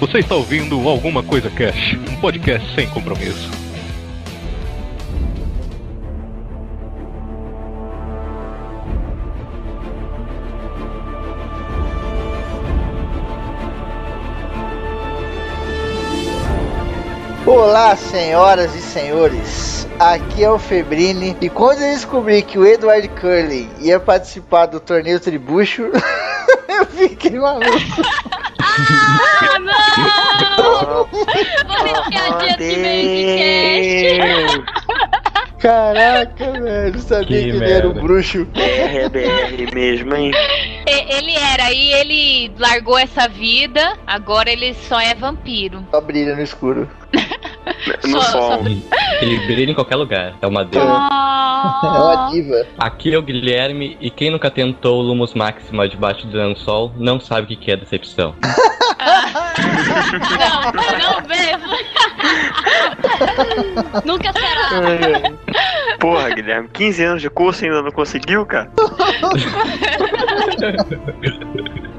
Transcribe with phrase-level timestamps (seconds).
[0.00, 3.50] Você está ouvindo Alguma Coisa Cash, um podcast sem compromisso.
[17.44, 19.88] Olá, senhoras e senhores.
[19.98, 24.78] Aqui é o Febrini e quando eu descobri que o Edward Curley ia participar do
[24.78, 25.90] torneio Tribucho,
[26.68, 27.68] eu fiquei maluco.
[29.40, 29.58] Ah,
[30.56, 31.08] não!
[32.10, 32.58] Cast.
[35.58, 38.44] Caraca, velho, sabia que, Que ele era um bruxo.
[38.44, 40.30] BR é BR mesmo, hein?
[40.86, 45.84] E- Ele era, aí ele largou essa vida, agora ele só é vampiro.
[45.90, 46.88] Só brilha no escuro.
[48.06, 48.60] No Só- sol.
[48.66, 48.82] Ele,
[49.20, 50.34] ele brilha em qualquer lugar.
[50.40, 50.86] É uma deusa.
[50.88, 52.66] É Ah, uma diva.
[52.78, 57.20] Aqui é o Guilherme e quem nunca tentou o Lumos Máxima debaixo do lençol não
[57.20, 58.34] sabe o que é decepção.
[60.38, 61.78] não, não mesmo.
[64.04, 64.70] Nunca será.
[65.98, 68.70] Porra, Guilherme, 15 anos de curso e ainda não conseguiu, cara?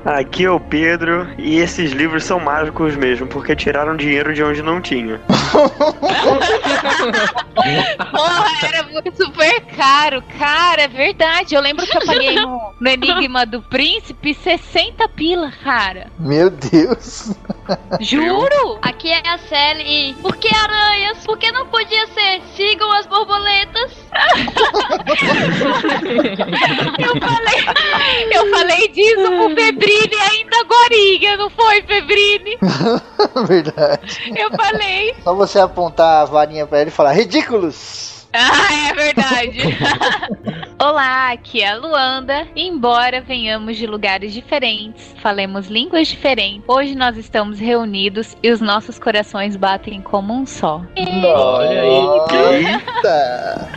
[0.05, 4.61] Aqui é o Pedro e esses livros são mágicos mesmo, porque tiraram dinheiro de onde
[4.61, 5.19] não tinha.
[8.11, 10.23] Porra, era muito super caro.
[10.38, 11.55] Cara, é verdade.
[11.55, 16.08] Eu lembro que eu paguei no, no Enigma do Príncipe 60 pila, cara.
[16.17, 17.36] Meu Deus.
[18.00, 18.80] Juro?
[18.81, 21.17] Aqui é a Sally e por que aranhas?
[21.25, 23.92] Por que não podia ser sigam as borboletas?
[27.00, 29.55] Eu falei, eu falei disso pro
[29.90, 32.58] Febrini ainda agorinha, não foi, Febrini?
[33.48, 34.34] Verdade.
[34.38, 35.16] Eu falei.
[35.23, 38.19] Só você apontar a varinha pra ele e falar ridículos.
[38.34, 39.60] Ah, é verdade.
[40.80, 42.48] Olá, aqui é a Luanda.
[42.56, 49.00] Embora venhamos de lugares diferentes, falemos línguas diferentes, hoje nós estamos reunidos e os nossos
[49.00, 50.82] corações batem como um só.
[51.36, 52.66] Olha aí.
[52.66, 53.70] Eita!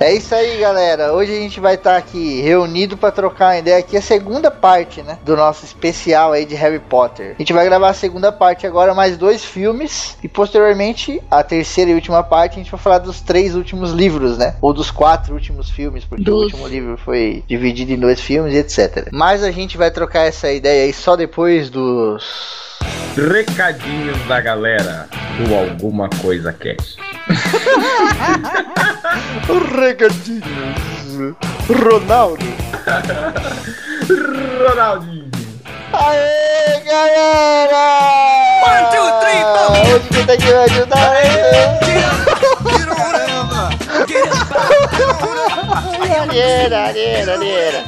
[0.00, 1.12] É isso aí, galera.
[1.12, 5.02] Hoje a gente vai estar aqui reunido para trocar uma ideia aqui, a segunda parte,
[5.02, 7.34] né, do nosso especial aí de Harry Potter.
[7.34, 11.90] A gente vai gravar a segunda parte agora, mais dois filmes e posteriormente a terceira
[11.90, 15.34] e última parte a gente vai falar dos três últimos livros, né, ou dos quatro
[15.34, 16.44] últimos filmes, porque o Dos.
[16.44, 19.08] último livro foi dividido em dois filmes e etc.
[19.12, 22.22] Mas a gente vai trocar essa ideia aí só depois dos
[23.16, 25.08] Recadinhos da galera
[25.38, 26.96] do Alguma Coisa Cast.
[29.76, 31.36] recadinhos.
[31.68, 32.44] Ronaldo.
[34.68, 35.28] Ronaldinho.
[35.92, 37.84] Aê, galera!
[38.64, 39.44] One, two, three,
[39.94, 41.28] Hoje quem tá aqui vai ajudar é
[46.20, 47.84] Areira, areira, areira.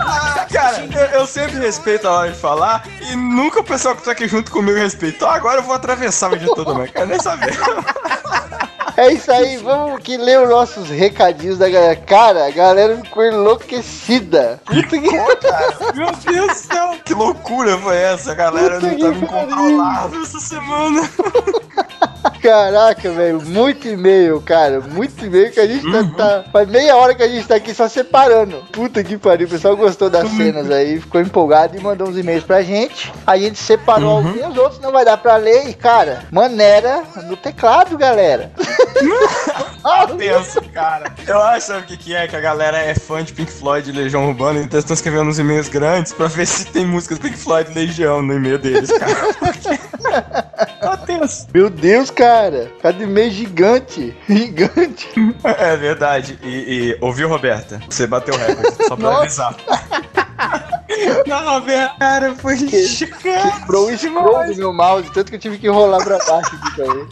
[0.52, 4.12] Cara, eu, eu sempre respeito a hora de falar e nunca o pessoal que tá
[4.12, 5.28] aqui junto comigo respeitou.
[5.28, 7.56] Agora eu vou atravessar o vídeo todo, mas quero nem saber.
[8.96, 11.96] É isso aí, vamos que ler os nossos recadinhos da galera.
[11.96, 14.60] Cara, a galera ficou enlouquecida.
[14.66, 15.10] Puta que...
[15.10, 18.32] Meu Deus do céu, que loucura foi essa?
[18.32, 19.22] A galera Puta não tava pariu.
[19.22, 21.10] incontrolável essa semana.
[22.42, 24.80] Caraca, velho, muito e-mail, cara.
[24.80, 27.74] Muito e-mail que a gente tá, tá- Faz meia hora que a gente tá aqui
[27.74, 28.64] só separando.
[28.72, 32.44] Puta que pariu, o pessoal gostou das cenas aí, ficou empolgado e mandou uns e-mails
[32.44, 33.12] pra gente.
[33.26, 35.68] A gente separou alguns, outros não vai dar pra ler.
[35.68, 38.50] E, cara, maneira no teclado, galera.
[40.18, 41.12] Tenso, cara.
[41.26, 42.26] Eu acho, sabe o que, que é?
[42.28, 45.28] Que a galera é fã de Pink Floyd e Legião Urbana, então eles estão escrevendo
[45.30, 48.90] uns e-mails grandes pra ver se tem músicas Pink Floyd e Legião no e-mail deles,
[48.92, 49.14] cara.
[49.40, 49.78] Porque...
[50.80, 51.46] tá tenso.
[51.54, 52.29] Meu Deus, cara.
[52.80, 54.16] Cada e-mail gigante.
[54.28, 55.08] Gigante.
[55.44, 56.38] É verdade.
[56.42, 57.80] E, e ouviu, Roberta?
[57.88, 59.46] Você bateu o recorde, só pra Nossa.
[59.46, 59.56] avisar.
[61.26, 61.64] Não,
[61.98, 63.06] cara, foi chocante.
[63.60, 66.80] Quebrou o scroll do meu mouse, tanto que eu tive que rolar pra baixo aqui
[66.80, 67.06] ele.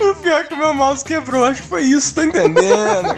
[0.00, 2.60] O pior é que meu mouse quebrou, acho que foi isso, tá entendendo?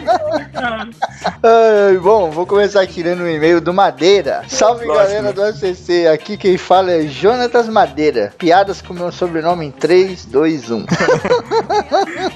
[1.43, 4.43] Ai, bom, vou começar aqui lendo um e-mail do Madeira.
[4.47, 5.33] Salve Lógico, galera né?
[5.33, 8.33] do ACC, aqui quem fala é Jonatas Madeira.
[8.37, 10.85] Piadas com meu sobrenome em 3, 2, 1.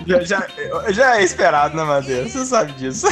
[0.05, 0.47] Já, já,
[0.89, 2.27] já é esperado, né, Madeira?
[2.27, 3.07] Você sabe disso.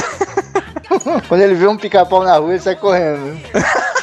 [1.28, 3.38] Quando ele vê um pica-pau na rua, ele sai correndo.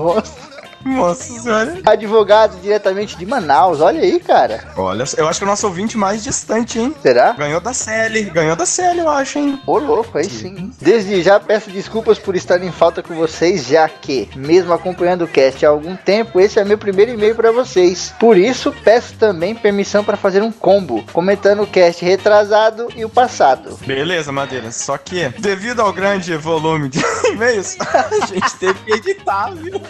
[0.00, 0.49] Caralho.
[0.84, 1.24] Nossa.
[1.24, 1.80] Senhora.
[1.84, 4.64] Advogado diretamente de Manaus, olha aí, cara.
[4.76, 6.94] Olha, eu acho que é o nosso ouvinte mais distante, hein?
[7.02, 7.32] Será?
[7.32, 9.60] Ganhou da Sally, ganhou da Sally, eu acho, hein?
[9.66, 10.72] Ô louco, aí sim.
[10.80, 15.28] Desde já peço desculpas por estar em falta com vocês, já que, mesmo acompanhando o
[15.28, 18.14] cast há algum tempo, esse é meu primeiro e-mail para vocês.
[18.18, 23.08] Por isso, peço também permissão para fazer um combo, comentando o cast retrasado e o
[23.08, 23.78] passado.
[23.86, 24.70] Beleza, Madeira.
[24.70, 27.00] Só que, devido ao grande volume de
[27.32, 29.80] e-mails, a gente teve que editar, viu?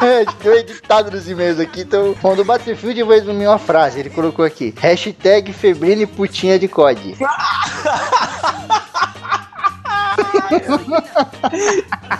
[0.00, 2.14] É, deu editado nos e-mails aqui, então.
[2.20, 4.00] Bom, do Battlefield eu vou resumir uma frase.
[4.00, 7.16] Ele colocou aqui: hashtag Febrina e putinha de COD.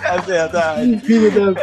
[0.03, 1.01] É verdade.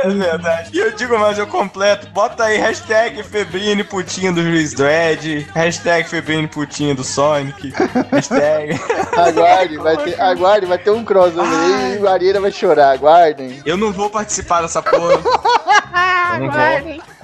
[0.05, 0.71] É verdade.
[0.73, 2.09] E eu digo mais, eu completo.
[2.09, 5.47] Bota aí hashtag Febrine Putinha do Juiz Dredd.
[5.55, 7.73] Hashtag Febrine Putinha do Sonic.
[8.11, 8.81] Hashtag.
[9.17, 12.93] Aguarde, vai ter, aguarde, vai ter um crossover aí e o Arena vai chorar.
[12.93, 13.63] Aguardem.
[13.65, 15.21] Eu não vou participar dessa porra.
[16.35, 17.24] Eu não vou.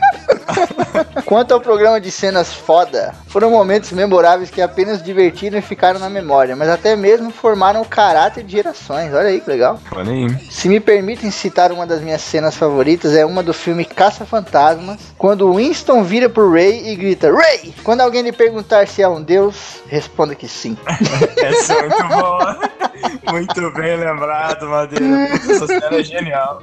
[1.25, 6.11] Quanto ao programa de cenas foda, foram momentos memoráveis que apenas divertiram e ficaram na
[6.11, 9.13] memória, mas até mesmo formaram o caráter de gerações.
[9.13, 9.81] Olha aí que legal.
[9.93, 10.51] Olha aí.
[10.51, 15.53] Se me permitem citar uma das minhas cenas favoritas, é uma do filme Caça-Fantasmas, quando
[15.55, 17.75] Winston vira pro Ray e grita: Ray!
[17.83, 20.77] Quando alguém lhe perguntar se é um deus, responda que sim.
[21.37, 22.90] Essa é muito boa.
[23.31, 25.05] Muito bem lembrado, Madeira.
[25.35, 26.63] Essa cena é genial.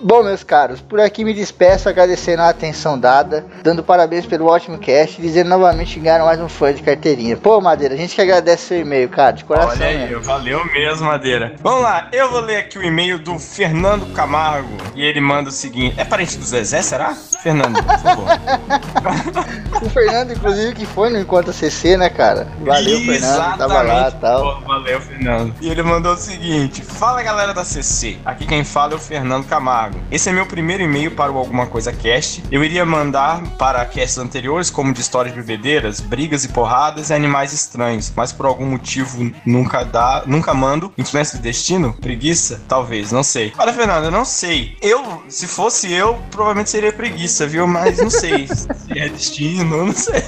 [0.00, 4.78] Bom, meus caros, por aqui me despeço agradecendo a atenção dada, dando parabéns pelo ótimo
[4.78, 7.36] cast e dizendo novamente que ganharam mais um fã de carteirinha.
[7.36, 9.70] Pô, Madeira, a gente que agradece seu e-mail, cara, de coração.
[9.70, 10.22] Olha aí, mesmo.
[10.22, 11.54] valeu mesmo, Madeira.
[11.60, 15.52] Vamos lá, eu vou ler aqui o e-mail do Fernando Camargo e ele manda o
[15.52, 17.14] seguinte: É parente do Zezé, será?
[17.14, 18.26] Fernando, por favor.
[19.80, 22.48] O Fernando, inclusive, que foi no Enquanto CC, né, cara?
[22.60, 24.60] Valeu, Fernando, tava lá e tal.
[24.60, 25.54] Pô, valeu, Fernando.
[25.60, 29.46] E ele mandou o seguinte: Fala galera da CC, aqui quem fala é o Fernando
[29.46, 29.98] Camargo.
[30.10, 32.42] Esse é meu primeiro e-mail para o Alguma Coisa Cast.
[32.50, 37.14] Eu iria mandar para casts anteriores, como de histórias de bebedeiras, brigas e porradas e
[37.14, 40.92] animais estranhos, mas por algum motivo nunca dá, nunca mando.
[40.96, 41.92] Influência do destino?
[41.94, 42.60] Preguiça?
[42.68, 43.52] Talvez, não sei.
[43.58, 44.76] Olha, Fernando, eu não sei.
[44.80, 47.66] Eu, se fosse eu, provavelmente seria preguiça, viu?
[47.66, 48.68] Mas não sei se
[48.98, 50.22] é destino, não sei.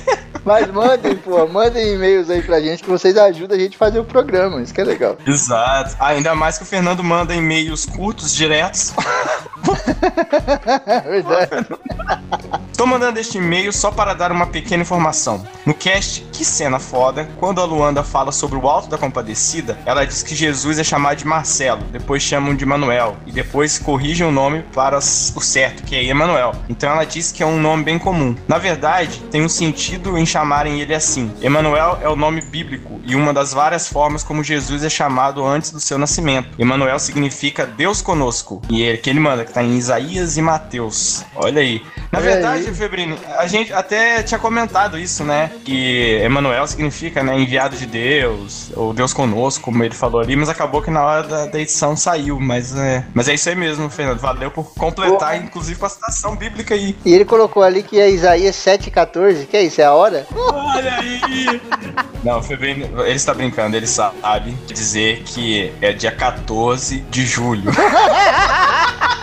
[0.45, 3.99] Mas mandem, pô, mandem e-mails aí pra gente que vocês ajudam a gente a fazer
[3.99, 4.61] o programa.
[4.63, 5.17] Isso que é legal.
[5.27, 5.97] Exato.
[5.99, 8.93] Ah, ainda mais que o Fernando manda e-mails curtos, diretos.
[11.07, 11.67] Verdade.
[12.77, 15.47] Tô mandando este e-mail só para dar uma pequena informação.
[15.67, 20.07] No cast Que Cena Foda, quando a Luanda fala sobre o Alto da Compadecida, ela
[20.07, 24.33] diz que Jesus é chamado de Marcelo, depois chamam de Manuel, e depois corrigem o
[24.33, 26.55] nome para o certo, que é Emanuel.
[26.71, 28.35] Então ela diz que é um nome bem comum.
[28.49, 31.33] Na verdade, tem um sentido em chamarem ele assim.
[31.43, 35.71] Emanuel é o nome bíblico e uma das várias formas como Jesus é chamado antes
[35.71, 36.49] do seu nascimento.
[36.59, 41.25] Emanuel significa Deus conosco, e é que ele manda, que tá em Isaías e Mateus.
[41.35, 41.83] Olha aí.
[42.13, 42.75] Na Olha verdade, aí.
[42.75, 45.51] Febrini, a gente até tinha comentado isso, né?
[45.65, 50.49] Que Emanuel significa, né, enviado de Deus, ou Deus conosco, como ele falou ali, mas
[50.49, 52.39] acabou que na hora da, da edição saiu.
[52.41, 54.19] Mas é, mas é isso aí mesmo, Fernando.
[54.19, 56.97] Valeu por completar, inclusive, com a citação bíblica aí.
[57.05, 59.47] E ele colocou ali que é Isaías 7,14.
[59.47, 59.81] Que é isso?
[59.81, 60.20] É a hora?
[60.35, 61.61] Olha aí!
[62.23, 67.71] Não, Febrini, ele está brincando, ele sabe dizer que é dia 14 de julho.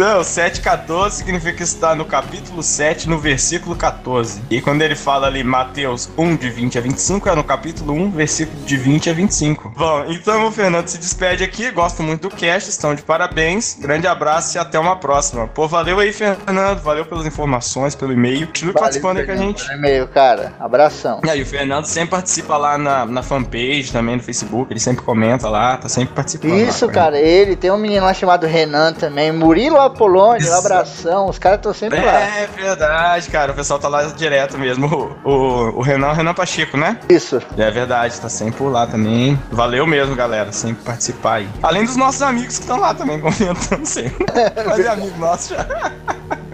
[0.00, 4.40] Não, 7,14 significa que está no capítulo 7, no versículo 14.
[4.48, 8.10] E quando ele fala ali Mateus 1, de 20 a 25, é no capítulo 1,
[8.12, 9.74] versículo de 20 a 25.
[9.76, 11.70] Bom, então o Fernando se despede aqui.
[11.70, 13.76] Gosto muito do cast, estão de parabéns.
[13.78, 15.46] Grande abraço e até uma próxima.
[15.46, 16.80] Pô, valeu aí, Fernando.
[16.80, 18.46] Valeu pelas informações, pelo e-mail.
[18.46, 19.70] Continue participando aí com a gente.
[19.70, 20.54] E-mail, cara.
[20.58, 21.20] Abração.
[21.22, 24.72] E aí, o Fernando sempre participa lá na, na fanpage, também no Facebook.
[24.72, 26.54] Ele sempre comenta lá, tá sempre participando.
[26.54, 29.30] Isso, lá, cara, ele tem um menino lá chamado Renan também.
[29.30, 30.50] Murilo Apolônio, Isso.
[30.52, 31.28] um abração.
[31.28, 32.20] Os caras estão sempre lá.
[32.20, 33.52] É verdade, cara.
[33.52, 34.86] O pessoal tá lá direto mesmo.
[35.24, 36.98] O, o, o Renan, o Renan Pacheco, né?
[37.08, 37.40] Isso.
[37.56, 39.38] É verdade, tá sempre por lá também.
[39.50, 40.52] Valeu mesmo, galera.
[40.52, 41.48] Sempre participar aí.
[41.62, 44.26] Além dos nossos amigos que estão lá também comentando sempre.
[44.66, 45.66] Mas é amigo nosso já.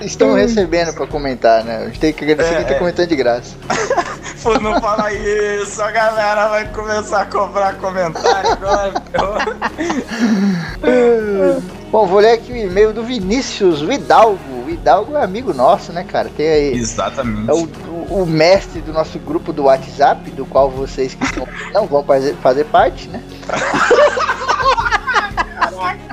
[0.00, 1.78] Estão recebendo pra comentar, né?
[1.78, 2.78] A gente tem que agradecer É, quem tá é.
[2.78, 3.54] comentando de graça.
[4.42, 8.94] Pô, não fala isso, a galera vai começar a cobrar comentário agora.
[11.92, 14.38] Bom, vou ler aqui o e-mail do Vinícius Hidalgo.
[14.66, 16.30] O Hidalgo é amigo nosso, né, cara?
[16.34, 16.78] Tem aí.
[16.78, 17.50] Exatamente.
[17.50, 21.46] É o, o, o mestre do nosso grupo do WhatsApp, do qual vocês que estão-
[21.74, 23.22] não vão fazer, fazer parte, né?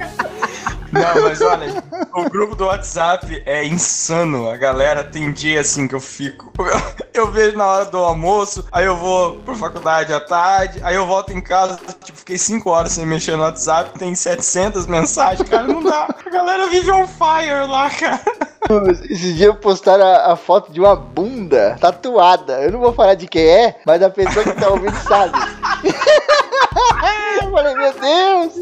[0.92, 4.50] Não, mas olha, o grupo do WhatsApp é insano.
[4.50, 6.52] A galera tem dia assim que eu fico.
[7.14, 11.08] Eu vejo na hora do almoço, aí eu vou pra faculdade à tarde, aí eu
[11.08, 15.64] volto em casa, tipo, fiquei 5 horas sem mexer no WhatsApp, tem 700 mensagens, cara,
[15.64, 16.08] não dá.
[16.24, 18.22] A galera vive on fire lá, cara.
[18.92, 22.62] Esses dias postaram a, a foto de uma bunda tatuada.
[22.62, 25.34] Eu não vou falar de quem é, mas a pessoa que tá ouvindo sabe.
[27.42, 28.56] Eu falei, meu Deus!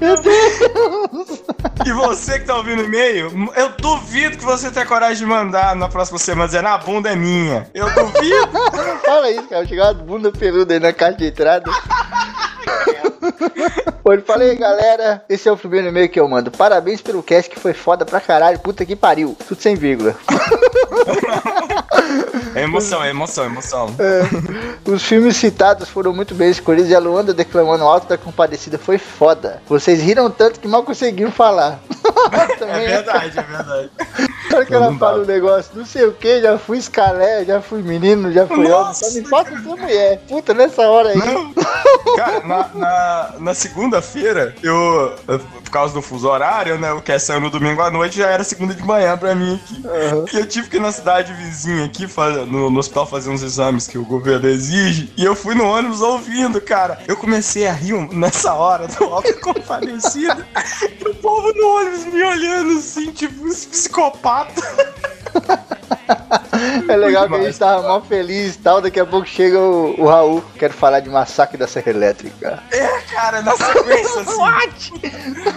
[0.00, 1.42] Meu Deus!
[1.86, 5.74] E você que tá ouvindo o e-mail, eu duvido que você tenha coragem de mandar
[5.74, 7.68] na próxima semana dizendo a bunda é minha.
[7.72, 8.50] Eu duvido.
[9.04, 9.66] Fala isso, cara.
[9.66, 11.70] Chegou uma bunda peluda aí na caixa de entrada.
[14.26, 15.24] Falar aí, galera.
[15.28, 16.50] Esse é o primeiro e-mail que eu mando.
[16.50, 18.58] Parabéns pelo cast que foi foda pra caralho.
[18.58, 19.36] Puta que pariu.
[19.46, 20.16] Tudo sem vírgula.
[22.54, 23.94] É emoção, é emoção, é emoção.
[23.98, 24.90] É.
[24.90, 28.98] Os filmes citados foram muito bem escolhidos e a Luanda declamando Alto da Compadecida foi
[28.98, 29.62] foda.
[29.68, 31.80] Vocês riram tanto que mal conseguiram falar.
[32.66, 33.90] É verdade, é verdade.
[34.50, 37.60] Na hora que ela fala um negócio, não sei o que, já fui escalé, já
[37.60, 40.20] fui menino, já fui homem, só me falta ser mulher.
[40.28, 41.16] Puta, nessa hora aí.
[41.16, 41.52] Não.
[42.16, 45.14] Cara, na, na, na segunda-feira, eu,
[45.64, 46.92] por causa do fuso horário, né?
[46.92, 49.82] O que saiu no domingo à noite já era segunda de manhã pra mim aqui.
[49.86, 50.24] Aham.
[50.32, 53.42] E eu tive que ir na cidade vizinha aqui, faz- no, no hospital, fazer uns
[53.42, 55.12] exames que o governo exige.
[55.16, 56.98] E eu fui no ônibus ouvindo, cara.
[57.06, 60.44] Eu comecei a rir nessa hora do alto compadecido.
[61.00, 64.62] e o povo no ônibus me olhando assim, tipo, esse psicopata.
[66.88, 70.00] É legal que a gente tava mal feliz e tal, daqui a pouco chega o,
[70.00, 72.62] o Raul, quero falar de massacre da Serra Elétrica.
[72.70, 74.38] É, cara, na sequência, assim.
[74.38, 74.92] What?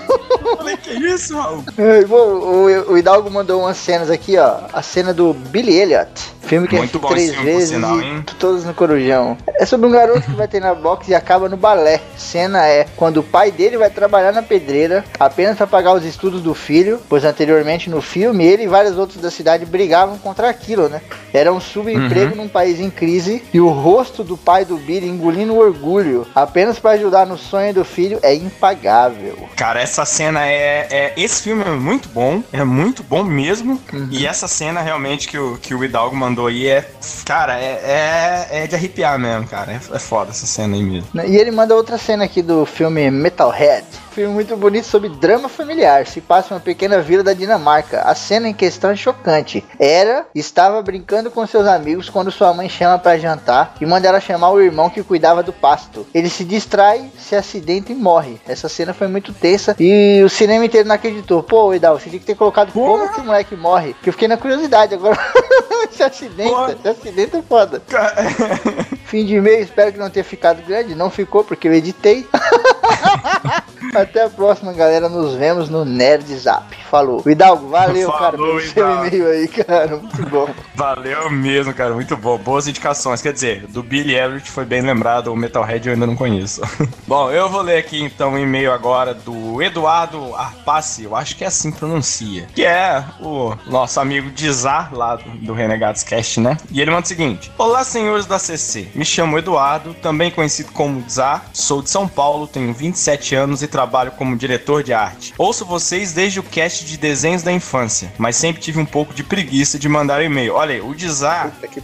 [0.57, 1.63] Falei, que isso, Raul?
[1.77, 4.57] É, bom, o, o Hidalgo mandou umas cenas aqui, ó.
[4.71, 6.33] A cena do Billy Elliot.
[6.43, 8.21] Filme que Muito é três vezes sinal, hein?
[8.37, 9.37] todos no Corujão.
[9.47, 12.01] É sobre um garoto que vai ter na boxe e acaba no balé.
[12.17, 16.41] Cena é quando o pai dele vai trabalhar na pedreira apenas para pagar os estudos
[16.41, 20.89] do filho, pois anteriormente no filme ele e vários outros da cidade brigavam contra aquilo,
[20.89, 21.01] né?
[21.33, 22.43] Era um subemprego Uhum.
[22.43, 26.77] num país em crise e o rosto do pai do Billy engolindo o orgulho apenas
[26.77, 29.37] para ajudar no sonho do filho é impagável.
[29.55, 33.81] Cara, essa cena é, é- Esse filme é muito bom, é muito bom mesmo.
[33.91, 34.07] Uhum.
[34.11, 36.87] E essa cena realmente que o, que o Hidalgo mandou aí é.
[37.25, 39.71] Cara, é, é, é de arrepiar mesmo, cara.
[39.71, 41.07] É, é foda essa cena aí mesmo.
[41.25, 43.85] E ele manda outra cena aqui do filme Metalhead.
[44.13, 46.05] Filme muito bonito sobre drama familiar.
[46.05, 48.01] Se passa uma pequena vila da Dinamarca.
[48.01, 49.65] A cena em questão é chocante.
[49.79, 54.19] Era estava brincando com seus amigos quando sua mãe chama para jantar e manda ela
[54.19, 56.05] chamar o irmão que cuidava do pasto.
[56.13, 58.39] Ele se distrai, se acidenta e morre.
[58.47, 61.41] Essa cena foi muito tensa e o cinema inteiro não acreditou.
[61.41, 63.95] Pô, Idal, você tinha que ter colocado como que o moleque morre.
[64.03, 65.17] Que eu fiquei na curiosidade agora.
[65.89, 66.77] se acidenta, Porra.
[66.79, 67.81] se acidenta é foda.
[69.13, 70.95] Fim de e-mail, espero que não tenha ficado grande.
[70.95, 72.27] Não ficou porque eu editei.
[73.93, 75.07] Até a próxima, galera.
[75.07, 76.75] Nos vemos no Nerd Zap.
[76.89, 77.21] Falou.
[77.23, 79.97] O Hidalgo, valeu, Falou, cara, pelo seu e-mail aí, cara.
[79.97, 80.49] Muito bom.
[80.75, 81.93] Valeu mesmo, cara.
[81.93, 82.37] Muito bom.
[82.37, 83.21] Boas indicações.
[83.21, 86.61] Quer dizer, do Billy Elliot foi bem lembrado, o Metalhead eu ainda não conheço.
[87.07, 91.43] bom, eu vou ler aqui então o e-mail agora do Eduardo Arpace, eu acho que
[91.43, 92.47] é assim que pronuncia.
[92.53, 96.57] Que é o nosso amigo Dizar, lá do, do Renegados Cast, né?
[96.71, 98.87] E ele manda o seguinte: Olá, senhores da CC.
[98.95, 101.45] Me chamo Eduardo, também conhecido como Dizar.
[101.53, 105.33] Sou de São Paulo, tenho 27 anos e trabalho como diretor de arte.
[105.37, 109.23] Ouço vocês desde o cast de desenhos da infância, mas sempre tive um pouco de
[109.23, 110.53] preguiça de mandar um e-mail.
[110.53, 110.95] Olha aí, o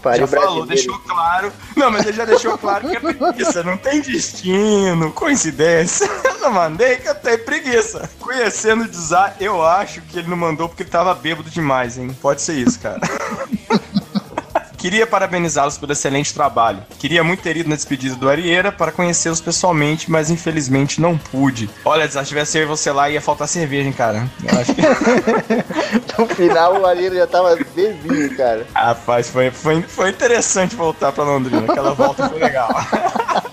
[0.01, 1.51] pariu, já falou, deixou claro.
[1.75, 3.63] Não, mas ele já deixou claro que é preguiça.
[3.63, 6.09] Não tem destino, coincidência.
[6.23, 8.09] Eu não mandei que eu tenho preguiça.
[8.19, 12.15] Conhecendo o Dizar, eu acho que ele não mandou porque ele tava bêbado demais, hein?
[12.21, 12.99] Pode ser isso, cara.
[14.79, 16.81] Queria parabenizá-los pelo excelente trabalho.
[16.97, 21.69] Queria muito ter ido na despedida do Arieira para conhecê-los pessoalmente, mas infelizmente não pude.
[21.83, 24.25] Olha, se tivesse eu e você lá, ia faltar cerveja, hein, cara.
[24.41, 24.81] Eu acho que.
[26.17, 28.65] No final, o Arino já tava bebinho, cara.
[28.73, 31.65] Rapaz, foi, foi, foi interessante voltar pra Londrina.
[31.69, 32.69] Aquela volta foi legal.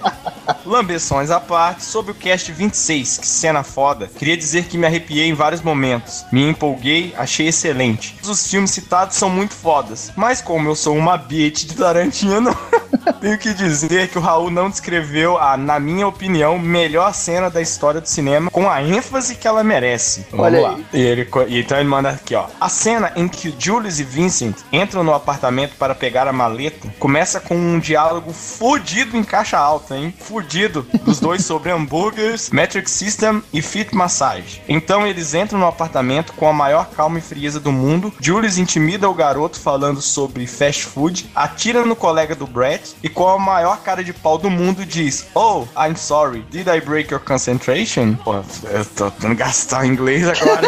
[0.67, 4.11] Lambeções à parte, sobre o cast 26, que cena foda.
[4.19, 6.25] Queria dizer que me arrepiei em vários momentos.
[6.33, 8.19] Me empolguei, achei excelente.
[8.25, 12.51] Os filmes citados são muito fodas, mas como eu sou uma bitch de Tarantino,
[13.21, 17.61] tenho que dizer que o Raul não descreveu a, na minha opinião, melhor cena da
[17.61, 20.27] história do cinema com a ênfase que ela merece.
[20.31, 20.75] Vamos Olha lá.
[20.75, 20.87] aí.
[20.93, 22.47] E ele, e então ele manda aqui, ó.
[22.61, 27.41] A cena em que Julius e Vincent entram no apartamento para pegar a maleta começa
[27.41, 30.15] com um diálogo fudido em caixa alta, hein?
[30.19, 34.63] Fudido dos dois sobre hambúrgueres, metric system e fit massage.
[34.69, 38.13] Então eles entram no apartamento com a maior calma e frieza do mundo.
[38.21, 43.27] Julius intimida o garoto falando sobre fast food, atira no colega do Brett e com
[43.29, 47.21] a maior cara de pau do mundo diz: Oh, I'm sorry, did I break your
[47.21, 48.15] concentration?
[48.17, 50.63] Pô, eu tô tentando gastar inglês agora.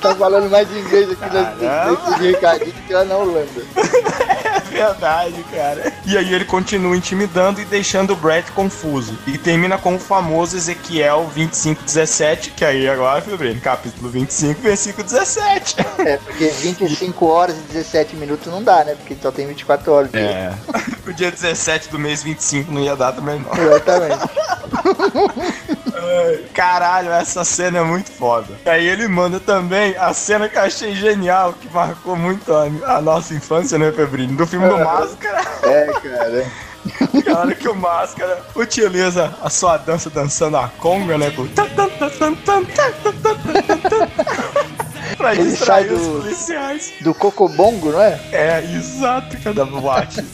[0.00, 1.90] Tá falando mais de inglês aqui Caramba.
[1.90, 3.62] nesse, nesse recadinho que lá na Holanda.
[4.86, 5.92] Verdade, cara.
[6.04, 9.16] E aí ele continua intimidando e deixando o Brett confuso.
[9.26, 15.76] E termina com o famoso Ezequiel 25:17, que aí agora, Febrino, capítulo 25, versículo 17.
[15.98, 18.94] É, porque 25 horas e 17 minutos não dá, né?
[18.94, 20.14] Porque só tem 24 horas.
[20.14, 20.52] É.
[21.04, 23.52] O dia 17 do mês 25 não ia dar também, não.
[23.52, 24.22] Exatamente.
[26.54, 28.54] Caralho, essa cena é muito foda.
[28.66, 33.00] Aí ele manda também a cena que eu achei genial, que marcou muito a, a
[33.00, 34.36] nossa infância, né, Febrinho?
[34.36, 35.40] Do filme do Máscara.
[35.62, 36.46] É, cara.
[37.24, 41.32] Na hora que o Máscara utiliza a sua dança dançando a conga, né?
[45.16, 46.92] Pra ele distrair os policiais.
[47.00, 48.20] Do Cocobongo, não é?
[48.32, 50.24] É, exato, cada boate.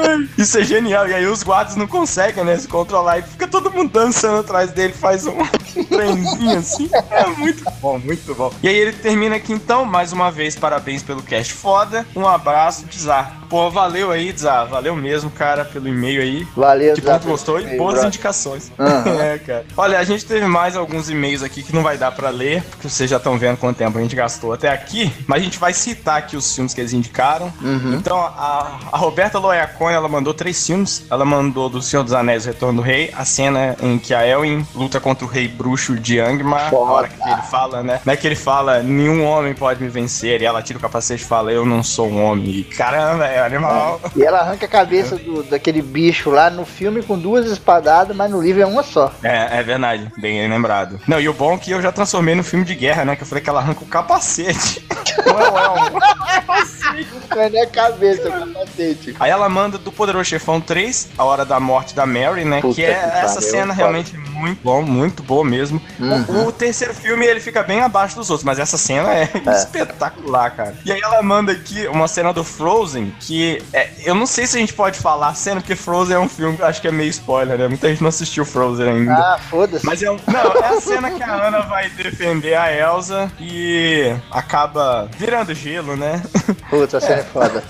[0.36, 1.08] Isso é genial.
[1.08, 3.18] E aí os guardas não conseguem, né, se controlar.
[3.18, 5.36] E fica todo mundo dançando atrás dele, faz um
[5.88, 6.88] trenzinho assim.
[7.10, 8.52] É muito bom, muito bom.
[8.62, 12.06] E aí ele termina aqui então, mais uma vez, parabéns pelo cast foda.
[12.14, 13.45] Um abraço, Dzar.
[13.48, 14.66] Pô, valeu aí, Dzar.
[14.66, 16.46] Valeu mesmo, cara, pelo e-mail aí.
[16.56, 17.20] Valeu, Que bom Zap.
[17.24, 18.06] que gostou e boas brother.
[18.08, 18.70] indicações.
[18.78, 19.16] Aham.
[19.26, 19.64] É, cara.
[19.76, 22.88] Olha, a gente teve mais alguns e-mails aqui que não vai dar pra ler, porque
[22.88, 25.72] vocês já estão vendo quanto tempo a gente gastou até aqui, mas a gente vai
[25.72, 27.52] citar aqui os filmes que eles indicaram.
[27.62, 27.94] Uhum.
[27.94, 31.04] Então, a, a Roberta Loiacone, ela mandou três filmes.
[31.10, 34.26] Ela mandou do Senhor dos Anéis, o Retorno do Rei, a cena em que a
[34.26, 36.92] Elwin luta contra o rei bruxo de Angmar, a Foda.
[36.92, 38.00] hora que ele fala, né?
[38.04, 41.22] Não é que ele fala, nenhum homem pode me vencer, e ela tira o capacete
[41.22, 42.46] e fala, eu não sou um homem.
[42.50, 44.00] E caramba, é animal.
[44.14, 48.30] E ela arranca a cabeça do, daquele bicho lá no filme com duas espadadas, mas
[48.30, 49.12] no livro é uma só.
[49.22, 51.00] É, é verdade, bem lembrado.
[51.06, 53.16] Não, e o bom é que eu já transformei no filme de guerra, né?
[53.16, 54.86] Que eu falei que ela arranca o capacete.
[55.24, 55.98] Não é o elmo.
[55.98, 59.16] Não é cabeça, é capacete.
[59.18, 62.60] Aí ela manda do Poderoso Chefão 3, A Hora da Morte da Mary, né?
[62.60, 63.74] Puta que é que essa pariu, cena foda.
[63.74, 65.80] realmente muito bom, muito boa mesmo.
[65.98, 66.44] Uhum.
[66.44, 70.50] O, o terceiro filme ele fica bem abaixo dos outros, mas essa cena é, espetacular,
[70.50, 70.74] cara.
[70.84, 74.56] E aí ela manda aqui uma cena do Frozen, que é, eu não sei se
[74.56, 77.10] a gente pode falar a cena, porque Frozen é um filme, acho que é meio
[77.10, 77.66] spoiler, né?
[77.66, 79.14] Muita gente não assistiu Frozen ainda.
[79.14, 79.84] Ah, foda-se.
[79.84, 84.14] Mas é, um- não, é a cena que a Ana vai defender a Elsa e
[84.30, 86.22] acaba virando gelo, né?
[86.70, 87.64] Puta, a cena é foda.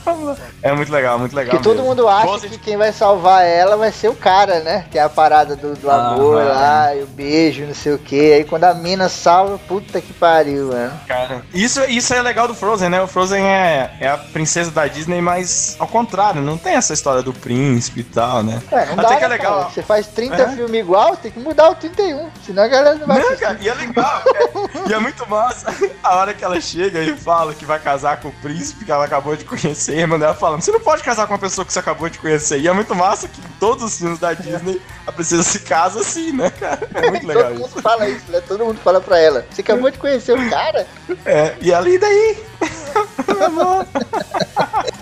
[0.62, 1.52] É muito legal, muito legal.
[1.52, 4.84] Porque todo mundo acha Boas que quem vai salvar ela vai ser o cara, né?
[4.90, 8.32] Que é a parada do, do amor lá, e o beijo, não sei o que.
[8.34, 10.92] Aí quando a mina salva, puta que pariu, mano.
[11.06, 13.00] Cara, isso, isso é legal do Frozen, né?
[13.00, 15.45] O Frozen é, é a princesa da Disney, mas
[15.78, 18.60] ao contrário, não tem essa história do príncipe e tal, né?
[18.70, 19.58] É, não Até dá, que é né, legal.
[19.60, 19.70] cara?
[19.70, 20.48] Você faz 30 É.
[20.50, 22.28] filmes igual, tem que mudar o 31.
[22.44, 23.44] Senão a galera não vai Não, assistir.
[23.44, 24.88] cara, e é legal, cara.
[24.88, 28.28] E é muito massa a hora que ela chega e fala que vai casar com
[28.28, 31.02] o príncipe que ela acabou de conhecer, e a irmã dela falando, você não pode
[31.02, 32.58] casar com uma pessoa que você acabou de conhecer.
[32.60, 36.00] E é muito massa que em todos os filmes da Disney a princesa se casa
[36.00, 36.88] assim, né, cara?
[36.94, 37.68] É muito legal Todo isso.
[37.70, 38.40] mundo fala isso, né?
[38.46, 39.46] Todo mundo fala pra ela.
[39.50, 40.86] Você acabou de conhecer o cara?
[41.24, 42.44] É, e ela, e daí?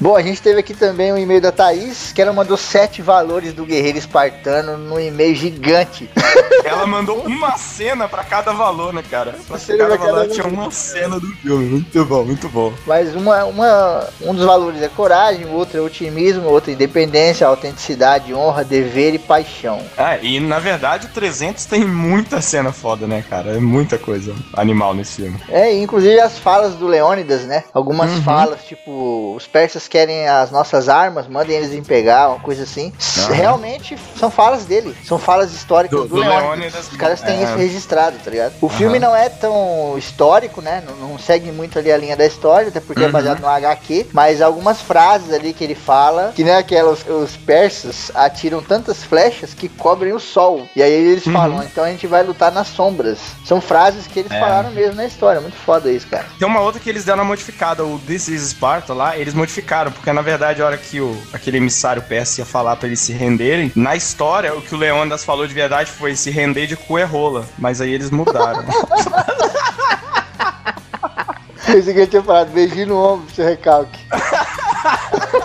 [0.05, 3.55] Bom, a gente teve aqui também um e-mail da Thaís, que ela mandou sete valores
[3.55, 6.11] do guerreiro espartano num e-mail gigante.
[6.64, 9.35] Ela mandou uma cena pra cada valor, né, cara?
[9.47, 11.67] Pra cada valor tinha uma cena do filme.
[11.67, 12.73] Muito bom, muito bom.
[12.87, 16.75] Mas uma, uma, um dos valores é coragem, o outro é otimismo, o outro é
[16.75, 19.79] independência, autenticidade, honra, dever e paixão.
[19.97, 23.57] Ah, e na verdade o 300 tem muita cena foda, né, cara?
[23.57, 25.38] É muita coisa animal nesse filme.
[25.51, 27.64] É, inclusive as falas do Leônidas, né?
[27.75, 28.23] Algumas Uhum.
[28.23, 32.92] falas, tipo, os persas querem as nossas armas, mandem eles em pegar, uma coisa assim.
[33.30, 36.42] Realmente são falas dele, são falas históricas Do- do, do Leônidas.
[36.42, 37.44] Leônidas, Os caras têm é.
[37.44, 38.54] isso registrado, tá ligado?
[38.61, 38.76] O Aham.
[38.76, 40.83] filme não é tão histórico, né?
[40.85, 43.12] Não, não segue muito ali a linha da história, até porque é Uhum.
[43.12, 48.11] baseado no HQ, mas algumas frases ali que ele fala, que nem aquelas, os persas
[48.16, 50.66] atiram tantas flechas que cobrem o sol.
[50.74, 51.33] E aí eles Uhum.
[51.33, 53.18] falam, então a gente vai lutar nas sombras.
[53.44, 54.40] São frases que eles É.
[54.40, 56.26] falaram mesmo na história, muito foda isso, cara.
[56.37, 59.84] Tem uma outra que eles deram uma modificada, o This is Sparta lá, eles modificaram,
[59.90, 63.12] porque na verdade a hora que o, aquele emissário persa ia falar pra eles se
[63.12, 66.99] renderem, na história o que o Leônidas falou de verdade foi se render de cu
[66.99, 68.64] é rola, mas aí eles mudaram.
[71.68, 73.99] Esse que eu tinha falado, beijinho no ombro, seu recalque.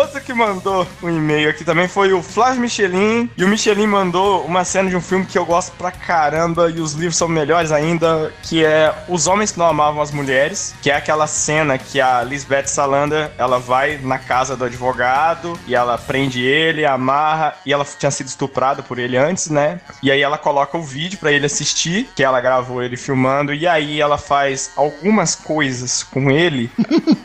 [0.00, 3.28] Outro que mandou um e-mail aqui também foi o Flávio Michelin.
[3.36, 6.80] E o Michelin mandou uma cena de um filme que eu gosto pra caramba e
[6.80, 10.90] os livros são melhores ainda, que é Os Homens que Não Amavam as Mulheres, que
[10.90, 15.98] é aquela cena que a Lisbeth Salander, ela vai na casa do advogado e ela
[15.98, 19.82] prende ele, amarra, e ela tinha sido estuprada por ele antes, né?
[20.02, 23.66] E aí ela coloca o vídeo pra ele assistir, que ela gravou ele filmando, e
[23.66, 26.70] aí ela faz algumas coisas com ele,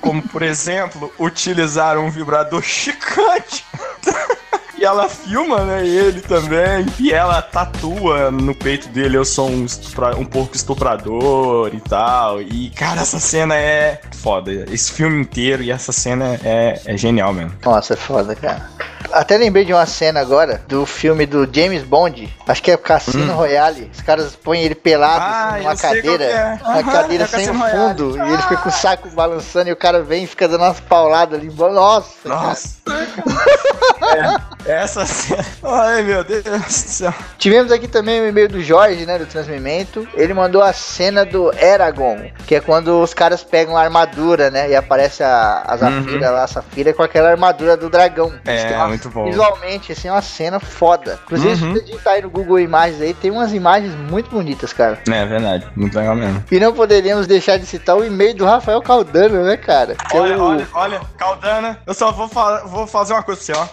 [0.01, 3.63] como por exemplo, utilizar um vibrador chicante.
[4.77, 6.85] E ela filma, né, ele também.
[6.99, 12.41] E ela tatua no peito dele, eu sou um, estupra- um porco estuprador e tal.
[12.41, 14.51] E, cara, essa cena é foda.
[14.69, 17.53] Esse filme inteiro e essa cena é, é genial mesmo.
[17.63, 18.69] Nossa, é foda, cara.
[19.13, 22.27] Até lembrei de uma cena agora do filme do James Bond.
[22.45, 23.89] Acho que é Cassino Royale.
[23.93, 25.27] Os caras põem ele pelado Hum.
[25.27, 26.23] Ah, assim, numa cadeira.
[26.25, 26.59] é.
[26.63, 28.17] Uma cadeira é sem fundo.
[28.17, 30.79] E ele fica com o saco balançando e o cara vem e fica dando umas
[30.81, 31.49] pauladas ali.
[31.55, 32.35] Nossa, cara.
[32.35, 32.75] Nossa.
[34.64, 35.45] É, essa cena.
[35.63, 37.13] Ai, meu Deus do céu.
[37.37, 40.07] Tivemos aqui também o e-mail do Jorge, né, do Transmimento.
[40.13, 44.69] Ele mandou a cena do Eragon, que é quando os caras pegam a armadura, né,
[44.69, 48.33] e aparece a, a Zafira lá, a Safira com aquela armadura do dragão.
[48.45, 49.25] É, uma- muito bom.
[49.25, 51.19] Visualmente, assim, é uma cena foda.
[51.25, 51.73] Inclusive, Uhum.
[51.73, 54.99] se você digitar aí no Google Imagens aí, tem umas imagens muito bonitas, cara.
[55.07, 56.43] É verdade, muito legal mesmo.
[56.51, 59.95] E não poderíamos deixar de citar o e-mail do Rafael Caldano, né, cara?
[60.13, 63.51] É Olha, o- olha, olha, Caldana, eu só vou, fa- vou fazer uma coisa assim,
[63.53, 63.65] ó.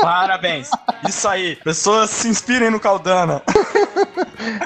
[0.00, 0.70] Parabéns.
[1.08, 1.56] Isso aí.
[1.56, 3.42] Pessoas se inspirem no Caldana.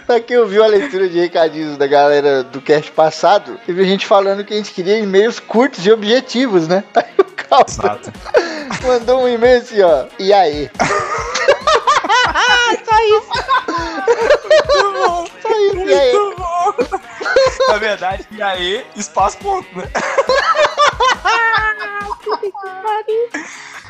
[0.07, 4.45] Pra quem ouviu a leitura de recadinhos da galera do cast passado, teve gente falando
[4.45, 6.85] que a gente queria e-mails curtos e objetivos, né?
[6.95, 8.13] Aí o Caldano Exato.
[8.87, 10.05] mandou um e-mail assim, ó.
[10.19, 10.71] E aí?
[12.85, 13.29] Só isso.
[15.43, 16.13] Só isso, e aí?
[16.13, 16.75] Muito bom.
[17.69, 19.85] Na verdade, e aí, espaço ponto, né?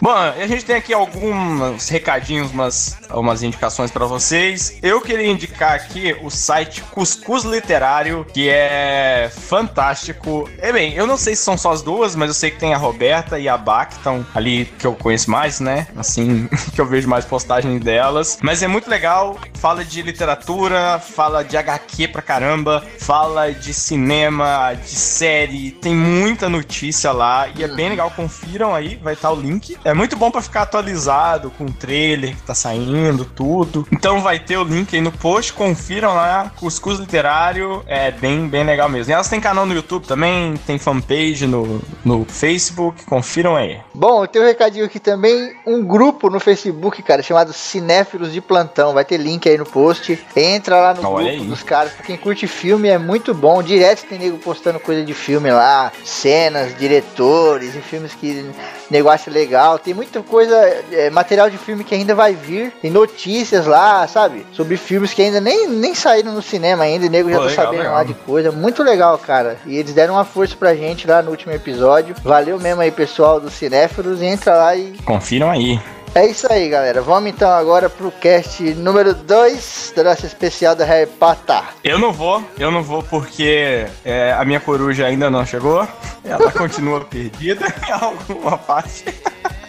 [0.02, 4.76] Bom, a gente tem aqui alguns recadinhos, umas, umas indicações pra vocês.
[4.82, 10.50] Eu queria indicar aqui o site Cuscuz Literário, que é fantástico.
[10.58, 12.74] É bem, eu não sei se são só as duas, mas eu sei que tem
[12.74, 15.86] a Roberta e a Bá, que estão ali que eu conheço mais, né?
[15.96, 18.38] Assim, que eu vejo mais postagens delas.
[18.42, 24.74] Mas é muito legal, fala de literatura, fala de HQ pra caramba, fala de cinema,
[24.74, 29.40] de série, tem muita notícia lá e é bem legal, confiram aí, vai estar o
[29.40, 29.76] link.
[29.84, 33.86] É muito bom pra ficar atualizado com o trailer que tá saindo, tudo.
[33.90, 38.64] Então vai ter o link aí no post, confiram lá, Cuscuz Literário, é bem, bem
[38.64, 39.10] legal mesmo.
[39.10, 43.80] E elas têm canal no YouTube também, tem fanpage no, no Facebook, confiram aí.
[43.94, 48.40] Bom, eu tenho um recadinho aqui também, um grupo no Facebook, cara, chamado Cinéfilos de
[48.40, 48.92] Plantão.
[48.92, 50.18] Vai ter link aí no post.
[50.36, 51.48] Entra lá no Olha grupo aí.
[51.48, 51.92] dos caras.
[51.92, 53.62] Pra quem curte filme, é muito bom.
[53.62, 58.50] Direto tem nego postando coisa de filme lá, cenas, diretores, e filmes que
[58.90, 59.78] negócio legal.
[59.78, 60.54] Tem muita coisa,
[60.92, 62.72] é, material de filme que ainda vai vir.
[62.82, 64.44] Tem notícias lá, sabe?
[64.52, 67.06] Sobre filmes que ainda nem, nem saíram no cinema ainda.
[67.06, 67.94] E nego já Pô, tá legal, sabendo legal.
[67.94, 68.52] lá de coisa.
[68.52, 69.56] Muito legal, cara.
[69.64, 72.14] E eles deram uma força pra gente lá no último episódio.
[72.22, 74.20] Valeu mesmo aí, pessoal do Cinéfilos.
[74.20, 75.80] Entra lá e Confiram aí.
[76.14, 77.00] É isso aí, galera.
[77.00, 81.62] Vamos então agora pro cast número 2 da nossa especial da Harry Potter.
[81.82, 85.86] Eu não vou, eu não vou porque é, a minha coruja ainda não chegou.
[86.24, 89.04] Ela continua perdida em alguma parte.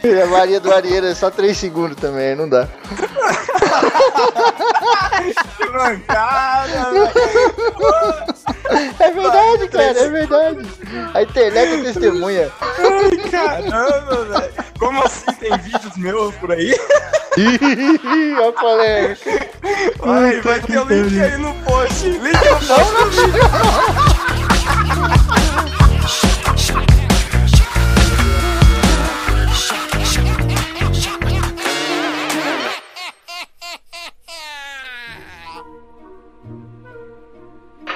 [0.03, 2.67] E a Maria do Arieiro é só 3 segundos também, não dá.
[5.57, 7.11] Que mancada,
[8.99, 10.69] É verdade, cara, é verdade.
[11.13, 12.51] A internet é testemunha.
[12.61, 14.53] Ai, caramba, velho.
[14.79, 16.75] Como assim tem vídeos meus por aí?
[17.37, 19.47] Ih, Olha a polêmica.
[20.03, 22.07] Ai, vai ter o link aí no post.
[22.09, 24.12] Link no post do vídeo.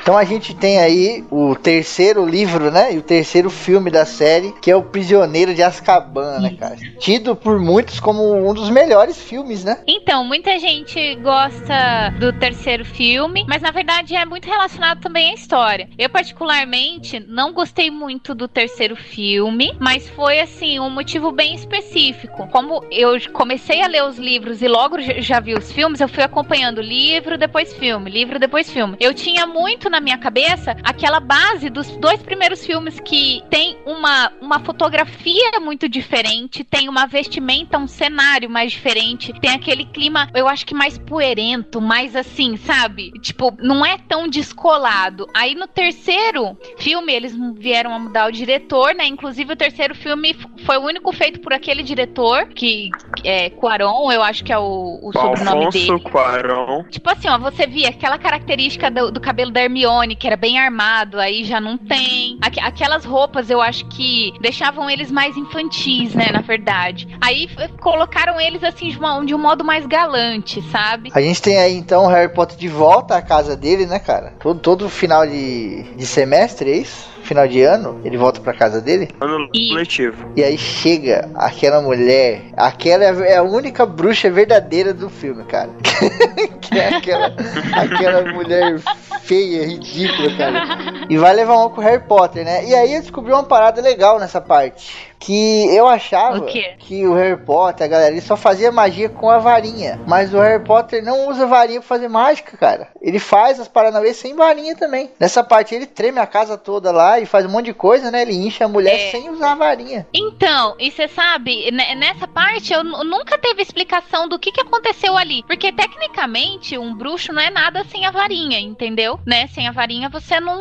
[0.07, 2.93] Então a gente tem aí o terceiro livro, né?
[2.93, 6.77] E o terceiro filme da série, que é O Prisioneiro de Azkaban, né, cara?
[6.97, 9.79] Tido por muitos como um dos melhores filmes, né?
[9.85, 15.33] Então, muita gente gosta do terceiro filme, mas na verdade é muito relacionado também à
[15.33, 15.89] história.
[15.97, 22.47] Eu, particularmente, não gostei muito do terceiro filme, mas foi assim, um motivo bem específico.
[22.47, 26.23] Como eu comecei a ler os livros e logo já- vi os filmes, eu fui
[26.23, 28.95] acompanhando livro, depois filme, livro, depois filme.
[29.01, 34.31] Eu tinha muito na minha cabeça aquela base dos dois primeiros filmes que tem uma,
[34.41, 40.47] uma fotografia muito diferente, tem uma vestimenta, um cenário mais diferente, tem aquele clima, eu
[40.47, 43.11] acho que mais poerento, mais assim, sabe?
[43.21, 45.27] Tipo, não é tão descolado.
[45.33, 49.05] Aí no terceiro filme, eles vieram a mudar o diretor, né?
[49.05, 52.89] Inclusive o terceiro filme foi o único feito por aquele diretor, que
[53.23, 55.91] é Quaron, eu acho que é o, o sobrenome dele.
[55.91, 56.83] Alfonso Cuarón.
[56.89, 59.86] Tipo assim, ó, você via aquela característica do, do cabelo da Hermione,
[60.17, 62.37] que era bem armado, aí já não tem.
[62.41, 67.07] Aqu- aquelas roupas, eu acho que deixavam eles mais infantis, né, na verdade.
[67.21, 67.47] Aí
[67.79, 71.09] colocaram eles, assim, de, uma- de um modo mais galante, sabe?
[71.13, 74.33] A gente tem aí então o Harry Potter de volta à casa dele, né, cara?
[74.39, 77.07] Todo, todo final de, de semestre, é isso?
[77.27, 79.09] Final de ano, ele volta pra casa dele.
[79.19, 80.31] Ano E- letivo.
[80.35, 85.69] E aí chega aquela mulher, aquela é a única bruxa verdadeira do filme, cara.
[86.61, 87.33] que é aquela,
[87.75, 88.79] aquela mulher
[89.23, 90.63] feia, ridícula, cara.
[91.09, 92.65] E vai levar uma com o Harry Potter, né?
[92.65, 95.11] E aí eu descobri uma parada legal nessa parte.
[95.19, 99.29] que eu achava O que o Harry Potter, a galera, ele só fazia magia com
[99.29, 99.99] a varinha.
[100.07, 102.87] Mas o Harry Potter não usa varinha pra fazer mágica, cara.
[103.01, 105.09] Ele faz as Paranauê sem varinha também.
[105.19, 108.21] Nessa parte ele treme a casa toda lá e faz um monte de coisa, né?
[108.21, 109.11] Ele incha a mulher É.
[109.11, 110.07] sem usar a varinha.
[110.13, 114.61] Então, e você sabe, ne- nessa parte eu nu- nunca teve explicação do que, que
[114.61, 115.43] aconteceu ali.
[115.47, 119.19] Porque tecnicamente um bruxo não é nada sem a varinha, entendeu?
[119.25, 119.47] Né?
[119.47, 120.55] Sem a varinha você não,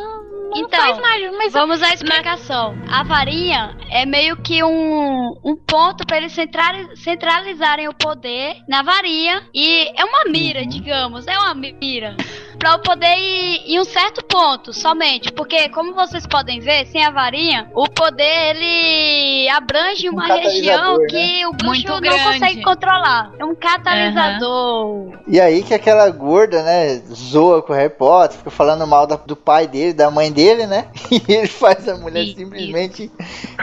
[0.50, 1.32] não Então, faz mágica.
[1.36, 2.76] Mas Vamos à explicação.
[2.90, 8.82] A varinha é meio que um, um ponto para eles centrali- centralizarem o poder na
[8.82, 9.42] varinha.
[9.54, 11.26] E é uma mira, digamos.
[11.26, 12.16] É uma mira.
[12.58, 15.30] Pra eu poder ir em um certo ponto somente.
[15.32, 20.98] Porque, como vocês podem ver, sem a varinha, o poder ele abrange uma região catalisador,
[21.00, 21.06] né?
[21.08, 22.22] que o bruxo Muito não grande.
[22.24, 23.32] consegue controlar.
[23.38, 25.12] É um catalisador.
[25.26, 29.16] E aí que aquela gorda, né, zoa com o Harry Potter, fica falando mal da-
[29.16, 30.86] do pai dele, da mãe dele, né?
[31.28, 33.10] E ele faz a mulher Isso, simplesmente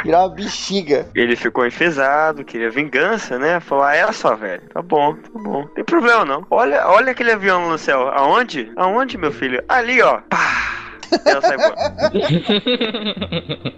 [0.04, 1.08] virar uma bexiga.
[1.16, 3.60] Ele ficou enfesado, queria vingança, né?
[3.60, 4.64] Falou, ah, é só, velho.
[4.74, 5.62] Tá bom, tá bom.
[5.62, 6.46] Não tem problema não.
[6.50, 8.10] Olha, olha aquele avião no céu.
[8.10, 8.72] Aonde?
[8.76, 8.83] Aonde,
[9.18, 9.64] meu filho?
[9.68, 10.20] Ali, ó.
[10.30, 10.73] Pá!
[11.26, 11.58] E ela sai.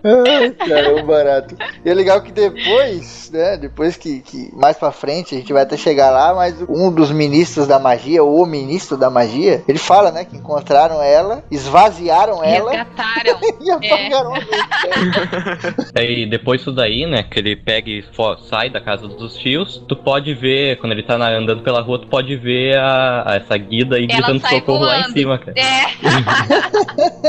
[0.04, 1.56] Ai, cara, um barato.
[1.84, 5.64] E é legal que depois, né, depois que, que mais pra frente a gente vai
[5.64, 9.78] até chegar lá, mas um dos ministros da magia, ou o ministro da magia, ele
[9.80, 13.40] fala, né, que encontraram ela, esvaziaram ela resgataram.
[13.62, 14.48] e apagaram a luz.
[15.96, 18.04] Aí depois disso daí, né, que ele pega e
[18.50, 22.08] sai da casa dos tios, tu pode ver, quando ele tá andando pela rua, tu
[22.08, 25.54] pode ver a, a- essa guida aí Ela gritando socorro lá em cima, cara.
[25.58, 25.86] É,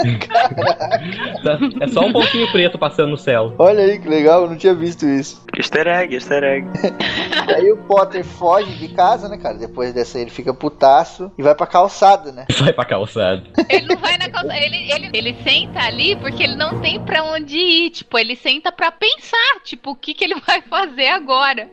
[1.81, 3.55] É só um pontinho preto passando no céu.
[3.59, 5.45] Olha aí que legal, eu não tinha visto isso.
[5.57, 6.67] Easter egg, easter egg.
[7.57, 9.57] Aí o Potter foge de casa, né, cara?
[9.57, 12.45] Depois dessa ele fica putaço e vai pra calçada, né?
[12.59, 13.43] Vai pra calçada.
[13.71, 14.55] ele não vai na calça.
[14.57, 17.91] Ele, ele, ele senta ali porque ele não tem pra onde ir.
[17.91, 21.69] Tipo, ele senta pra pensar, tipo, o que, que ele vai fazer agora.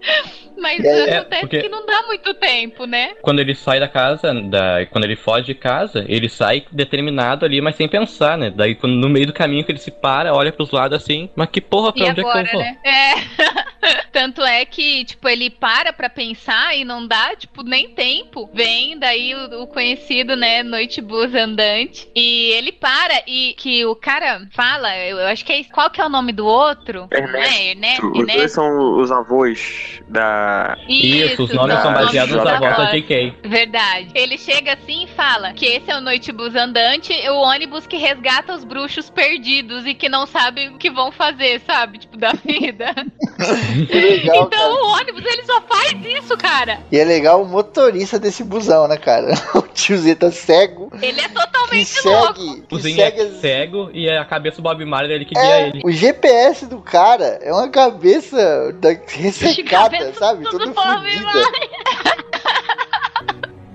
[0.57, 3.09] Mas É, acontece porque- que não dá muito tempo, né?
[3.21, 7.59] Quando ele sai da casa, da, quando ele foge de casa, ele sai determinado ali,
[7.61, 8.02] mas sem pensar,
[8.37, 8.49] né?
[8.49, 11.49] Daí quando, no meio do caminho que ele se para, olha pros lados assim, mas
[11.49, 12.61] que porra, pra E onde agora, é que eu vou?
[12.61, 12.77] né?
[12.83, 13.63] É.
[14.11, 18.49] Tanto é que, tipo, ele para pra pensar e não dá, tipo, nem tempo.
[18.53, 22.07] Vem daí o, o conhecido, né, Noite Blues Andante.
[22.15, 25.63] E ele para e que o cara fala, eu, eu acho que é.
[25.63, 27.07] Qual que é o nome do outro?
[27.11, 27.31] Ernesto.
[27.31, 27.67] Não é?
[27.71, 28.11] Ernesto?
[28.13, 30.77] Os dois são os avós da.
[30.87, 32.91] Isso, os nomes são baseados dos nos avós da.
[32.95, 33.35] JK.
[33.43, 34.09] Verdade.
[34.13, 38.55] Ele chega assim e fala que esse é o Noitebus andante, o ônibus que resgata
[38.55, 41.99] os bruxos perdidos e que não sabem o que vão fazer, sabe?
[41.99, 42.87] Tipo, da vida.
[43.93, 44.63] Legal, cara.
[44.63, 46.79] então o ônibus, ele só faz isso, cara.
[46.91, 49.27] E é legal o motorista desse busão, né, cara?
[49.53, 52.33] O tiozinho tá cego, Ele é totalmente louco.
[52.39, 55.15] segue, O que Zinho segue é as- cego e a cabeça do Bob Marley é
[55.15, 55.81] ele que guia É, ele.
[55.83, 60.43] o GPS do cara é uma cabeça da- ressecada, Cabeça sabe?
[60.45, 61.51] do Toda Bob fodida.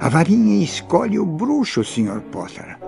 [0.00, 2.20] A varinha escolhe o bruxo, Sr.
[2.33, 2.78] Potter.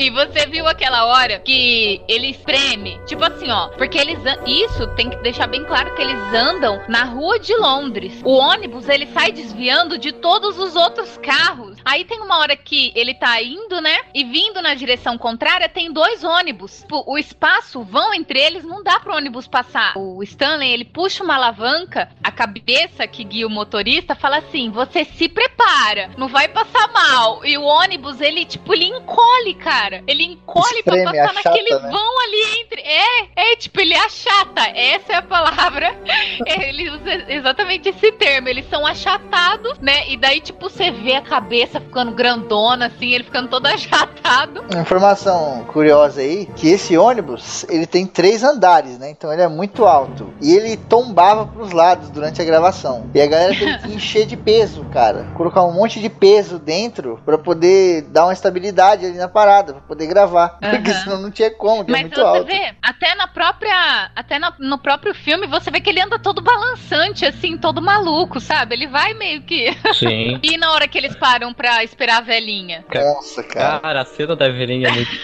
[0.00, 3.00] E você viu aquela hora que ele espreme?
[3.04, 3.68] Tipo assim, ó.
[3.70, 4.18] Porque eles.
[4.46, 8.20] Isso tem que deixar bem claro que eles andam na rua de Londres.
[8.24, 11.78] O ônibus, ele sai desviando de todos os outros carros.
[11.84, 13.98] Aí tem uma hora que ele tá indo, né?
[14.14, 16.84] E vindo na direção contrária, tem dois ônibus.
[17.06, 19.94] O espaço, vão entre eles, não dá pro ônibus passar.
[19.96, 25.04] O Stanley, ele puxa uma alavanca, a cabeça que guia o motorista fala assim: você
[25.04, 27.44] se prepara, não vai passar mal.
[27.44, 29.87] E o ônibus, ele, tipo, ele encolhe, cara.
[30.06, 31.90] Ele encolhe pra Espreme, passar achata, naquele né?
[31.90, 32.80] vão ali entre.
[32.80, 34.62] É, é, tipo, ele achata.
[34.74, 35.96] Essa é a palavra.
[36.46, 38.48] Ele usa exatamente esse termo.
[38.48, 40.08] Eles são achatados, né?
[40.08, 44.64] E daí, tipo, você vê a cabeça ficando grandona, assim, ele ficando todo achatado.
[44.70, 49.10] Uma informação curiosa aí, que esse ônibus, ele tem três andares, né?
[49.10, 50.32] Então ele é muito alto.
[50.40, 53.08] E ele tombava pros lados durante a gravação.
[53.14, 55.26] E a galera teve que encher de peso, cara.
[55.34, 59.88] Colocar um monte de peso dentro pra poder dar uma estabilidade ali na parada, pra
[59.88, 60.50] poder gravar.
[60.60, 61.00] Porque Aham.
[61.00, 62.44] senão não tinha como, que é Mas muito você alto.
[62.46, 64.10] vê, até na própria.
[64.14, 68.40] Até na- no próprio filme, você vê que ele anda todo balançante, assim, todo maluco,
[68.40, 68.74] sabe?
[68.74, 69.76] Ele vai meio que.
[69.94, 70.38] Sim.
[70.42, 72.84] E na hora que eles param pra esperar a velhinha?
[72.94, 73.80] Nossa, cara.
[73.80, 75.08] Cara, a cena da velhinha é muito.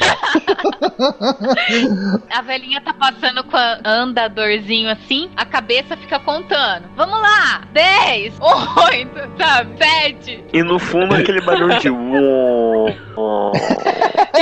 [2.31, 6.89] A velhinha tá passando com a andadorzinho assim, a cabeça fica contando.
[6.97, 7.63] Vamos lá!
[7.73, 9.77] 10, 8, sabe?
[9.85, 10.45] 7.
[10.53, 11.89] E no fundo aquele barulho de.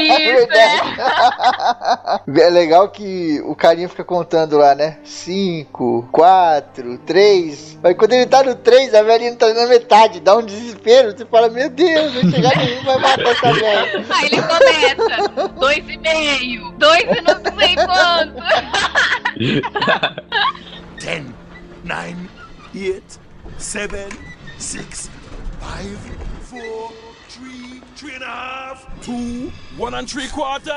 [0.02, 2.40] Isso, é.
[2.42, 4.98] é legal que o carinha fica contando lá, né?
[5.04, 7.78] 5, 4, 3.
[7.82, 11.16] Mas quando ele tá no 3, a velhinha tá na metade, dá um desespero.
[11.16, 14.04] Você fala, meu Deus, vai chegar nenhum, vai matar essa velha.
[14.10, 15.22] Aí ele começa,
[15.58, 18.42] 2,5, 2 e não sei quanto.
[21.00, 21.24] 10,
[21.84, 22.16] 9,
[22.74, 23.20] 8,
[23.58, 23.94] 7,
[24.58, 25.12] 6, 5,
[25.60, 27.01] 4.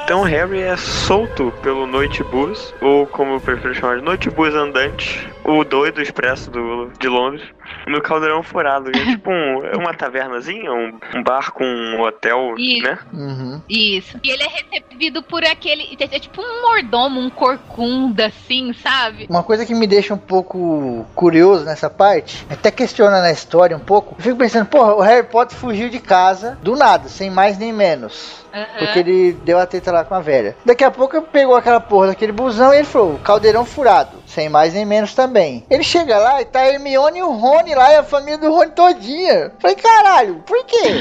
[0.03, 4.53] Então Harry é solto pelo Noite Bus, ou como eu prefiro chamar de Noite Bus
[4.53, 7.43] Andante, o doido expresso do, de Londres,
[7.87, 8.89] no Caldeirão Furado.
[8.89, 12.83] É tipo um, é uma tavernazinha, um, um bar com um hotel, Isso.
[12.83, 12.99] né?
[13.13, 13.61] Uhum.
[13.69, 14.19] Isso.
[14.23, 15.97] E ele é recebido por aquele.
[15.99, 19.25] É tipo um mordomo, um corcunda, assim, sabe?
[19.29, 23.79] Uma coisa que me deixa um pouco curioso nessa parte, até questiona na história um
[23.79, 24.15] pouco.
[24.17, 27.73] Eu fico pensando, porra, o Harry Potter fugiu de casa do nada, sem mais nem
[27.73, 28.44] menos.
[28.55, 28.65] Aham.
[28.79, 30.55] Porque ele deu a teta lá com a velha.
[30.63, 34.23] Daqui a pouco ele pegou aquela porra daquele busão e ele falou: caldeirão furado.
[34.25, 35.65] Sem mais nem menos também.
[35.69, 38.51] Ele chega lá e tá a Hermione e o Rony lá e a família do
[38.51, 39.51] Rony todinha.
[39.59, 40.95] Falei, caralho, por quê?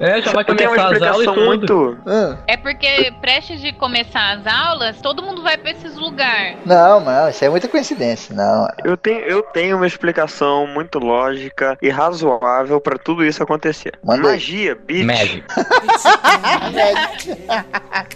[0.00, 1.98] É, já vai Tem uma começar as aulas e muito.
[2.06, 2.38] Hã?
[2.46, 6.56] É porque prestes de começar as aulas, todo mundo vai pra esses lugares.
[6.64, 8.34] Não, não, isso é muita coincidência.
[8.34, 8.66] Não.
[8.84, 13.92] Eu tenho, eu tenho uma explicação muito lógica e razoável pra tudo isso acontecer.
[14.02, 14.34] Manda aí.
[14.34, 15.04] Magia, bitch.
[15.04, 15.44] Magic.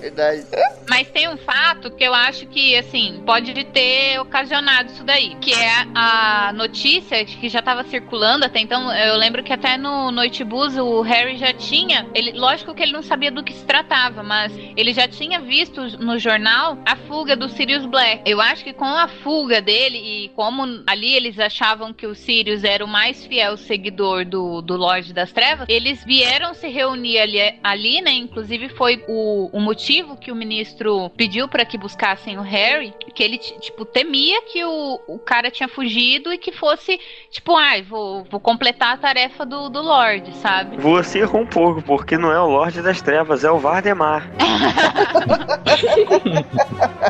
[0.00, 0.46] Verdade.
[0.88, 5.34] Mas tem um fato que eu acho que, assim, pode ter ocasionado isso daí.
[5.40, 8.92] Que é a notícia que já tava circulando até então.
[8.92, 12.06] Eu lembro que até no Noite Bus o Harry já tinha.
[12.14, 15.82] Ele, lógico que ele não sabia do que se tratava, mas ele já tinha visto
[15.98, 18.22] no jornal a fuga do Sirius Black.
[18.24, 22.64] Eu acho que com a fuga dele e como ali eles achavam que o Sirius
[22.64, 27.58] era o mais fiel seguidor do, do Lorde das Trevas, eles vieram se reunir ali,
[27.62, 28.12] ali né?
[28.12, 33.22] Inclusive foi o, o motivo que o ministro pediu para que buscassem o Harry, que
[33.22, 36.98] ele, tipo, temia que o, o cara tinha fugido e que fosse,
[37.30, 40.78] tipo, ai, vou, vou completar a tarefa do, do Lorde, sabe?
[40.78, 44.30] Você errou um pouco, porque não é o Lorde das Trevas, é o Vardemar.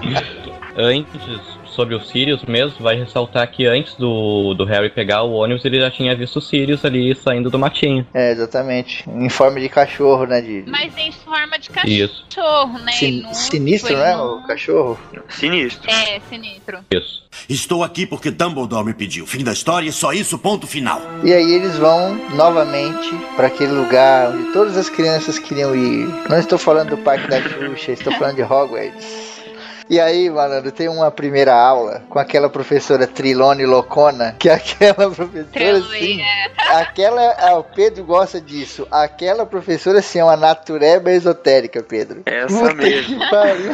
[0.77, 5.65] Antes, sobre o Sirius mesmo, vai ressaltar que antes do, do Harry pegar o ônibus,
[5.65, 8.07] ele já tinha visto o Sirius ali saindo do matinho.
[8.15, 9.05] É, exatamente.
[9.09, 10.41] Em forma de cachorro, né?
[10.41, 10.65] De...
[10.67, 12.25] Mas em forma de Isso.
[12.35, 12.93] cachorro, né?
[12.93, 14.17] Sin- não- sinistro, né?
[14.17, 14.99] não- O cachorro.
[15.29, 15.91] Sinistro.
[15.91, 16.79] É, sinistro.
[16.91, 17.25] Isso.
[17.49, 19.27] Estou aqui porque Dumbledore me pediu.
[19.27, 21.01] Fim da história, só isso, ponto final.
[21.23, 26.07] E aí eles vão novamente para aquele lugar onde todas as crianças queriam ir.
[26.31, 29.36] Não estou falando do Parque da Xuxa, estou falando de Hogwarts.
[29.89, 35.11] E aí, malandro, tem uma primeira aula com aquela professora Trilone Locona, que é aquela
[35.11, 36.21] professora assim.
[36.21, 36.51] é.
[36.81, 38.87] Aquela, ah, o Pedro gosta disso.
[38.91, 42.23] Aquela professora assim é uma natureba esotérica, Pedro.
[42.27, 43.19] Essa Puta mesmo.
[43.19, 43.73] que pariu.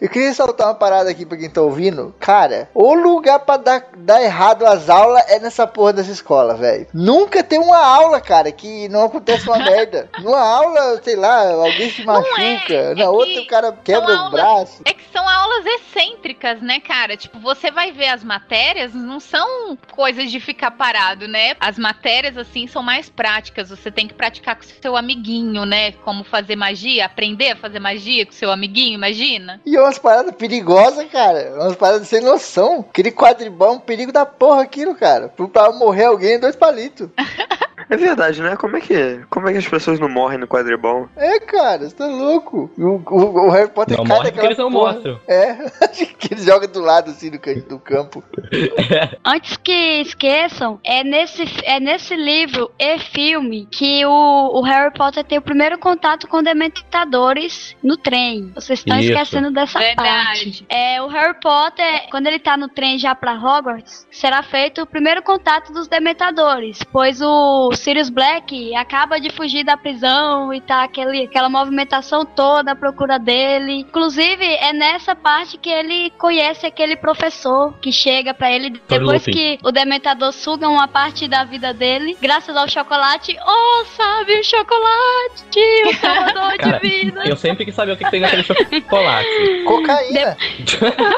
[0.00, 2.14] Eu queria soltar uma parada aqui pra quem tá ouvindo.
[2.18, 6.86] Cara, o lugar pra dar, dar errado as aulas é nessa porra dessa escola, velho.
[6.94, 10.08] Nunca tem uma aula, cara, que não acontece uma merda.
[10.22, 12.94] Numa aula, sei lá, alguém se machuca.
[12.96, 14.82] Na é outra, que o cara quebra braço.
[14.84, 17.16] É que são aulas excêntricas, né, cara?
[17.16, 21.54] Tipo, você vai ver as matérias, não são coisas de ficar parado, né?
[21.60, 23.70] As matérias, assim, são mais práticas.
[23.70, 25.92] Você tem que praticar com seu amiguinho, né?
[25.92, 29.60] Como fazer magia, aprender a fazer magia com seu amiguinho, imagina?
[29.66, 31.52] E é umas paradas perigosas, cara.
[31.56, 32.80] Umas paradas sem noção.
[32.88, 35.28] Aquele quadribol é um perigo da porra aquilo, cara.
[35.28, 37.08] Pra- Pra morrer alguém, dois palitos.
[37.90, 38.56] É verdade, né?
[38.56, 41.08] Como é que, como é que as pessoas não morrem no quadribol?
[41.16, 42.70] É, cara, você tá louco.
[42.78, 44.92] O, o- o Harry Potter Não cai daquela eles não porra.
[44.92, 45.20] mostram.
[45.26, 45.54] É,
[46.18, 48.22] que eles jogam do lado, assim, do, do campo.
[49.24, 55.24] Antes que esqueçam, é nesse, é nesse livro e filme que o, o Harry Potter
[55.24, 58.52] tem o primeiro contato com dementadores no trem.
[58.54, 59.10] Vocês estão Isso.
[59.12, 60.08] esquecendo dessa Verdade.
[60.08, 60.66] parte.
[60.68, 64.86] É, o Harry Potter, quando ele tá no trem já pra Hogwarts, será feito o
[64.86, 70.84] primeiro contato dos dementadores, pois o Sirius Black acaba de fugir da prisão e tá
[70.84, 73.80] aquele, aquela movimentação toda à procura dele.
[73.80, 79.58] Inclusive, é nessa parte que ele conhece aquele professor que chega pra ele depois que
[79.62, 83.36] o Dementador suga uma parte da vida dele, graças ao chocolate.
[83.46, 87.22] Oh, sabe, o chocolate, o salvador Cara, de vida.
[87.26, 89.28] eu sempre quis saber o que que tem naquele chocolate.
[89.64, 90.36] Cocaína.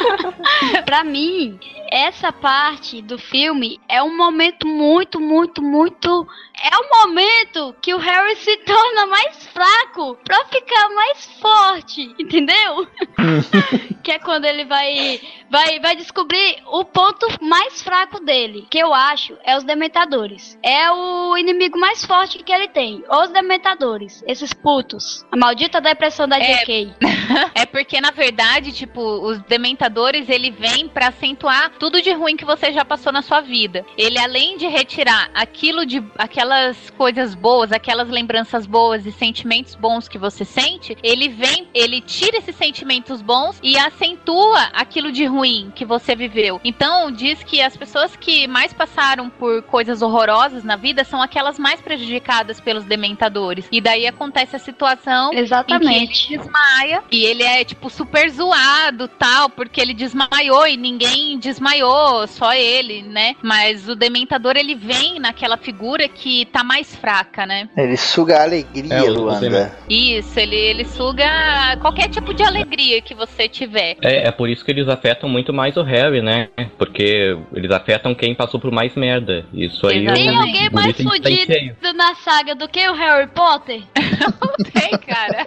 [0.84, 1.58] Pra mim,
[1.90, 7.98] essa parte do filme é um momento muito, muito, muito é o momento que o
[7.98, 12.86] Harry se torna mais fraco pra ficar mais forte, entendeu?
[14.02, 18.92] que é quando ele vai, vai, vai descobrir o ponto mais fraco dele, que eu
[18.92, 20.58] acho é os Dementadores.
[20.62, 25.24] É o inimigo mais forte que ele tem, os Dementadores, esses putos.
[25.30, 26.64] A maldita depressão da É.
[26.64, 26.94] JK.
[27.54, 32.44] É porque, na verdade, tipo, os dementadores, ele vem pra acentuar tudo de ruim que
[32.44, 33.86] você já passou na sua vida.
[33.96, 36.02] Ele, além de retirar aquilo de
[36.42, 42.00] aquelas coisas boas, aquelas lembranças boas e sentimentos bons que você sente, ele vem, ele
[42.00, 46.60] tira esses sentimentos bons e acentua aquilo de ruim que você viveu.
[46.64, 51.60] Então, diz que as pessoas que mais passaram por coisas horrorosas na vida são aquelas
[51.60, 53.68] mais prejudicadas pelos dementadores.
[53.70, 55.86] E daí acontece a situação Exatamente.
[55.86, 60.76] em que ele desmaia e ele é tipo super zoado, tal, porque ele desmaiou e
[60.76, 63.36] ninguém desmaiou, só ele, né?
[63.40, 67.68] Mas o dementador ele vem naquela figura que tá mais fraca, né?
[67.76, 69.76] Ele suga a alegria, É, Luanda.
[69.88, 73.96] Isso, ele, ele suga qualquer tipo de alegria que você tiver.
[74.02, 76.48] É, é por isso que eles afetam muito mais o Harry, né?
[76.78, 79.44] Porque eles afetam quem passou por mais merda.
[79.52, 80.04] Isso aí.
[80.06, 83.82] Tem alguém o mais é que tá fudido na saga do que o Harry Potter?
[84.72, 85.46] Tem, cara.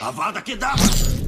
[0.00, 1.22] Avada Kedavra!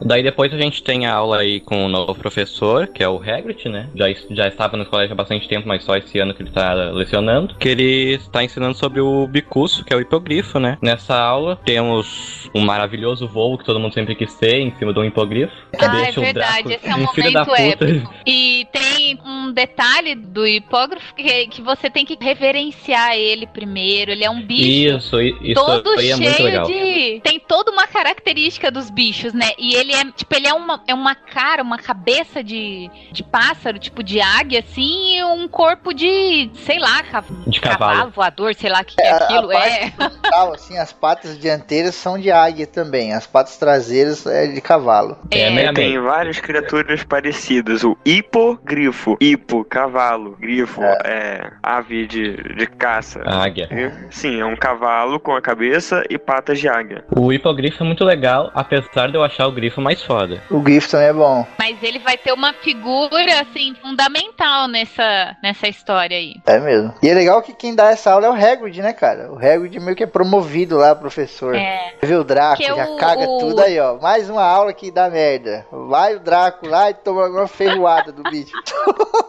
[0.00, 3.20] Daí depois a gente tem a aula aí com o novo professor, que é o
[3.20, 3.88] Hagrid, né?
[3.94, 6.72] Já, já estava no colégio há bastante tempo, mas só esse ano que ele tá
[6.92, 7.54] lecionando.
[7.56, 10.78] Que ele está ensinando sobre o bicuço, que é o hipogrifo, né?
[10.82, 14.98] Nessa aula temos um maravilhoso voo que todo mundo sempre quis ter em cima de
[15.00, 15.52] um hipogrifo.
[15.76, 18.14] Que Ah, é deixa o verdade, Draco esse é um um momento épico.
[18.26, 24.10] E tem um detalhe do hipógrafo que, que você tem que reverenciar ele primeiro.
[24.12, 24.96] Ele é um bicho.
[24.96, 26.66] Isso, isso todo é muito cheio legal.
[26.66, 27.20] de.
[27.22, 29.50] Tem toda uma característica dos bichos, né?
[29.58, 33.78] E ele é, tipo, ele é uma, é uma cara, uma cabeça de, de pássaro,
[33.78, 38.10] tipo de águia, assim, e um corpo de, sei lá, ca- De cavalo.
[38.10, 39.48] voador, sei lá o que, que é aquilo.
[39.48, 39.90] parte É.
[39.90, 43.12] frontal, assim, as patas dianteiras são de águia também.
[43.12, 45.18] As patas traseiras é de cavalo.
[45.30, 47.84] É, meia Tem várias criaturas parecidas.
[47.84, 49.16] O hipogrifo.
[49.20, 50.36] Hipo, cavalo.
[50.40, 53.22] Grifo, é, ave de, de caça.
[53.26, 53.68] Águia.
[53.70, 57.04] E- Sim, é um cavalo com a cabeça e patas de águia.
[57.14, 60.42] O hipogrifo é muito legal, apesar de eu achar o grifo mais foda.
[60.50, 61.46] O grifo também é bom.
[61.58, 66.36] Mas ele vai ter uma figura, assim, fundamental nessa, nessa história aí.
[66.46, 66.94] É mesmo.
[67.02, 69.30] E é legal que quem dá essa aula é o Hagrid, né, cara?
[69.32, 71.54] O Hagrid meio que é promovido lá, professor.
[71.54, 71.94] É.
[72.02, 73.96] Vê o Draco, Que já o- caga o- tudo aí, ó.
[73.98, 75.66] Mais uma aula que dá merda.
[75.70, 78.52] Vai o Draco lá e toma uma ferroada do bicho.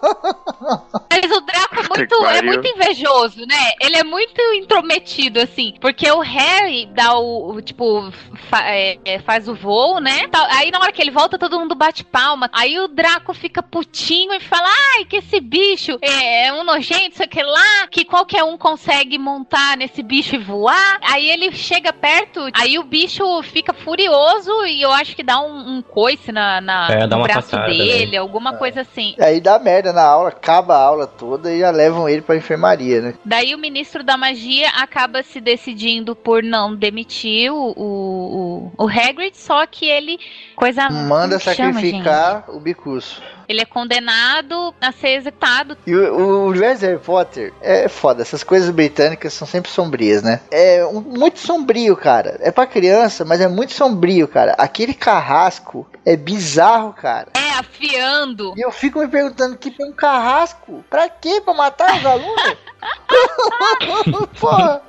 [1.12, 3.72] Mas o Draco é muito, é muito invejoso, né?
[3.82, 5.74] Ele é muito intrometido, assim.
[5.82, 8.12] Porque o Harry dá o, o, tipo,
[8.50, 10.28] fa- é, é, faz o voo, né?
[10.52, 12.50] Aí na hora que ele volta, todo mundo bate palma.
[12.54, 17.18] Aí o Draco fica putinho e fala: Ai, que esse bicho é, é um nojento,
[17.18, 21.00] sei que lá, que qualquer um consegue montar nesse bicho e voar.
[21.02, 25.78] Aí ele chega perto, aí o bicho fica furioso e eu acho que dá um,
[25.78, 29.16] um coice na, na- É, dá no braço dele, alguma coisa assim.
[29.20, 33.02] Aí dá merda na aula, acaba a aula toda e já levam ele pra enfermaria,
[33.02, 33.14] né?
[33.24, 38.88] Daí o ministro da magia acaba se decidindo por não demitir o, o, o, o
[38.88, 40.20] Hagrid, só que ele.
[40.56, 40.90] Coisa.
[40.90, 43.22] Manda como chama, sacrificar o gente?
[43.48, 45.78] Ele é condenado a ser executado.
[45.88, 48.22] E o, o universo de Harry Potter é foda.
[48.22, 50.42] Essas coisas britânicas são sempre sombrias, né?
[50.52, 52.38] É um- muito sombrio, cara.
[52.42, 54.52] É pra criança, mas é muito sombrio, cara.
[54.58, 57.30] Aquele carrasco é bizarro, cara.
[57.36, 58.54] É, afiando.
[58.58, 60.84] E eu fico me perguntando que foi um carrasco?
[60.90, 61.42] Pra quê?
[61.44, 62.56] Pra matar os alunos?
[64.40, 64.82] Porra.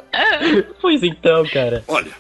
[0.81, 1.85] Pois então, cara.
[1.89, 2.11] Olha,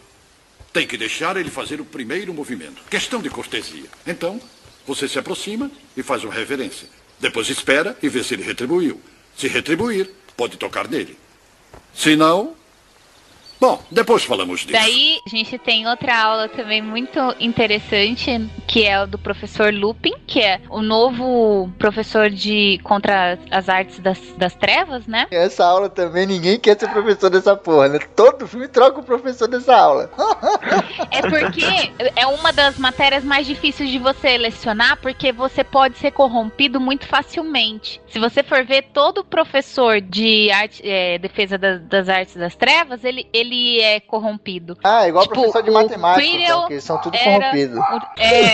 [0.73, 2.83] tem que deixar ele fazer o primeiro movimento.
[2.89, 3.87] Questão de cortesia.
[4.07, 4.41] Então,
[4.87, 6.89] você se aproxima e faz uma reverência.
[7.18, 9.01] Depois espera e vê se ele retribuiu.
[9.37, 11.18] Se retribuir, pode tocar nele.
[11.95, 12.55] Se não.
[13.61, 14.73] Bom, depois falamos disso.
[14.73, 20.15] Daí a gente tem outra aula também muito interessante, que é o do professor Lupin,
[20.27, 25.27] que é o novo professor de contra as artes das, das trevas, né?
[25.31, 27.99] Essa aula também, ninguém quer ser professor dessa porra, né?
[28.17, 30.11] Todo filme troca o professor dessa aula.
[31.11, 36.13] É porque é uma das matérias mais difíceis de você lecionar, porque você pode ser
[36.13, 38.01] corrompido muito facilmente.
[38.09, 43.05] Se você for ver todo professor de arte, é, defesa das, das artes das trevas,
[43.05, 44.77] ele, ele ele é corrompido.
[44.83, 47.79] Ah, igual Tipo, professor de matemática, então, que são tudo era corrompidos.
[48.19, 48.51] É.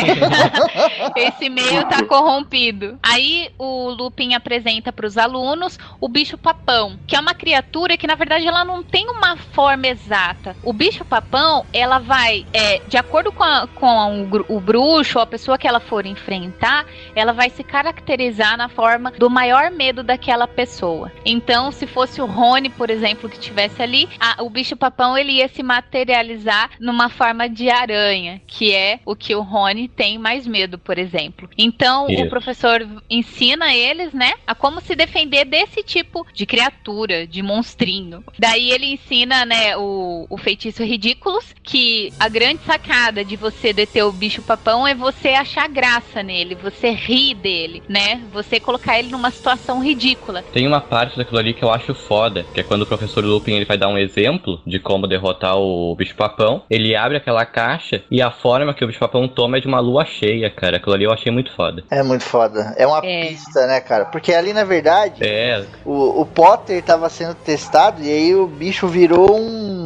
[1.29, 2.99] Esse meio tá corrompido.
[3.03, 8.15] Aí o Lupin apresenta pros alunos o bicho papão, que é uma criatura que na
[8.15, 10.57] verdade ela não tem uma forma exata.
[10.63, 15.23] O bicho papão, ela vai, é, de acordo com, a- com o, o bruxo ou
[15.23, 20.03] a pessoa que ela for enfrentar, ela vai se caracterizar na forma do maior medo
[20.03, 21.11] daquela pessoa.
[21.25, 24.86] Então, se fosse o Rony, por exemplo, que tivesse ali, a- o bicho papão
[25.16, 30.18] ele ia se materializar numa forma de aranha, que é o que o Rony tem
[30.18, 31.49] mais medo, por exemplo.
[31.57, 32.28] Então, o Isso.
[32.28, 38.24] professor ensina eles, né, a como se defender desse tipo de criatura, de monstrinho.
[38.39, 44.05] Daí ele ensina, né, o, o feitiço ridículos, que a grande sacada de você deter
[44.05, 48.22] o bicho papão é você achar graça nele, você rir dele, né?
[48.32, 50.43] Você colocar ele numa situação ridícula.
[50.53, 53.55] Tem uma parte daquilo ali que eu acho foda, que é quando o professor Lupin
[53.55, 56.62] ele vai dar um exemplo de como derrotar o bicho-papão.
[56.70, 60.05] Ele abre aquela caixa e a forma que o bicho-papão toma é de uma lua
[60.05, 60.77] cheia, cara.
[60.77, 61.85] Aquilo ali eu achei muito foda.
[61.91, 62.74] É muito foda.
[62.77, 63.27] É uma É.
[63.29, 64.05] pista, né, cara?
[64.07, 68.87] Porque ali, na verdade, É, o, o Potter tava sendo testado e aí o bicho
[68.89, 69.86] virou um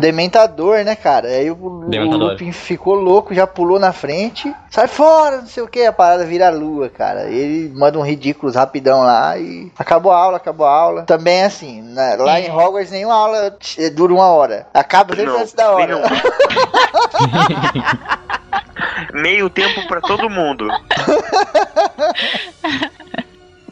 [0.00, 1.28] dementador, né, cara?
[1.28, 1.88] Aí o, o.
[2.16, 4.52] Lupin ficou louco, já pulou na frente.
[4.70, 7.28] Sai fora, não sei o que, a parada vira a lua, cara.
[7.30, 11.02] Ele manda um ridículos rapidão lá e acabou a aula, acabou a aula.
[11.02, 12.46] Também é assim, na- lá É.
[12.46, 14.66] em Hogwarts nenhuma aula eh, dura uma hora.
[14.74, 16.00] Acaba sempre antes da hora.
[19.14, 20.66] Meio tempo pra todo mundo.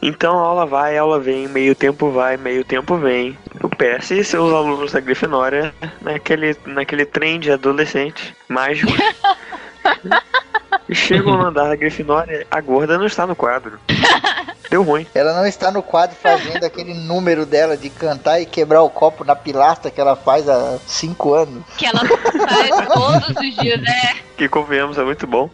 [0.01, 3.37] Então a aula vai, a aula vem, meio tempo vai, meio tempo vem.
[3.79, 8.91] PS e seus alunos da Grifinória naquele, naquele trem de adolescente mágico.
[10.91, 13.79] Chegam no andar da Grifinória, a gorda não está no quadro.
[14.69, 15.05] Deu ruim.
[15.15, 19.23] Ela não está no quadro fazendo aquele número dela de cantar e quebrar o copo
[19.23, 21.63] na pilastra que ela faz há cinco anos.
[21.75, 24.15] Que ela faz todos os dias, né?
[24.37, 25.49] Que convenhamos, é muito bom.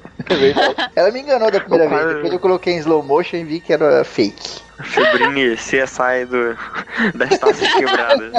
[0.96, 2.16] Ela me enganou da primeira vez.
[2.16, 4.66] Depois eu coloquei em slow motion e vi que era fake.
[4.84, 6.58] Fibrinha CSI do,
[7.18, 8.34] das taças quebradas.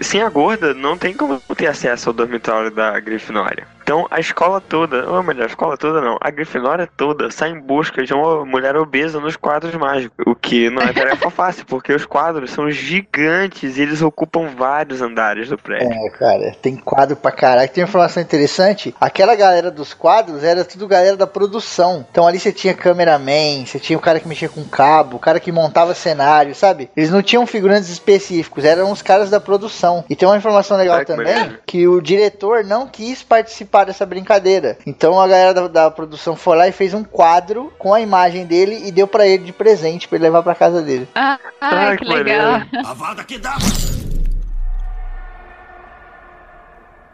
[0.00, 3.66] Sem a gorda, não tem como ter acesso ao dormitório da Grifinória.
[3.82, 7.60] Então a escola toda, ou melhor, a escola toda não, a Grifinória toda sai em
[7.60, 10.24] busca de uma mulher obesa nos quadros mágicos.
[10.26, 15.00] O que não é tarefa fácil, porque os quadros são gigantes e eles ocupam vários
[15.00, 15.92] andares do prédio.
[15.92, 17.68] É, cara, tem quadro pra caralho.
[17.68, 18.94] Tem uma informação interessante.
[19.00, 22.06] Aquela galera dos quadros era tudo galera da produção.
[22.10, 25.40] Então ali você tinha cameraman, você tinha o cara que mexia com cabo, o cara
[25.40, 26.90] que montava cenário, sabe?
[26.96, 30.04] Eles não tinham figurantes específicos, eram os caras da produção.
[30.08, 34.76] E tem uma informação legal que também, que o diretor não quis participar dessa brincadeira.
[34.86, 38.44] Então a galera da, da produção foi lá e fez um quadro com a imagem
[38.44, 41.08] dele e deu pra ele de presente pra ele levar pra casa dele.
[41.14, 42.62] Ah, ai, Ai, que que legal.
[42.84, 43.56] Avada que dá!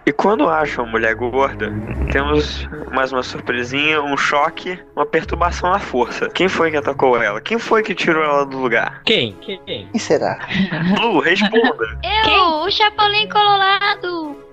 [0.09, 1.73] E quando acham a mulher gorda,
[2.13, 6.29] temos mais uma surpresinha, um choque, uma perturbação à força.
[6.29, 7.41] Quem foi que atacou ela?
[7.41, 9.03] Quem foi que tirou ela do lugar?
[9.05, 9.33] Quem?
[9.41, 9.59] Quem?
[9.67, 10.39] Quem será?
[11.01, 11.99] Lu, responda.
[12.25, 14.46] Eu, o Chapolin Colorado.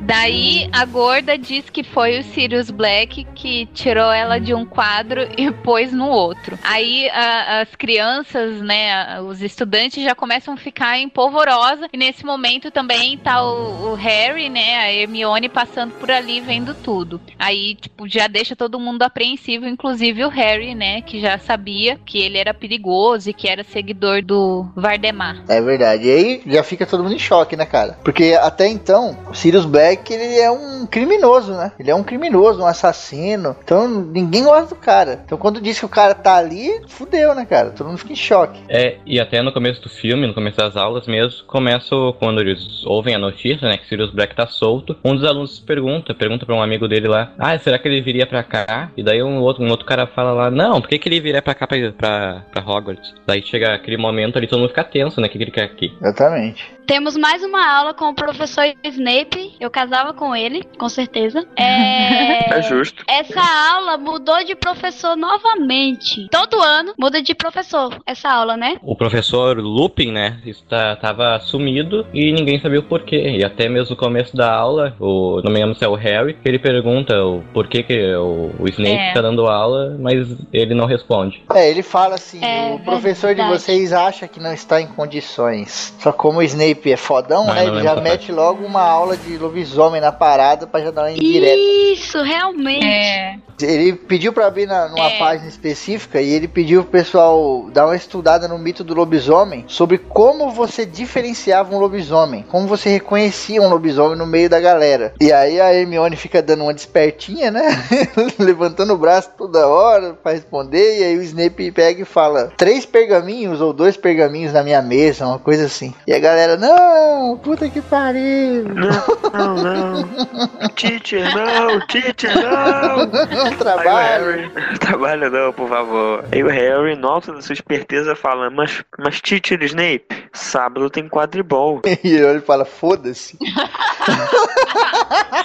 [0.00, 5.22] Daí a gorda diz que foi o Sirius Black que tirou ela de um quadro
[5.36, 6.58] e pôs no outro.
[6.62, 12.24] Aí a- as crianças, né, os estudantes já começam a ficar em polvorosa e nesse
[12.24, 17.20] momento também tá o, o Harry, né, a Hermione passando por ali vendo tudo.
[17.38, 21.73] Aí, tipo, já deixa todo mundo apreensivo, inclusive o Harry, né, que já sabia
[22.04, 25.42] que ele era perigoso e que era seguidor do Vardemar.
[25.48, 26.06] É verdade.
[26.06, 27.98] E aí já fica todo mundo em choque, né, cara?
[28.04, 31.72] Porque até então, o Sirius Black, ele é um criminoso, né?
[31.78, 33.56] Ele é um criminoso, um assassino.
[33.62, 35.22] Então ninguém gosta do cara.
[35.24, 37.70] Então quando diz que o cara tá ali, fudeu, né, cara?
[37.70, 38.60] Todo mundo fica em choque.
[38.68, 42.40] É, e até no começo do filme, no começo das aulas mesmo, começa o- quando
[42.40, 44.96] eles ouvem a notícia, né, que Sirius Black tá solto.
[45.04, 48.26] Um dos alunos pergunta, pergunta pra um amigo dele lá, ah, será que ele viria
[48.26, 48.90] pra cá?
[48.96, 51.42] E daí um outro, um outro cara fala lá, não, por que, que ele viria
[51.42, 53.14] pra cá, pra, pra, pra Hogwarts?
[53.26, 55.64] Daí chega aquele momento ali, todo mundo fica tenso, né, o que, que ele quer
[55.64, 55.92] aqui?
[56.00, 56.74] Exatamente.
[56.86, 59.54] Temos mais uma aula com o professor Snape.
[59.58, 61.46] Eu casava com ele, com certeza.
[61.56, 62.34] É...
[62.54, 63.02] É justo.
[63.08, 63.40] Essa
[63.74, 66.28] aula mudou de professor novamente.
[66.30, 68.76] Todo ano muda de professor essa aula, né?
[68.82, 73.38] O professor Lupin, né, está, tava sumido e ninguém sabia o porquê.
[73.38, 76.36] E até mesmo no começo da aula, o, não me lembro se é o Harry,
[76.44, 79.12] ele pergunta o porquê que o, o Snape É.
[79.12, 81.42] tá dando aula, mas ele não responde.
[81.54, 83.60] É, ele fala assim: É o professor de verdade.
[83.62, 85.94] vocês acha que não está em condições.
[86.00, 87.64] Só como o Snape é fodão, Ah, né?
[87.66, 91.02] não Ele já mete logo uma aula de lobisomem lobisomem na parada pra já dar
[91.02, 91.54] uma indireta.
[91.56, 92.84] Isso, realmente.
[92.86, 93.36] É.
[93.62, 95.18] Ele pediu pra abrir na, numa É.
[95.18, 99.96] página específica e ele pediu pro pessoal dar uma estudada no mito do lobisomem sobre
[99.98, 105.14] como você diferenciava um lobisomem, como você reconhecia um lobisomem no meio da galera.
[105.20, 107.62] E aí a Hermione fica dando uma despertinha, né?
[108.40, 110.98] Levantando o braço toda hora pra responder.
[111.00, 115.26] E aí o Snape pega e fala: três pergaminhos ou dois pergaminhos na minha mesa,
[115.26, 115.94] uma coisa assim.
[116.06, 118.64] E a galera, não, puta que pariu.
[118.64, 120.08] Não, não.
[120.76, 121.80] Teacher, não.
[121.86, 123.10] Teacher, não.
[123.44, 124.24] Aí o Trabalho.
[124.24, 126.24] Harry, trabalho não, por favor.
[126.32, 131.08] Aí o Harry, no alto da sua esperteza, fala: Mas, mas Teacher Snape, sábado tem
[131.08, 131.80] quadribol.
[132.04, 133.38] E ele fala: foda-se.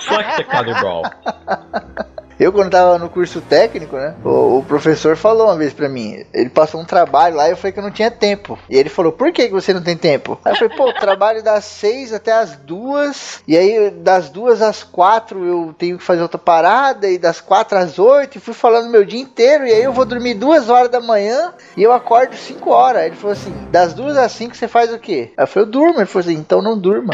[0.01, 1.03] Fuck the quadriball.
[2.39, 4.15] Eu, quando tava no curso técnico, né?
[4.23, 6.25] O, o professor falou uma vez pra mim.
[6.33, 8.57] Ele passou um trabalho lá e eu falei que eu não tinha tempo.
[8.69, 10.39] E ele falou: Por que, que você não tem tempo?
[10.45, 13.43] Aí eu falei: Pô, o trabalho das seis até as duas.
[13.45, 17.09] E aí, das duas às quatro, eu tenho que fazer outra parada.
[17.09, 18.37] E das quatro às oito.
[18.37, 19.67] E fui falando meu dia inteiro.
[19.67, 21.53] E aí, eu vou dormir duas horas da manhã.
[21.75, 23.01] E eu acordo cinco horas.
[23.01, 25.33] Aí ele falou assim: Das duas às cinco, você faz o quê?
[25.35, 25.99] Aí eu falei: Eu durmo.
[25.99, 27.13] Ele falou assim: Então não durma.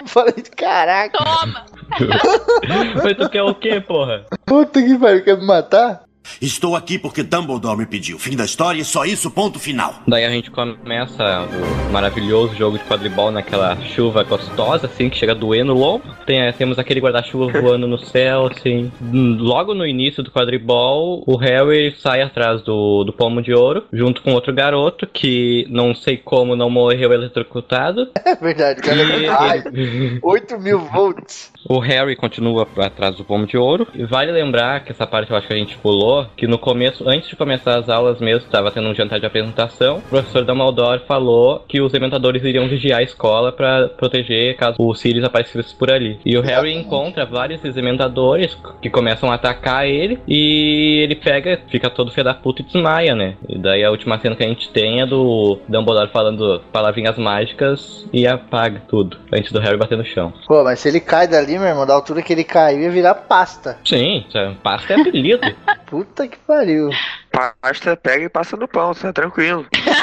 [0.00, 1.66] Eu falei: Caraca, Toma!
[3.02, 4.24] Mas tu quer o quê, porra?
[4.54, 6.03] Puta que pariu, quer me matar?
[6.40, 8.18] Estou aqui porque Dumbledore me pediu.
[8.18, 9.94] Fim da história e só isso, ponto final.
[10.06, 11.46] Daí a gente começa
[11.88, 16.04] o maravilhoso jogo de quadribol naquela chuva gostosa, assim, que chega a doer no lombo.
[16.26, 18.90] Tem, temos aquele guarda-chuva voando no céu, assim.
[19.00, 23.84] Hum, Logo no início do quadribol, o Harry sai atrás do, do pomo de ouro,
[23.92, 28.08] junto com outro garoto, que não sei como não morreu eletrocutado.
[28.26, 29.62] É verdade, o cara E raio.
[29.68, 31.52] ele- 8 mil volts.
[31.68, 33.86] O Harry continua atrás do pomo de ouro.
[33.94, 37.08] E vale lembrar que essa parte eu acho que a gente pulou, que no começo,
[37.08, 39.98] antes de começar as aulas mesmo, estava tendo um jantar de apresentação.
[39.98, 44.94] O professor Dumbledore falou que os dementadores iriam vigiar a escola para proteger caso o
[44.94, 46.18] Sirius aparecesse por ali.
[46.24, 51.90] E o Harry encontra vários dementadores que começam a atacar ele e ele pega, fica
[51.90, 53.36] todo filho da puta e desmaia, né?
[53.48, 58.06] E daí a última cena que a gente tem é do Dumbledore falando palavrinhas mágicas
[58.12, 60.32] e apaga tudo, antes do Harry bater no chão.
[60.46, 63.14] Pô, mas se ele cai dali, meu irmão, da altura que ele caiu, ia virar
[63.14, 63.78] pasta.
[63.84, 65.40] Sim, é- pasta é apelido.
[66.04, 66.90] Puta que pariu.
[67.60, 69.66] Pasta pega e passa no pão, tá tranquilo.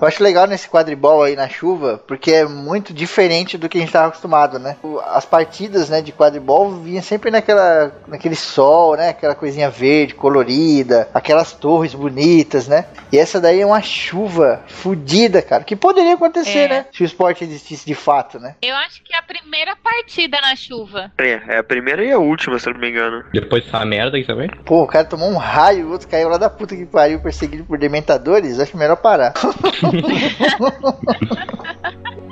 [0.00, 3.80] Eu acho legal nesse quadribol aí na chuva, porque é muito diferente do que a
[3.80, 4.76] gente tava acostumado, né?
[5.06, 9.08] As partidas, né, de quadribol vinham sempre naquela, naquele sol, né?
[9.08, 12.84] Aquela coisinha verde, colorida, aquelas torres bonitas, né?
[13.10, 15.64] E essa daí é uma chuva fodida, cara.
[15.64, 16.68] Que poderia acontecer, É.
[16.68, 16.86] né?
[16.92, 18.54] Se o esporte existisse de fato, né?
[18.62, 21.10] Eu acho que é a primeira partida na chuva.
[21.18, 23.24] É, é a primeira e a última, se eu não me engano.
[23.32, 24.48] Depois dessa merda aí também.
[24.64, 27.64] Pô, o cara tomou um raio, o outro caiu lá da puta que pariu, perseguido
[27.64, 28.60] por dementadores.
[28.60, 29.34] Acho melhor parar.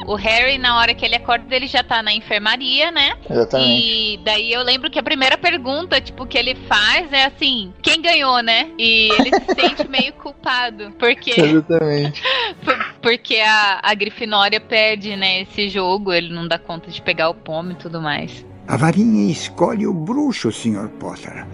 [0.06, 3.16] O Harry, na hora que ele acorda, ele já tá na enfermaria, né?
[3.28, 3.82] Exatamente.
[3.82, 8.00] E daí eu lembro que a primeira pergunta, tipo, que ele faz é assim, quem
[8.00, 8.70] ganhou, né?
[8.78, 12.22] E ele se sente meio culpado, porque Exatamente.
[13.02, 17.34] porque a, a Grifinória perde, né, esse jogo, ele não dá conta de pegar o
[17.34, 18.46] pomo e tudo mais.
[18.68, 20.88] A varinha escolhe o bruxo, Sr.
[21.00, 21.44] Potter.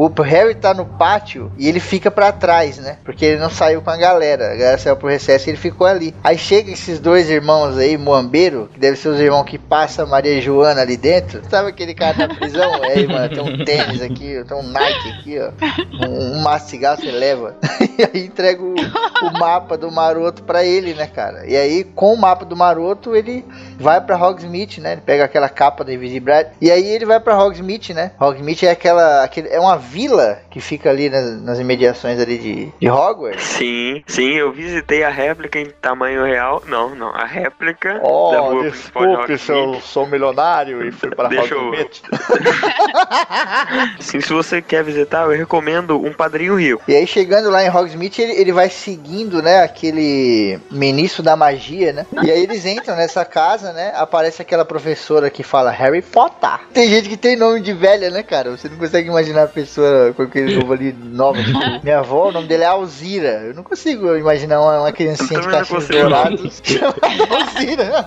[0.00, 2.96] O Harry tá no pátio e ele fica pra trás, né?
[3.04, 4.46] Porque ele não saiu com a galera.
[4.46, 6.14] A galera saiu pro recesso e ele ficou ali.
[6.24, 10.06] Aí chega esses dois irmãos aí, Moambeiro, que deve ser os irmãos que passa a
[10.06, 11.42] Maria Joana ali dentro.
[11.50, 12.70] Sabe aquele cara da prisão?
[12.90, 16.08] É aí, mano, tem um tênis aqui, tem um Nike aqui, ó.
[16.08, 17.56] Um, um cigarro você leva.
[18.00, 21.46] E aí entrega o, o mapa do maroto pra ele, né, cara?
[21.46, 23.44] E aí, com o mapa do maroto, ele
[23.78, 24.92] vai pra Hogsmeade, né?
[24.92, 26.50] Ele pega aquela capa da invisibilidade.
[26.62, 28.12] E aí ele vai pra Hogsmeade, né?
[28.18, 29.22] Hogsmeade é aquela.
[29.22, 33.42] Aquele, é uma vila que fica ali nas, nas imediações ali de, de Hogwarts.
[33.42, 36.62] Sim, sim, eu visitei a réplica em tamanho real.
[36.68, 39.82] Não, não, a réplica da Oh, rua principal de Hogsmeade.
[39.82, 42.02] sou milionário e fui para Deixa eu- Hogsmeade.
[44.00, 46.82] Sim, se você quer visitar, eu recomendo um padrinho rico.
[46.88, 51.92] E aí chegando lá em Hogsmeade, ele, ele vai seguindo, né, aquele ministro da magia,
[51.92, 52.06] né?
[52.22, 53.92] E aí eles entram nessa casa, né?
[53.96, 56.60] Aparece aquela professora que fala Harry Potter.
[56.72, 58.50] Tem gente que tem nome de velha, né, cara?
[58.50, 59.79] Você não consegue imaginar a pessoa
[60.16, 61.42] com aquele novo ali nova.
[61.42, 63.42] Tipo, minha avó, o nome dele é Alzira.
[63.46, 66.08] Eu não consigo imaginar uma, uma criancinha de cachinhos consigo.
[66.08, 68.06] dourados chamada Alzira.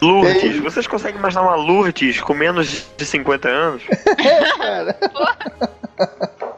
[0.00, 3.82] Lourdes, vocês conseguem imaginar uma Lourdes com menos de 50 anos?
[4.58, 4.96] cara.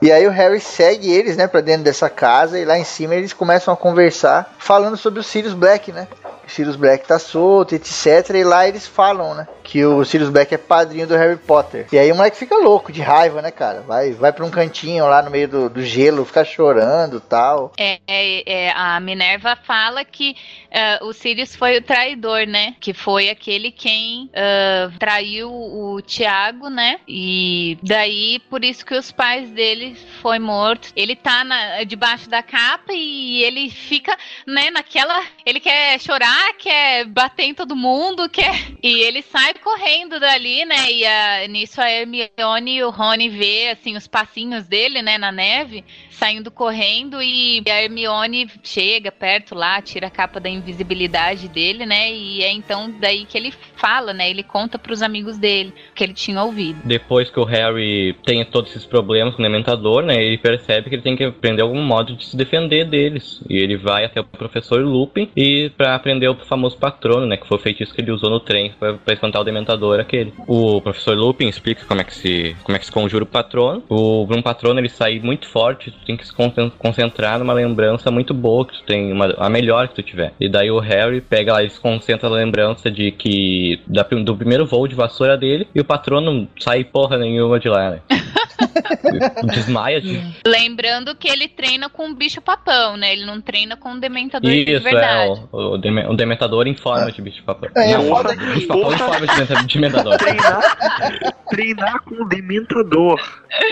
[0.03, 3.15] E aí o Harry segue eles, né, pra dentro dessa casa e lá em cima
[3.15, 6.09] eles começam a conversar falando sobre o Sirius Black, né?
[6.51, 8.31] Sirius Black tá solto, etc.
[8.35, 11.87] E lá eles falam, né, que o Sirius Black é padrinho do Harry Potter.
[11.93, 13.81] E aí o moleque fica louco, de raiva, né, cara?
[13.81, 17.73] Vai, vai pra um cantinho lá no meio do, do gelo, fica chorando tal.
[17.79, 20.37] É, é, é, a Minerva fala que
[20.71, 22.75] uh, o Sirius foi o traidor, né?
[22.81, 27.01] Que foi aquele quem uh, traiu o Tiago, né?
[27.07, 30.93] E daí, por isso que os pais dele foi morto.
[30.95, 34.17] Ele tá na, debaixo da capa e ele fica,
[34.47, 35.25] né, naquela.
[35.45, 38.55] Ele quer chorar, quer bater em todo mundo, quer.
[38.83, 40.91] E ele sai correndo dali, né?
[40.91, 45.33] E a, nisso a Hermione e o Rony vê, assim, os passinhos dele, né, na
[45.33, 45.85] neve
[46.21, 52.13] saindo correndo e a Hermione chega perto lá, tira a capa da invisibilidade dele, né?
[52.13, 54.31] E é então daí que ele fala, né?
[54.31, 56.81] Ele conta para os amigos dele que ele tinha ouvido.
[56.85, 60.23] Depois que o Harry tem todos esses problemas com o Dementador, né?
[60.23, 63.43] Ele percebe que ele tem que aprender algum modo de se defender deles.
[63.49, 67.37] E ele vai até o professor Lupin e para aprender o famoso patrono, né?
[67.37, 70.33] Que foi o feitiço que ele usou no trem para espantar o Dementador aquele.
[70.47, 73.83] O professor Lupin explica como é que se como é que se conjura o patrono.
[73.89, 76.33] O um patrono ele sai muito forte, tem que se
[76.79, 80.33] concentrar numa lembrança muito boa que tu tem, uma, a melhor que tu tiver.
[80.41, 84.67] E daí o Harry pega lá e concentra na lembrança de que da, do primeiro
[84.67, 88.01] voo de vassoura dele e o patrono sai porra nenhuma de lá, né?
[89.55, 90.21] Desmaia de...
[90.47, 93.13] Lembrando que ele treina com um bicho papão, né?
[93.13, 95.31] Ele não treina com um dementador Isso, de verdade.
[95.31, 97.11] É, o, o, dem o dementador em forma é.
[97.11, 97.71] de bicho papão.
[97.75, 100.19] É, não, foda bicho papão em forma de dementador.
[100.19, 103.21] Treinar, treinar com o dementador.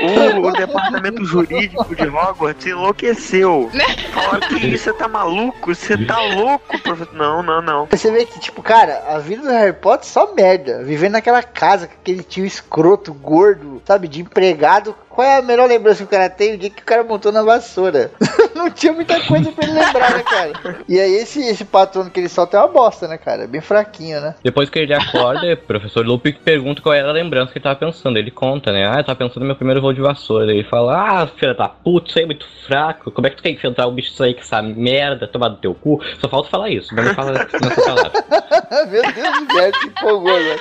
[0.00, 3.70] O, o departamento jurídico de Hogwarts enlouqueceu.
[4.12, 5.74] Fala que isso, você tá maluco?
[5.74, 7.14] Você tá louco, professor?
[7.14, 7.86] Não, não, não.
[7.86, 10.82] Você vê que, tipo, cara, a vida do Harry Potter é só merda.
[10.84, 14.87] Vivendo naquela casa com aquele tio escroto, gordo, sabe, de empregado.
[15.08, 16.54] Qual é a melhor lembrança que o cara tem?
[16.54, 18.10] O dia que o cara montou na vassoura.
[18.58, 20.78] não tinha muita coisa pra ele lembrar, né, cara?
[20.88, 23.44] E aí esse, esse patrono que ele solta é uma bosta, né, cara?
[23.44, 24.34] É bem fraquinho, né?
[24.42, 27.76] Depois que ele acorda, o professor Lupin pergunta qual era a lembrança que ele tava
[27.76, 28.18] pensando.
[28.18, 28.86] Ele conta, né?
[28.88, 30.52] Ah, eu tava pensando no meu primeiro voo de vassoura.
[30.52, 33.10] Ele fala, ah, filha da puta, isso aí é muito fraco.
[33.10, 35.56] Como é que tu quer enfrentar o bicho isso aí com essa merda tomar do
[35.56, 36.02] teu cu?
[36.20, 38.12] Só falta falar isso, mas não fala nessa palavra.
[38.90, 40.56] meu Deus do céu, se empolgou, né?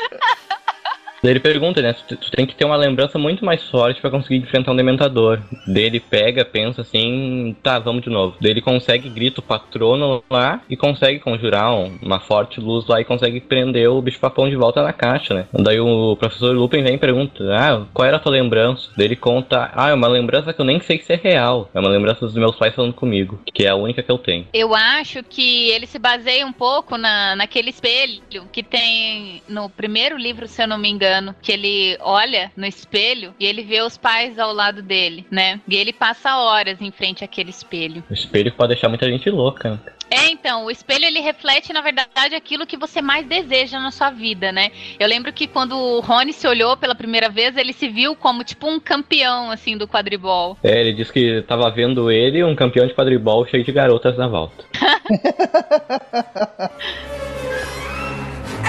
[1.22, 1.94] Daí ele pergunta, né?
[1.94, 5.40] Tu, tem que ter uma lembrança muito mais forte para conseguir enfrentar um dementador.
[5.68, 8.38] Daí ele pega, pensa assim, tá, vamos de novo.
[8.40, 13.02] Daí ele consegue, grita o patrono lá e consegue conjurar um, uma forte luz lá
[13.02, 15.48] e consegue prender o bicho papão de volta na caixa, né?
[15.54, 18.90] Daí o professor Lupin vem e pergunta, ah, qual era a tua lembrança?
[18.96, 21.70] Daí ele conta, ah, é uma lembrança que eu nem sei se é real.
[21.74, 24.48] É uma lembrança dos meus pais falando comigo, que é a única que eu tenho.
[24.54, 30.18] Eu acho que ele se baseia um pouco na, naquele espelho que tem no primeiro
[30.18, 31.07] livro, se eu não me engano
[31.42, 35.60] que ele olha no espelho e ele vê os pais ao lado dele, né?
[35.68, 38.04] E ele passa horas em frente àquele espelho.
[38.10, 39.80] O espelho pode deixar muita gente louca.
[40.10, 44.10] É, então, o espelho ele reflete, na verdade, aquilo que você mais deseja na sua
[44.10, 44.72] vida, né?
[44.98, 48.44] Eu lembro que quando o Rony se olhou pela primeira vez, ele se viu como
[48.44, 50.58] tipo um campeão, assim, do quadribol.
[50.64, 54.28] É, ele disse que tava vendo ele, um campeão de quadribol cheio de garotas na
[54.28, 54.64] volta.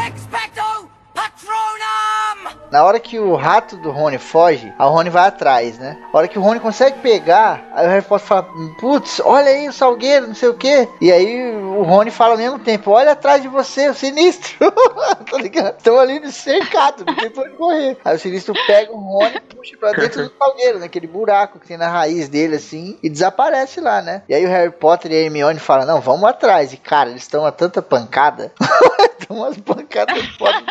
[0.09, 2.08] Expecto Patronum!
[2.49, 2.68] 么？
[2.71, 5.97] Na hora que o rato do Rony foge, a Rony vai atrás, né?
[6.13, 8.49] A hora que o Rony consegue pegar, aí o Harry Potter fala:
[8.79, 10.89] Putz, olha aí o salgueiro, não sei o que.
[11.01, 14.59] E aí o Rony fala ao mesmo tempo: Olha atrás de você, o sinistro.
[15.31, 15.77] tá ligado?
[15.79, 17.97] Estão ali no cercado, não tem pra onde correr.
[18.05, 21.69] Aí o sinistro pega o Rony e puxa pra dentro do salgueiro, naquele buraco que
[21.69, 24.23] tem na raiz dele, assim, e desaparece lá, né?
[24.29, 26.73] E aí o Harry Potter e a Hermione falam: Não, vamos atrás.
[26.73, 28.53] E cara, eles estão a tanta pancada.
[29.19, 30.63] Estão umas pancadas foda.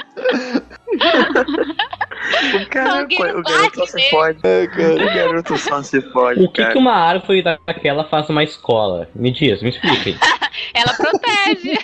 [2.27, 4.39] O cara, o garoto só se pode.
[4.43, 4.63] É.
[4.63, 6.43] O garoto só se pode.
[6.43, 9.09] O que, que uma árvore daquela faz uma escola?
[9.15, 10.17] Me diz, me explica aí.
[10.73, 11.77] Ela protege.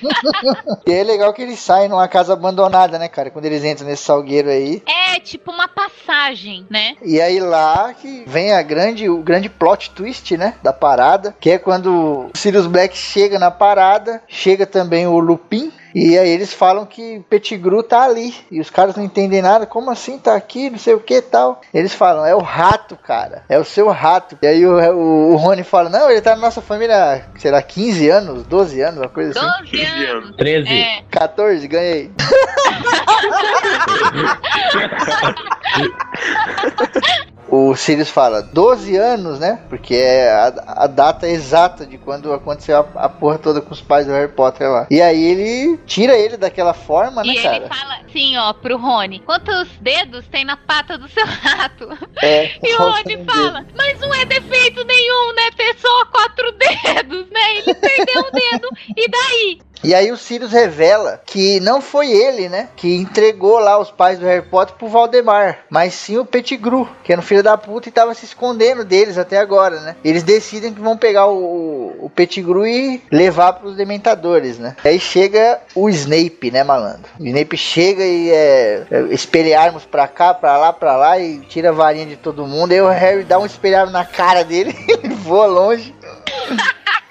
[0.87, 3.29] e é legal que eles saem numa casa abandonada, né, cara?
[3.29, 4.81] Quando eles entram nesse salgueiro aí.
[4.85, 6.95] É, tipo uma passagem, né?
[7.03, 10.55] E aí lá que vem a grande, o grande plot twist, né?
[10.63, 11.35] Da parada.
[11.39, 14.21] Que é quando o Sirius Black chega na parada.
[14.27, 15.71] Chega também o Lupin.
[15.93, 18.33] E aí eles falam que Pettigrew tá ali.
[18.51, 19.65] E os caras não entendem nada.
[19.65, 20.69] Como assim tá aqui?
[20.69, 21.61] Não sei o que tal.
[21.73, 23.43] Eles falam, é o rato, cara.
[23.47, 24.37] É o seu rato.
[24.41, 28.09] E aí o, o, o Rony fala, não, ele tá na nossa família, será 15
[28.09, 29.77] anos, 12 anos, uma coisa 12 assim.
[29.77, 30.35] 12 anos.
[30.35, 30.73] 13.
[30.73, 31.03] É.
[31.09, 32.11] 14, ganhei.
[37.53, 39.59] o Sirius fala 12 anos, né?
[39.69, 43.79] Porque é a, a data exata de quando aconteceu a, a, porra toda com os
[43.79, 44.87] pais do Harry Potter lá.
[44.89, 47.55] E aí ele tira ele daquela forma, né, e cara?
[47.55, 51.89] E ele fala assim, ó, pro Rony: quantos dedos tem na pata do seu rato?
[52.23, 55.51] É, e o Rony fala: mas não é defeito nenhum, né?
[55.55, 57.57] Ter só quatro dedos, né?
[57.57, 59.59] Ele perdeu um dedo, e daí?
[59.83, 64.17] E aí o Sirius revela que não foi ele, né, que entregou lá os pais
[64.17, 67.89] do Harry Potter pro Valdemar, mas sim o Pettigrew, que era um filho da puta
[67.89, 69.95] e tava se escondendo deles até agora, né?
[70.03, 74.75] Eles decidem que vão pegar o, o Pettigrew e levar pros Dementadores, né?
[74.83, 77.09] Aí chega o Snape, né, malandro?
[77.19, 81.69] O Snape chega e é, é espelharmos pra cá, pra lá, pra lá e tira
[81.69, 82.71] a varinha de todo mundo.
[82.71, 85.93] Aí o Harry dá um espelhado na cara dele, ele voa longe.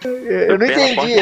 [0.05, 1.13] Eu não entendi.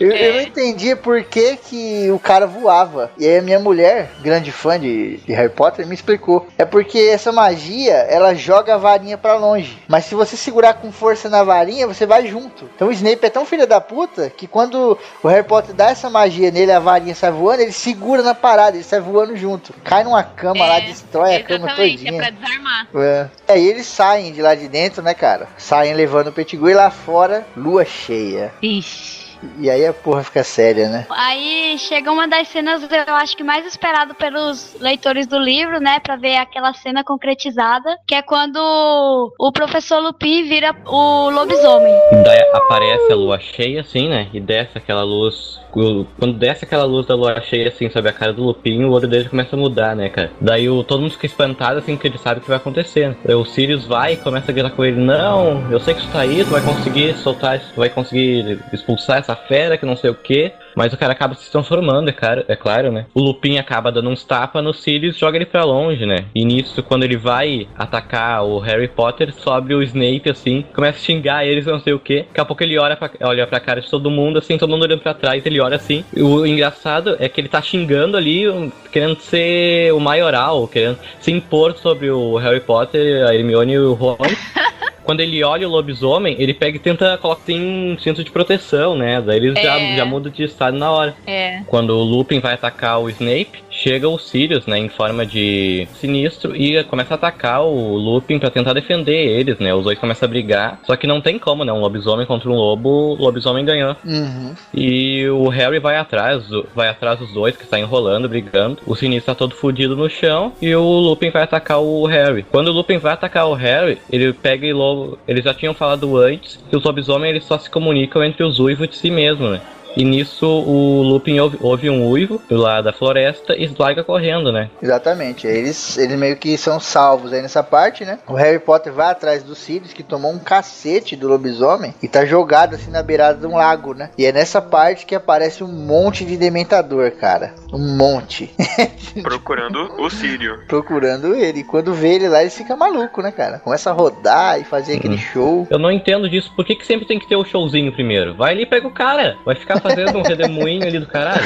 [0.00, 3.10] Eu, eu, não entendi por que, que o cara voava.
[3.18, 6.46] E aí a minha mulher, grande fã de, de, Harry Potter, me explicou.
[6.58, 9.78] É porque essa magia, ela joga a varinha para longe.
[9.88, 12.68] Mas se você segurar com força na varinha, você vai junto.
[12.74, 16.08] Então o Snape é tão filho da puta que quando o Harry Potter dá essa
[16.08, 19.72] magia nele, a varinha sai voando, ele segura na parada, ele sai voando junto.
[19.84, 22.12] Cai numa cama é, lá, destrói a cama todinha.
[22.12, 22.88] É pra desarmar.
[22.94, 23.26] É.
[23.48, 25.48] Aí eles saem de lá de dentro, né, cara?
[25.58, 28.52] Saem levando o Pettigrew e lá fora lua cheia.
[28.62, 29.21] Ixi.
[29.58, 31.06] E aí a porra fica séria, né?
[31.10, 36.00] Aí chega uma das cenas, eu acho que mais esperado pelos leitores do livro, né?
[36.00, 41.94] Pra ver aquela cena concretizada, que é quando o professor Lupin vira o lobisomem.
[42.24, 44.28] Daí aparece a lua cheia, assim, né?
[44.32, 48.32] E desce aquela luz quando desce aquela luz da lua cheia, assim, sobre a cara
[48.32, 50.30] do Lupin, o olho dele começa a mudar, né, cara?
[50.40, 53.16] Daí o, todo mundo fica espantado, assim, que ele sabe o que vai acontecer.
[53.24, 56.12] Daí o Sirius vai e começa a gritar com ele: Não, eu sei que tu
[56.12, 60.10] tá aí, tu vai conseguir soltar, tu vai conseguir expulsar essa fera, que não sei
[60.10, 60.52] o que.
[60.74, 63.06] Mas o cara acaba se transformando, é claro, é claro, né?
[63.14, 66.24] O Lupin acaba dando uns tapas no Sirius joga ele pra longe, né?
[66.34, 71.02] E nisso, quando ele vai atacar o Harry Potter, sobe o Snape, assim, começa a
[71.02, 72.22] xingar eles, não sei o que.
[72.22, 74.84] Daqui a pouco ele olha pra, olha pra cara de todo mundo, assim, todo mundo
[74.84, 76.04] olhando pra trás, ele olha assim.
[76.16, 78.44] O engraçado é que ele tá xingando ali,
[78.90, 83.92] querendo ser o maioral, querendo se impor sobre o Harry Potter, a Hermione e o
[83.92, 84.16] Ron.
[85.04, 88.96] quando ele olha o lobisomem, ele pega e tenta colocar em um cinto de proteção,
[88.96, 89.20] né?
[89.20, 89.62] Daí ele é.
[89.62, 91.14] já, já muda de estado na hora.
[91.26, 91.62] É.
[91.66, 96.54] Quando o Lupin vai atacar o Snape, chega o Sirius, né, em forma de sinistro
[96.54, 99.74] e começa a atacar o Lupin para tentar defender eles, né?
[99.74, 101.72] Os dois começam a brigar, só que não tem como, né?
[101.72, 103.96] Um lobisomem contra um lobo, o lobisomem ganhou.
[104.04, 104.54] Uhum.
[104.72, 108.78] E o Harry vai atrás, vai atrás dos dois que está enrolando, brigando.
[108.86, 112.44] O sinistro tá todo fudido no chão e o Lupin vai atacar o Harry.
[112.50, 116.16] Quando o Lupin vai atacar o Harry, ele pega e logo, eles já tinham falado
[116.16, 119.60] antes que os lobisomens eles só se comunicam entre os uivos de si mesmo, né?
[119.96, 124.52] E nisso o Lupin ouve, ouve um uivo do lado da floresta e larga correndo,
[124.52, 124.70] né?
[124.82, 125.46] Exatamente.
[125.46, 128.18] Eles, eles meio que são salvos aí nessa parte, né?
[128.26, 132.24] O Harry Potter vai atrás do Sirius, que tomou um cacete do lobisomem e tá
[132.24, 134.10] jogado assim na beirada de um lago, né?
[134.16, 137.54] E é nessa parte que aparece um monte de dementador, cara.
[137.72, 138.54] Um monte.
[139.22, 140.64] Procurando o Sírio.
[140.66, 141.60] Procurando ele.
[141.60, 143.58] E quando vê ele lá, ele fica maluco, né, cara?
[143.58, 145.20] Começa a rodar e fazer aquele uhum.
[145.20, 145.66] show.
[145.70, 146.52] Eu não entendo disso.
[146.54, 148.34] Por que, que sempre tem que ter o showzinho primeiro?
[148.34, 149.36] Vai ali e pega o cara.
[149.44, 151.42] Vai ficar fazendo um redemoinho ali do caralho.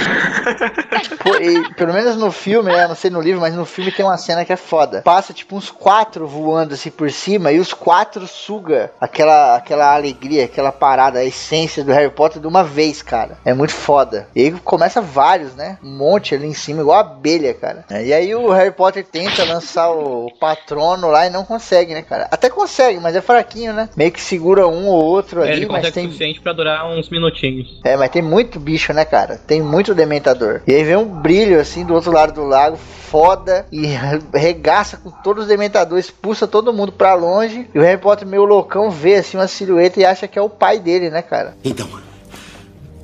[1.22, 2.86] Pô, e, pelo menos no filme, né?
[2.86, 5.02] Não sei no livro, mas no filme tem uma cena que é foda.
[5.02, 10.44] Passa tipo uns quatro voando assim por cima e os quatro suga aquela, aquela alegria,
[10.44, 13.38] aquela parada, a essência do Harry Potter de uma vez, cara.
[13.44, 14.28] É muito foda.
[14.34, 15.78] E aí começa vários, né?
[15.82, 17.84] Um monte ali em cima, igual abelha, cara.
[17.90, 22.28] E aí o Harry Potter tenta lançar o patrono lá e não consegue, né, cara?
[22.30, 23.88] Até consegue, mas é fraquinho, né?
[23.96, 26.04] Meio que segura um ou outro é, ali, ele mas tem...
[26.04, 27.80] suficiente para durar uns minutinhos.
[27.84, 29.40] É, mas tem muito bicho, né, cara?
[29.46, 30.60] Tem muito dementador.
[30.66, 33.86] E aí vem um brilho assim do outro lado do lago, foda, e
[34.34, 37.68] regaça com todos os dementadores, expulsa todo mundo pra longe.
[37.74, 40.50] E o Harry Potter, meio loucão, vê assim uma silhueta e acha que é o
[40.50, 41.56] pai dele, né, cara?
[41.64, 41.88] Então,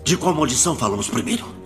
[0.04, 1.61] de qual maldição falamos primeiro?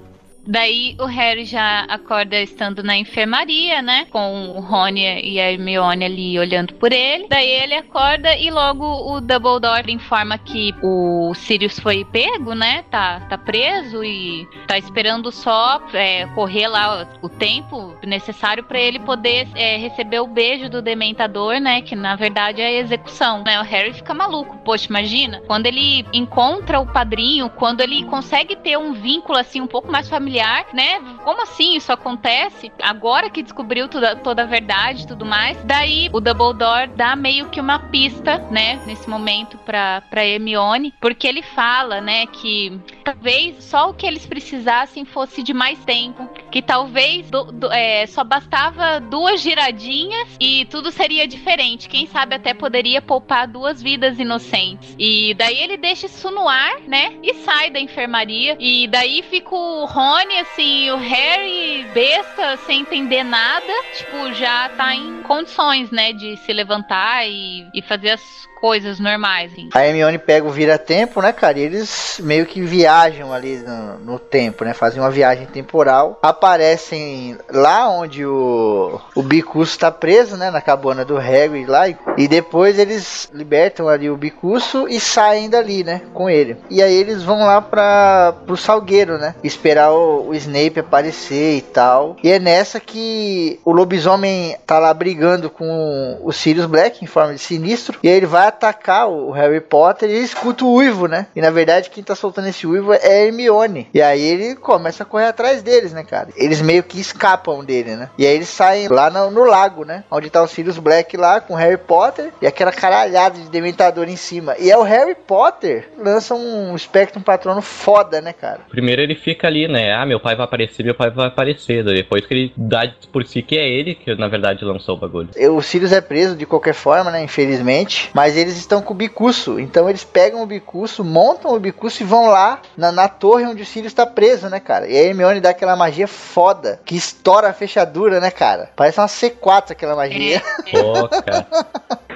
[0.47, 4.07] Daí o Harry já acorda estando na enfermaria, né?
[4.11, 7.27] Com o Rony e a Hermione ali olhando por ele.
[7.29, 12.85] Daí ele acorda e logo o Dumbledore informa que o Sirius foi pego, né?
[12.91, 19.01] Tá, tá preso e tá esperando só é, correr lá o tempo necessário para ele
[19.01, 21.83] poder é, receber o beijo do Dementador, né?
[21.83, 23.61] Que na verdade é a execução, né?
[23.61, 24.57] O Harry fica maluco.
[24.59, 29.67] Poxa, imagina quando ele encontra o padrinho, quando ele consegue ter um vínculo assim um
[29.67, 31.01] pouco mais familiar familiar, né?
[31.25, 32.71] Como assim isso acontece?
[32.83, 35.57] Agora que descobriu toda, toda a verdade e tudo mais.
[35.65, 38.81] Daí o Dumbledore dá meio que uma pista, né?
[38.87, 40.93] Nesse momento pra, pra Hermione.
[41.01, 42.27] Porque ele fala, né?
[42.27, 46.29] Que talvez só o que eles precisassem fosse de mais tempo.
[46.51, 51.89] Que talvez do, do, é, só bastava duas giradinhas e tudo seria diferente.
[51.89, 54.95] Quem sabe até poderia poupar duas vidas inocentes.
[54.99, 57.15] E daí ele deixa isso no ar, né?
[57.23, 58.57] E sai da enfermaria.
[58.59, 64.69] E daí fica o Rony Hermione, assim, o Harry, besta, sem entender nada, tipo, já
[64.71, 69.53] tá em condições, né, de se levantar e, e fazer as coisas normais.
[69.53, 69.69] Assim.
[69.73, 71.59] A Hermione pega o vira-tempo, né, cara?
[71.59, 74.73] E eles meio que viajam ali no, no, tempo, né?
[74.75, 76.19] Fazem uma viagem temporal.
[76.23, 80.51] Aparecem lá onde o, o Bicuço tá preso, né?
[80.51, 81.87] Na cabana do Hagrid lá.
[82.17, 86.03] E depois eles libertam ali o Bicuço e saem dali, né?
[86.15, 86.57] Com ele.
[86.71, 89.35] E aí eles vão lá para pro Salgueiro, né?
[89.45, 92.17] Esperar o, o Snape aparecer e tal.
[92.23, 97.35] E é nessa que o lobisomem tá lá brigando com o Sirius Black em forma
[97.35, 97.99] de sinistro.
[98.03, 101.27] E aí ele vai atacar o Harry Potter e escuta o uivo, né?
[101.35, 103.89] E na verdade quem tá soltando esse uivo é Hermione.
[103.93, 106.29] E aí ele começa a correr atrás deles, né, cara?
[106.37, 108.11] Eles meio que escapam dele, né?
[108.19, 110.05] E aí eles saem lá no, no lago, né?
[110.11, 114.09] Onde tá o Sirius Black lá com o Harry Potter e aquela caralhada de dementador
[114.09, 114.55] em cima.
[114.59, 118.61] E é o Harry Potter lança um Spectrum Patrono foda, né, cara?
[118.69, 119.95] Primeiro ele fica ali, né?
[119.95, 121.85] Ah, meu pai vai aparecer, meu pai vai aparecer.
[121.85, 125.31] Depois que ele dá por si que é ele que na verdade lançou o bagulho.
[125.53, 127.23] O Sirius é preso de qualquer forma, né?
[127.23, 128.11] Infelizmente.
[128.15, 129.59] Mas eles estão com o bicuço.
[129.59, 133.63] Então eles pegam o bicuço, montam o bicuço e vão lá na, na torre onde
[133.63, 134.87] o Sirius está preso, né, cara?
[134.87, 138.71] E a Hermione dá aquela magia foda que estoura a fechadura, né, cara?
[138.77, 140.43] Parece uma C4 aquela magia.
[140.71, 141.47] Pô, cara.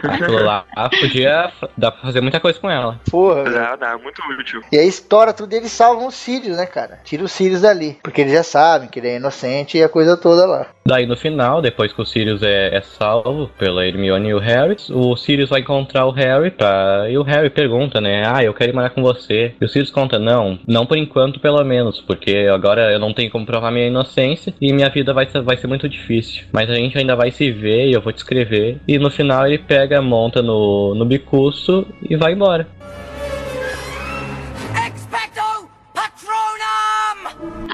[0.03, 1.53] Aquilo lá podia.
[1.77, 3.01] dá pra fazer muita coisa com ela.
[3.11, 3.45] Porra.
[3.45, 4.63] Dá, dá, muito útil.
[4.71, 7.01] E aí estoura tudo e eles salvam os Sirius, né, cara?
[7.05, 7.99] Tira os Sirius dali.
[8.03, 10.67] Porque eles já sabem que ele é inocente e a coisa toda lá.
[10.91, 14.75] Daí no final, depois que o Sirius é, é salvo pela Hermione e o Harry,
[14.91, 17.07] o Sirius vai encontrar o Harry pra...
[17.09, 18.25] e o Harry pergunta, né?
[18.27, 19.55] Ah, eu quero ir morar com você.
[19.61, 23.31] E o Sirius conta, não, não por enquanto pelo menos, porque agora eu não tenho
[23.31, 26.43] como provar minha inocência e minha vida vai ser, vai ser muito difícil.
[26.53, 28.81] Mas a gente ainda vai se ver e eu vou te escrever.
[28.89, 32.67] E no final ele pega, monta no, no bicuço e vai embora.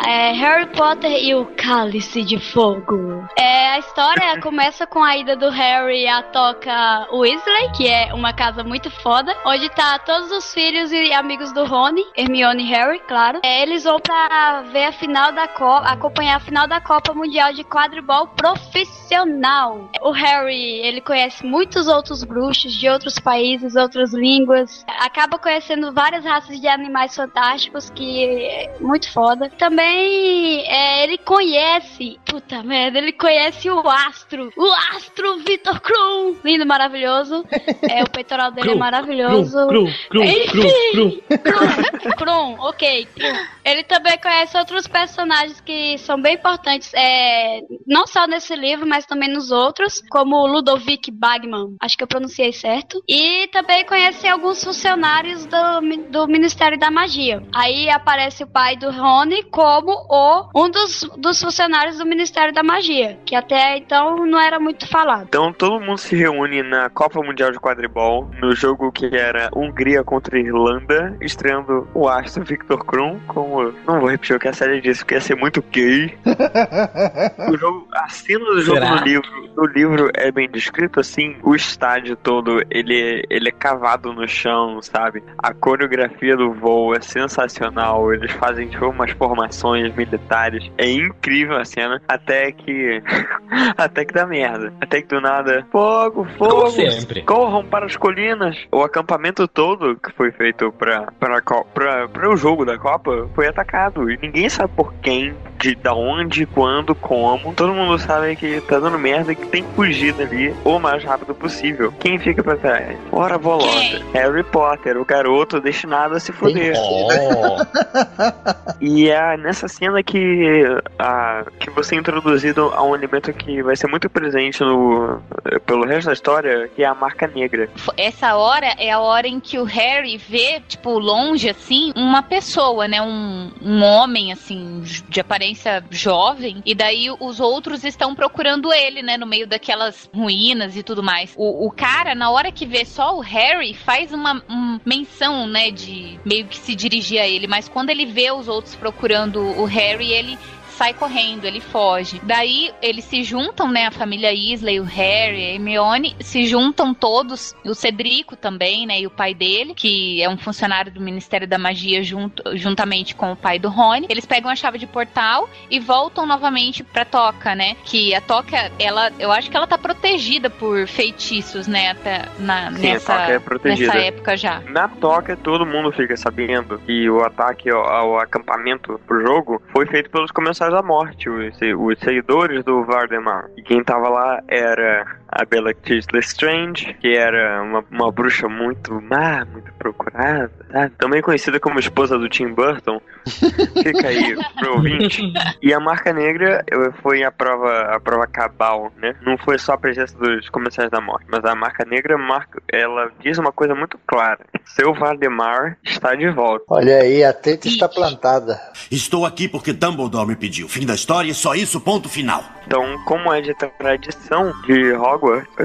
[0.08, 3.26] É Harry Potter e o Cálice de Fogo.
[3.36, 8.32] É, a história começa com a ida do Harry à toca Weasley, que é uma
[8.32, 13.00] casa muito foda, onde tá todos os filhos e amigos do Rony, Hermione e Harry,
[13.00, 13.40] claro.
[13.44, 17.52] É, eles vão pra ver a final da Copa, acompanhar a final da Copa Mundial
[17.52, 19.90] de Quadribol profissional.
[20.02, 26.24] O Harry, ele conhece muitos outros bruxos de outros países, outras línguas, acaba conhecendo várias
[26.24, 29.50] raças de animais fantásticos que é muito foda.
[29.58, 36.66] Também é, ele conhece, puta merda, ele conhece o astro, o astro Vitor Krum, lindo,
[36.66, 37.44] maravilhoso.
[37.88, 39.66] É, o peitoral dele Krum, é maravilhoso.
[39.68, 43.06] Krum, Krum, Enfim, Krum, Krum, ok.
[43.14, 43.36] Krum.
[43.64, 49.06] Ele também conhece outros personagens que são bem importantes, é, não só nesse livro, mas
[49.06, 53.02] também nos outros, como o Ludovic Bagman, acho que eu pronunciei certo.
[53.08, 55.80] E também conhece alguns funcionários do,
[56.10, 57.42] do Ministério da Magia.
[57.54, 62.62] Aí aparece o pai do Rony como o um dos, dos funcionários do Ministério da
[62.62, 65.24] Magia, que até então não era muito falado.
[65.28, 70.02] Então todo mundo se reúne na Copa Mundial de Quadribol, no jogo que era Hungria
[70.02, 73.72] contra Irlanda, estreando o astro Victor Krum como...
[73.86, 76.16] Não vou repetir o que a série disse, porque ia ser muito gay.
[77.48, 78.96] o jogo, a cena do jogo Será?
[78.96, 84.12] no livro, no livro é bem descrito assim, o estádio todo, ele, ele é cavado
[84.12, 85.22] no chão, sabe?
[85.38, 91.64] A coreografia do voo é sensacional, eles fazem tipo umas formações militares, é incrível a
[91.64, 93.02] cena, até que
[93.76, 97.22] até que dá merda, até que do nada, fogo, fogo, Como sempre.
[97.22, 98.56] corram para as colinas.
[98.72, 104.10] O acampamento todo que foi feito para para para o jogo da Copa foi atacado
[104.10, 107.54] e ninguém sabe por quem, de da onde, quando, como.
[107.54, 111.02] Todo mundo sabe que tá dando merda e que tem que fugir dali o mais
[111.04, 111.92] rápido possível.
[112.00, 112.96] Quem fica pra trás?
[113.12, 114.02] Ora bolota.
[114.12, 116.74] Harry Potter, o garoto destinado a se fuder.
[116.76, 117.56] Oh,
[118.80, 120.62] E é nessa cena que,
[120.98, 125.20] a, que você é introduzido a um elemento que vai ser muito presente no,
[125.66, 127.68] pelo resto da história, que é a marca negra.
[127.96, 132.88] Essa hora é a hora em que o Harry vê, tipo, longe, assim, uma pessoa,
[132.88, 133.00] né?
[133.00, 136.62] Um, um homem, assim, de aparência jovem.
[136.64, 139.16] E daí os outros estão procurando ele, né?
[139.16, 141.34] No meio daquelas ruínas e tudo mais.
[141.36, 145.70] O, o cara, na hora que vê só o Harry, faz uma um menção, né?
[145.70, 147.46] De meio que se dirigir a ele.
[147.46, 150.38] Mas quando ele vê os outros procurando o Harry, ele
[150.76, 152.20] sai correndo, ele foge.
[152.22, 153.86] Daí eles se juntam, né?
[153.86, 159.00] A família Isley, o Harry, a Hermione, se juntam todos, o Cedrico também, né?
[159.00, 163.32] E o pai dele, que é um funcionário do Ministério da Magia, junto, juntamente com
[163.32, 164.06] o pai do Rony.
[164.08, 167.76] Eles pegam a chave de portal e voltam novamente pra Toca, né?
[167.84, 171.90] Que a Toca, ela, eu acho que ela tá protegida por feitiços, né?
[171.90, 173.92] Até na, Sim, a nessa, Toca é protegida.
[173.94, 174.60] nessa época já.
[174.68, 179.86] Na toca, todo mundo fica sabendo que o ataque ao, ao acampamento pro jogo foi
[179.86, 183.48] feito pelos Comensais da Morte, os, os seguidores do Vardemar.
[183.56, 189.44] E quem tava lá era a Bellatrix Lestrange, que era uma, uma bruxa muito má,
[189.44, 190.90] muito procurada, tá?
[190.98, 193.00] também conhecida como esposa do Tim Burton.
[193.82, 195.20] Fica aí pro ouvinte.
[195.60, 196.64] E a marca negra
[197.02, 199.16] foi a prova, a prova cabal, né?
[199.22, 203.10] Não foi só a presença dos comerciais da morte, mas a marca negra marca, ela
[203.20, 206.64] diz uma coisa muito clara: seu Valdemar está de volta.
[206.68, 208.60] Olha aí, a treta está plantada.
[208.90, 210.68] Estou aqui porque Dumbledore me pediu.
[210.68, 212.44] Fim da história, só isso, ponto final.
[212.66, 215.15] Então, como é de tradição de Hogwarts,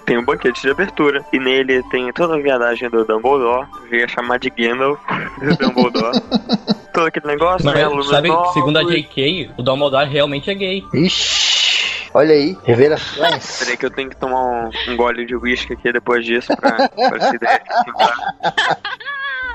[0.06, 1.24] tem um banquete de abertura.
[1.32, 3.68] E nele tem toda a viadagem do Dumbledore.
[3.92, 5.00] Eu ia chamar de Gandalf
[5.40, 6.22] do Dumbledore.
[6.94, 8.04] Todo aquele negócio, Mas, né?
[8.04, 8.54] Sabe, novos.
[8.54, 10.84] segundo a JK, o Dumbledore realmente é gay.
[10.94, 13.60] Ixi, olha aí, revelações.
[13.60, 16.90] Peraí que eu tenho que tomar um, um gole de uísque aqui depois disso pra,
[16.90, 17.62] pra essa ideia.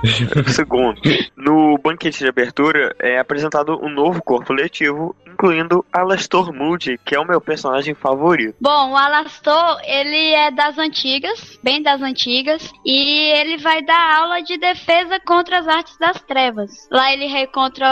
[0.49, 1.01] Segundo,
[1.37, 7.21] no banquete de abertura é apresentado um novo corpo letivo, incluindo Alastor Moody, que é
[7.21, 8.57] o meu personagem favorito.
[8.59, 14.43] Bom, o Alastor, ele é das antigas, bem das antigas, e ele vai dar aula
[14.43, 16.89] de defesa contra as artes das trevas.
[16.91, 17.87] Lá ele reencontra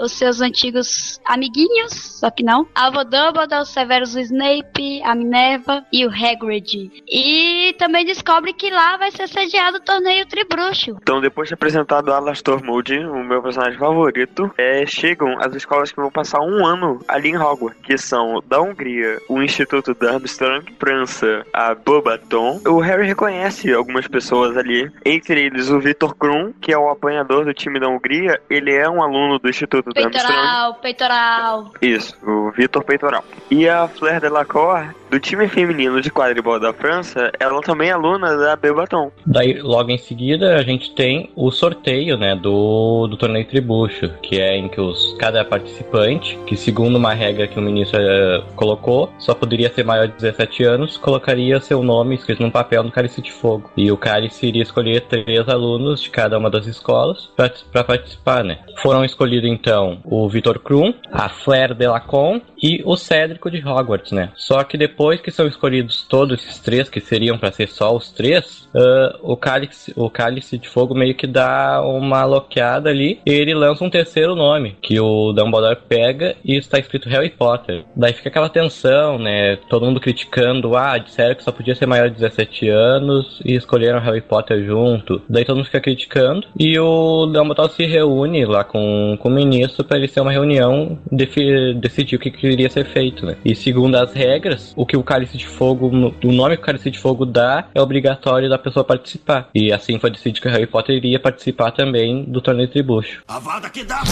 [0.00, 6.06] os seus antigos amiguinhos, só que não, Alvo Dumbledore, o Severus Snape, a Minerva e
[6.06, 7.02] o Hagrid.
[7.08, 10.96] E também descobre que lá vai ser sediado o torneio Tribruxo.
[11.02, 16.00] Então, depois de apresentado Alastor Moody, o meu personagem favorito, é, chegam as escolas que
[16.00, 21.44] vão passar um ano ali em Hogwarts, que são da Hungria, o Instituto Durmstrang, França,
[21.52, 22.60] a Bobaton.
[22.66, 27.44] O Harry reconhece algumas pessoas ali, entre eles o Victor Krum, que é o apanhador
[27.44, 30.28] do time da Hungria, ele é um aluno do Instituto Durmstrang.
[30.28, 31.72] Peitoral, peitoral.
[31.80, 33.24] Isso, o Vitor Peitoral.
[33.50, 38.36] E a Fleur Delacour, do time feminino de quadribol da França, ela também é aluna
[38.36, 39.10] da Bebaton.
[39.26, 44.40] Daí, logo em seguida, a gente tem o sorteio, né, do, do torneio Tribucho, que
[44.40, 49.10] é em que os, cada participante, que segundo uma regra que o ministro eh, colocou,
[49.18, 53.22] só poderia ser maior de 17 anos, colocaria seu nome escrito num papel no cálice
[53.22, 53.70] de fogo.
[53.76, 58.58] E o cálice iria escolher três alunos de cada uma das escolas para participar, né.
[58.82, 64.30] Foram escolhidos, então, o Vitor Krum, a Flair Delacon e o Cédrico de Hogwarts, né.
[64.34, 68.10] Só que depois que são escolhidos todos esses três, que seriam para ser só os
[68.10, 73.30] três, ah, o, cálice, o cálice de fogo meio que dá uma loqueada ali e
[73.30, 77.84] ele lança um terceiro nome, que o Dumbledore pega e está escrito Harry Potter.
[77.94, 79.56] Daí fica aquela tensão, né?
[79.68, 84.00] Todo mundo criticando, ah, disseram que só podia ser maior de 17 anos e escolheram
[84.00, 85.22] Harry Potter junto.
[85.28, 89.84] Daí todo mundo fica criticando e o Dumbledore se reúne lá com, com o ministro
[89.84, 93.36] para ele ser uma reunião decidir o que, que iria ser feito, né?
[93.44, 96.90] E segundo as regras, o que o Cálice de Fogo, o nome que o Cálice
[96.90, 99.50] de Fogo dá é obrigatório da pessoa participar.
[99.54, 103.22] E assim foi decidido que Harry Potter iria participar também do torneio Tribucho.
[103.28, 104.02] Avada que dá!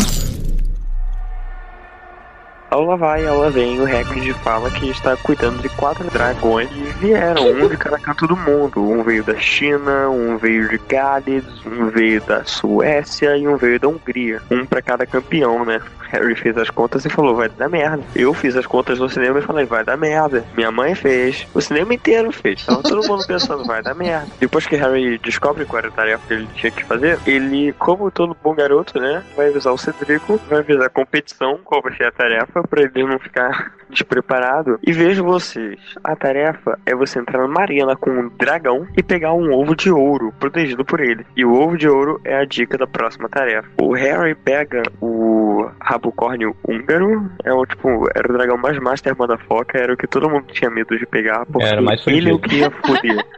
[2.70, 7.48] Aula vai, aula vem, o Hagrid fala que está cuidando de quatro dragões que vieram,
[7.48, 8.82] um de cada canto do mundo.
[8.82, 13.78] Um veio da China, um veio de Gales, um veio da Suécia e um veio
[13.78, 14.42] da Hungria.
[14.50, 15.80] Um para cada campeão, né?
[16.10, 18.02] Harry fez as contas e falou, vai dar merda.
[18.14, 20.44] Eu fiz as contas no cinema e falei, vai dar merda.
[20.56, 22.64] Minha mãe fez, o cinema inteiro fez.
[22.64, 24.26] Tava todo mundo pensando, vai dar merda.
[24.38, 28.10] Depois que Harry descobre qual era a tarefa que ele tinha que fazer, ele, como
[28.10, 32.04] todo bom garoto, né, vai avisar o Cedrico, vai avisar a competição, qual vai ser
[32.04, 34.78] a tarefa, pra ele não ficar despreparado.
[34.86, 39.32] E vejo vocês, a tarefa é você entrar numa arena com um dragão e pegar
[39.32, 41.24] um ovo de ouro, protegido por ele.
[41.36, 43.68] E o ovo de ouro é a dica da próxima tarefa.
[43.80, 49.80] O Harry pega o rabocórnio húngaro, é o tipo, era o dragão mais master motherfucker,
[49.80, 52.36] era o que todo mundo tinha medo de pegar, porque Era mais ele é o
[52.36, 52.48] fudido.
[52.48, 53.24] que ia foder.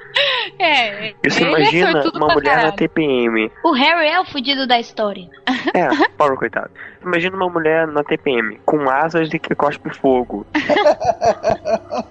[0.61, 2.77] É, E você é imagina uma mulher na caralho.
[2.77, 3.53] TPM.
[3.63, 5.29] O Harry é o fudido da história.
[5.73, 6.71] É, pobre coitado.
[7.03, 10.47] Imagina uma mulher na TPM, com asas de que cospe fogo.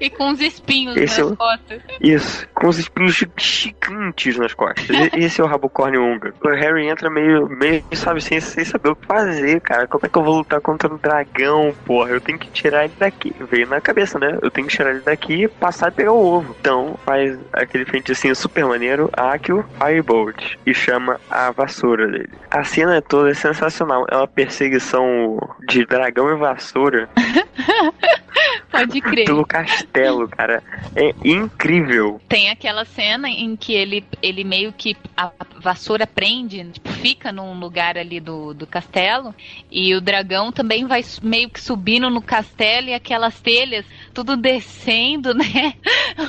[0.00, 1.82] E com uns espinhos Esse nas é costas.
[2.00, 4.88] Isso, com os espinhos gigantes nas costas.
[5.12, 6.34] Esse é o rabocórnio húngaro.
[6.42, 9.86] O Harry entra meio, meio sabe, sem, sem saber o que fazer, cara.
[9.86, 12.10] Como é que eu vou lutar contra um dragão, porra?
[12.10, 13.34] Eu tenho que tirar ele daqui.
[13.50, 14.38] Veio na cabeça, né?
[14.40, 16.56] Eu tenho que tirar ele daqui, passar e pegar o ovo.
[16.58, 22.30] Então, faz aquele feiticinho super maneiro, Akio Firebolt, e chama a vassoura dele.
[22.50, 24.06] A cena toda é sensacional.
[24.10, 25.38] É uma perseguição
[25.68, 27.08] de dragão e vassoura
[28.70, 29.24] Pode crer.
[29.24, 30.62] pelo castelo, cara.
[30.94, 32.20] É incrível.
[32.28, 35.30] Tem aquela cena em que ele, ele meio que a
[35.60, 39.34] vassoura prende, tipo, fica num lugar ali do, do castelo,
[39.70, 45.32] e o dragão também vai meio que subindo no castelo e aquelas telhas tudo descendo,
[45.34, 45.74] né?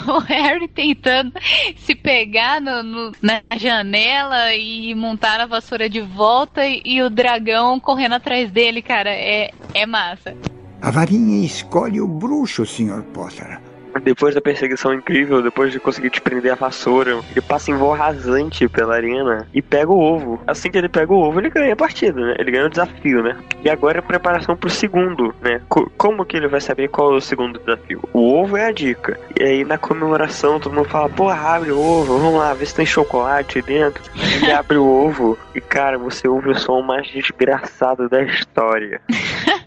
[0.08, 1.34] O Harry tentando
[1.78, 7.10] se pegar no, no- na janela e montar a vassoura de volta e, e o
[7.10, 10.36] dragão correndo atrás dele, cara, é, é massa.
[10.82, 13.04] A varinha escolhe o bruxo, Sr.
[13.14, 13.60] Potter.
[14.04, 17.94] Depois da perseguição incrível, depois de conseguir te prender a vassoura, ele passa em voo
[17.94, 20.40] rasante pela arena e pega o ovo.
[20.48, 22.36] Assim que ele pega o ovo, ele ganha a partida, né?
[22.40, 23.38] Ele ganha o desafio, né?
[23.64, 25.62] E agora é preparação pro segundo, né?
[25.70, 28.02] Co- como que ele vai saber qual é o segundo desafio?
[28.14, 29.20] O ovo é a dica.
[29.40, 32.76] E aí na comemoração todo mundo fala, pô, abre o ovo, vamos lá, vê se
[32.76, 34.02] tem chocolate dentro.
[34.42, 39.02] Ele abre o ovo e, cara, você ouve o som mais desgraçado da história.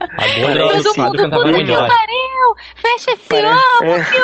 [0.00, 1.88] Agora Todo esse quadro mundo cantava puta que melhor.
[1.88, 2.56] Pariu!
[2.76, 4.04] Fecha esse Parece- ovo, é.
[4.04, 4.22] que!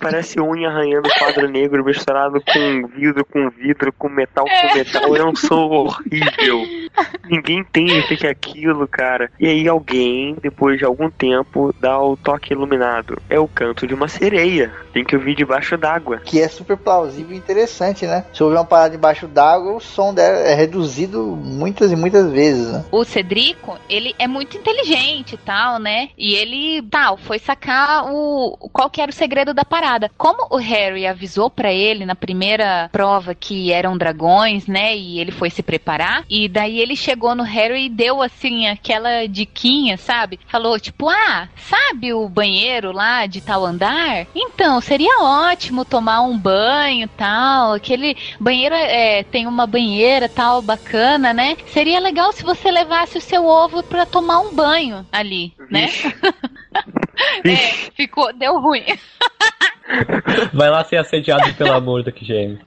[0.00, 5.16] Parece unha arranhando quadro negro misturado com vidro com vidro, com metal com metal.
[5.16, 6.62] É um som horrível.
[7.28, 9.30] Ninguém entende o que é aquilo, cara.
[9.38, 13.20] E aí alguém, depois de algum tempo, dá o toque iluminado.
[13.28, 14.72] É o canto de uma sereia.
[14.92, 16.18] Tem que ouvir debaixo d'água.
[16.24, 18.24] Que é super plausível e interessante, né?
[18.32, 22.72] Se houver uma parada debaixo d'água, o som dela é reduzido muitas e muitas vezes,
[22.72, 22.84] né?
[22.90, 23.04] O
[23.88, 26.10] Ele é muito inteligente e tal, né?
[26.16, 30.10] E ele, tal, foi sacar o qual que era o segredo da parada.
[30.16, 34.96] Como o Harry avisou pra ele na primeira prova que eram dragões, né?
[34.96, 36.24] E ele foi se preparar.
[36.28, 40.38] E daí ele chegou no Harry e deu assim aquela diquinha, sabe?
[40.46, 44.26] Falou tipo, ah, sabe o banheiro lá de tal andar?
[44.34, 47.74] Então seria ótimo tomar um banho, tal.
[47.74, 51.56] Aquele banheiro é, tem uma banheira tal bacana, né?
[51.66, 55.88] Seria legal se você levasse o seu ovo pra tomar um banho ali, né?
[57.46, 58.84] é, ficou, deu ruim.
[60.52, 62.58] Vai lá ser assediado pelo amor do que gêmeo.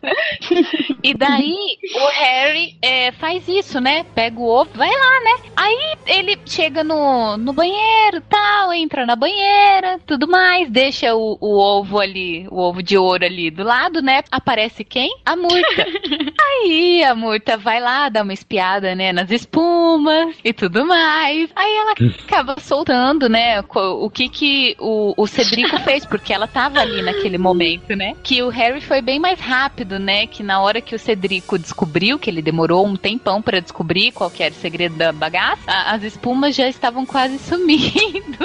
[1.03, 1.55] E daí
[1.95, 4.03] o Harry é, faz isso, né?
[4.15, 5.51] Pega o ovo, vai lá, né?
[5.55, 11.57] Aí ele chega no, no banheiro, tal, entra na banheira, tudo mais, deixa o, o
[11.57, 14.23] ovo ali, o ovo de ouro ali do lado, né?
[14.31, 15.15] Aparece quem?
[15.25, 15.85] A Murta.
[16.64, 21.49] Aí a Murta vai lá, dá uma espiada, né, nas espumas e tudo mais.
[21.56, 26.80] Aí ela acaba soltando, né, o que que o, o Cedrico fez, porque ela tava
[26.80, 28.14] ali naquele momento, né?
[28.23, 30.27] Que o Harry foi bem mais rápido, né?
[30.27, 34.30] Que na hora que o Cedrico descobriu, que ele demorou um tempão pra descobrir qual
[34.30, 38.38] que era o segredo da bagaça, a- as espumas já estavam quase sumindo.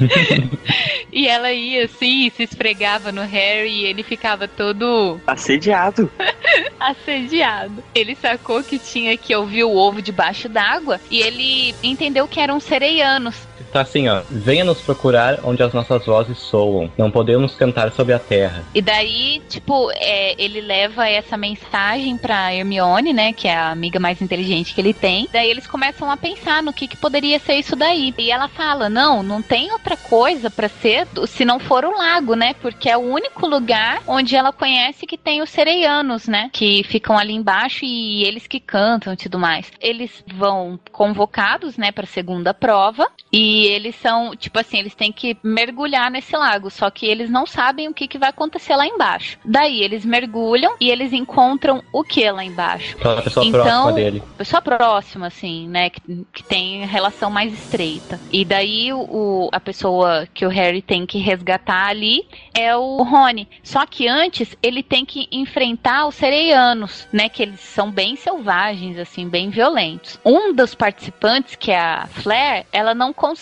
[1.12, 6.10] e ela ia assim, se esfregava no Harry e ele ficava todo Assediado.
[6.78, 7.55] assediado.
[7.94, 12.60] Ele sacou que tinha que ouvir o ovo debaixo d'água e ele entendeu que eram
[12.60, 13.36] sereianos.
[13.72, 14.22] Tá assim, ó.
[14.30, 16.90] Venha nos procurar onde as nossas vozes soam.
[16.96, 18.64] Não podemos cantar sobre a terra.
[18.74, 23.32] E daí, tipo, é, ele leva essa mensagem pra Hermione, né?
[23.32, 25.28] Que é a amiga mais inteligente que ele tem.
[25.32, 28.14] Daí eles começam a pensar no que, que poderia ser isso daí.
[28.18, 32.34] E ela fala: não, não tem outra coisa pra ser se não for o lago,
[32.34, 32.54] né?
[32.60, 36.50] Porque é o único lugar onde ela conhece que tem os sereianos, né?
[36.52, 39.70] Que ficam ali embaixo e eles que cantam e tudo mais.
[39.80, 43.06] Eles vão convocados, né, pra segunda prova.
[43.32, 46.70] E eles são, tipo assim, eles têm que mergulhar nesse lago.
[46.70, 49.38] Só que eles não sabem o que, que vai acontecer lá embaixo.
[49.44, 52.96] Daí eles mergulham e eles encontram o que lá embaixo?
[52.96, 54.22] Aquela pessoa Então, próxima dele.
[54.38, 55.90] Pessoa próxima, assim, né?
[55.90, 56.00] Que,
[56.32, 58.18] que tem relação mais estreita.
[58.32, 63.02] E daí o, o- a pessoa que o Harry tem que resgatar ali é o
[63.02, 63.48] Rony.
[63.62, 67.28] Só que antes ele tem que enfrentar os sereianos, né?
[67.28, 70.18] Que eles são bem selvagens, assim, bem violentos.
[70.24, 73.35] Um dos participantes, que é a Flair, ela não consegue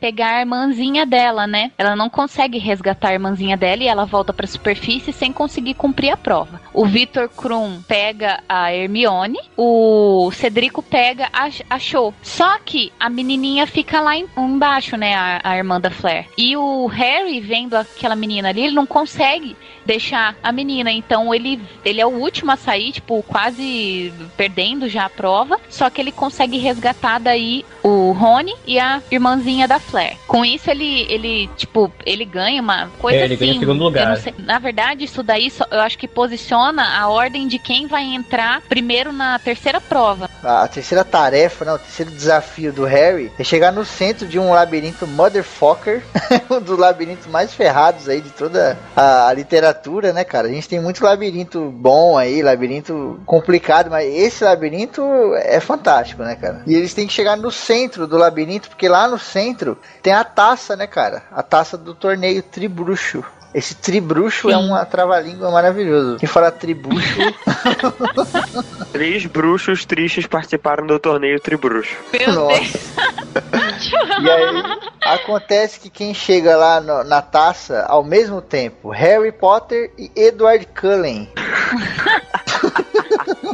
[0.00, 1.70] pegar a irmãzinha dela, né?
[1.78, 6.10] Ela não consegue resgatar a irmãzinha dela e ela volta pra superfície sem conseguir cumprir
[6.10, 6.60] a prova.
[6.72, 11.78] O Victor Krum pega a Hermione, o Cedrico pega a, a.
[12.22, 15.14] Só que a menininha fica lá em- embaixo, né?
[15.14, 16.26] A, a irmã da Flair.
[16.36, 19.56] E o Harry, vendo aquela menina ali, ele não consegue
[19.86, 20.90] deixar a menina.
[20.92, 25.58] Então ele, ele é o último a sair, tipo, quase perdendo já a prova.
[25.68, 30.16] Só que ele consegue resgatar daí o Rony e a irmãzinha da Flair.
[30.26, 33.46] Com isso, ele, ele tipo, ele ganha uma coisa É, ele assim.
[33.46, 34.08] ganha segundo eu lugar.
[34.08, 37.86] não sei- na verdade, isso daí só- eu acho que posiciona a ordem de quem
[37.86, 40.28] vai entrar primeiro na terceira prova.
[40.42, 44.38] A a terceira tarefa, não, o terceiro desafio do Harry é chegar no centro de
[44.38, 46.02] um labirinto motherfucker,
[46.50, 50.46] um dos labirintos mais ferrados aí de toda a, a literatura, né, cara?
[50.48, 55.02] A gente tem muito labirinto bom aí, labirinto complicado, mas esse labirinto
[55.36, 56.62] é fantástico, né, cara?
[56.66, 60.24] E eles têm que chegar no centro do labirinto, porque lá no centro tem a
[60.24, 61.22] taça, né, cara?
[61.32, 63.24] A taça do torneio Tribruxo.
[63.54, 66.18] Esse tribruxo é uma trava-língua maravilhoso.
[66.18, 67.16] Quem fala tribuxo
[68.92, 71.96] Três bruxos tristes participaram do torneio Tribruxo.
[72.34, 72.78] Nossa.
[74.20, 74.62] E aí
[75.04, 80.66] acontece que quem chega lá no- na taça ao mesmo tempo, Harry Potter e Edward
[80.78, 81.30] Cullen.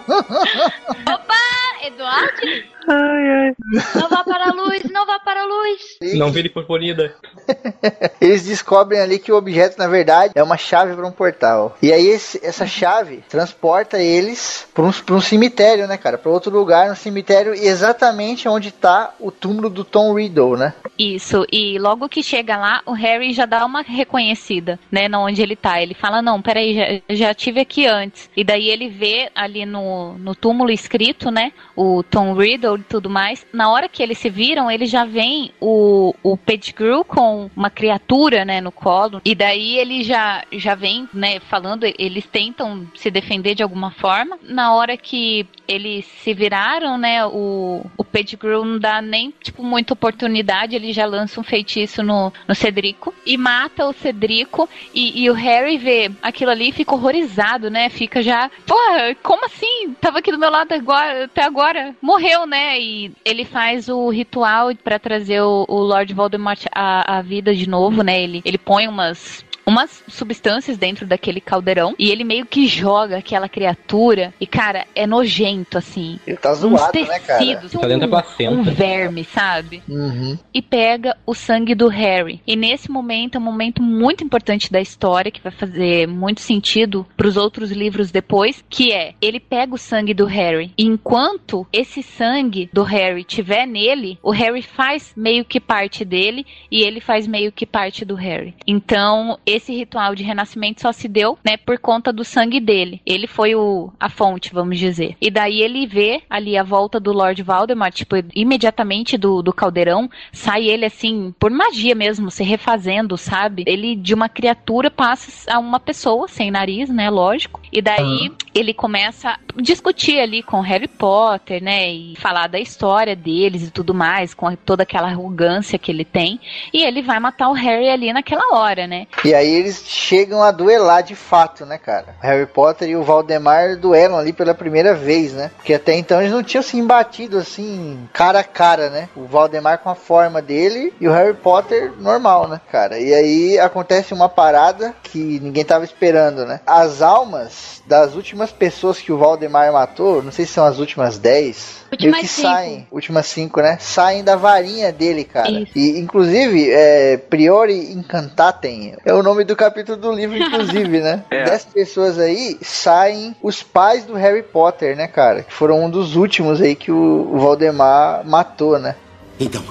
[0.09, 1.87] Opa!
[1.87, 2.74] Eduardo?
[2.89, 3.55] Ai, ai.
[3.95, 6.15] Não vá para a luz, não vá para a luz.
[6.19, 7.15] Não vire purpurida.
[8.21, 11.77] Eles descobrem ali que o objeto, na verdade, é uma chave para um portal.
[11.83, 16.19] E aí esse- essa chave transporta eles para um, pra um cemitério, né, cara?
[16.19, 20.75] Para outro lugar, no cemitério, exatamente onde tá o túmulo do Tom Riddle, né?
[20.99, 25.43] Isso, e logo que chega lá, o Harry já dá uma reconhecida, né, na onde
[25.43, 25.81] ele tá.
[25.83, 26.75] Ele fala, não, peraí,
[27.09, 28.29] já, já tive aqui antes.
[28.37, 33.11] E daí ele vê ali no, no túmulo escrito, né, o Tom Riddle e tudo
[33.11, 33.47] mais.
[33.53, 38.45] Na hora que eles se viram, ele já vem o, o Pettigrew com uma criatura,
[38.45, 39.21] né, no colo.
[39.25, 44.39] E daí ele já, já vem, né, falando, eles tentam se defender de alguma forma.
[44.43, 49.95] Na hora que eles se viraram, né, o, o Pettigrew não dá nem, tipo, muita
[49.95, 55.31] oportunidade, ele já lança um feitiço no, no Cedrico e mata o Cedrico e, e
[55.31, 59.95] o Harry vê aquilo ali e fica horrorizado, né, fica já, porra, como assim?
[60.01, 64.75] Tava aqui do meu lado agora, até agora, morreu, né, e ele faz o ritual
[64.77, 68.89] pra trazer o, o Lord Voldemort à, à vida de novo, né, ele, ele põe
[68.89, 74.87] umas umas substâncias dentro daquele caldeirão e ele meio que joga aquela criatura e cara
[74.95, 77.39] é nojento assim Ele tá uns zoado, né, cara?
[77.39, 78.51] tecidos Tá dentro da um, placenta.
[78.53, 80.39] um verme sabe Uhum.
[80.53, 82.41] e pega o sangue do Harry.
[82.47, 87.07] E nesse momento é um momento muito importante da história que vai fazer muito sentido
[87.17, 90.73] para os outros livros depois, que é ele pega o sangue do Harry.
[90.77, 96.47] E enquanto esse sangue do Harry tiver nele, o Harry faz meio que parte dele
[96.71, 98.55] e ele faz meio que parte do Harry.
[98.67, 103.01] Então, esse ritual de renascimento só se deu, né, por conta do sangue dele.
[103.07, 105.17] Ele foi o a fonte, vamos dizer.
[105.21, 110.11] E daí ele vê ali a volta do Lord Voldemort, tipo, imediatamente do, do caldeirão,
[110.33, 113.65] sai ele assim, por magia mesmo, se refazendo, sabe?
[113.67, 117.61] Ele de uma criatura passa a uma pessoa sem nariz, né, lógico.
[117.73, 123.17] E daí ele começa a discutir ali com Harry Potter, né, e falar da história
[123.17, 126.41] deles e tudo mais, com toda aquela arrogância que ele tem.
[126.73, 129.07] E ele vai matar o Harry ali naquela hora, né?
[129.25, 132.15] E aí eles chegam a duelar de fato, né, cara?
[132.21, 135.51] Harry Potter e o Valdemar duelam ali pela primeira vez, né?
[135.57, 139.09] Porque até então eles não tinham se embatido assim, cara a cara, né?
[139.17, 142.99] O Valdemar com a forma dele e o Harry Potter normal, né, cara?
[142.99, 146.61] E aí acontece uma parada que ninguém tava esperando, né?
[146.67, 151.19] As almas das últimas pessoas que o Valdemar matou, não sei se são as últimas
[151.19, 152.49] 10, meio Últimas que cinco.
[152.49, 153.79] saem, últimas 5, né?
[153.81, 155.51] Saem da varinha dele, cara.
[155.51, 155.73] Isso.
[155.77, 161.25] E inclusive, é, Priori Incantatem é o nome do capítulo do livro, inclusive, né?
[161.35, 161.45] É.
[161.45, 165.43] Dessas pessoas aí saem os pais do Harry Potter, né, cara?
[165.43, 168.95] Que foram um dos últimos aí que o, o Valdemar matou, né?
[169.39, 169.63] Então,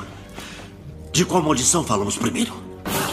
[1.11, 2.62] de qual maldição falamos primeiro?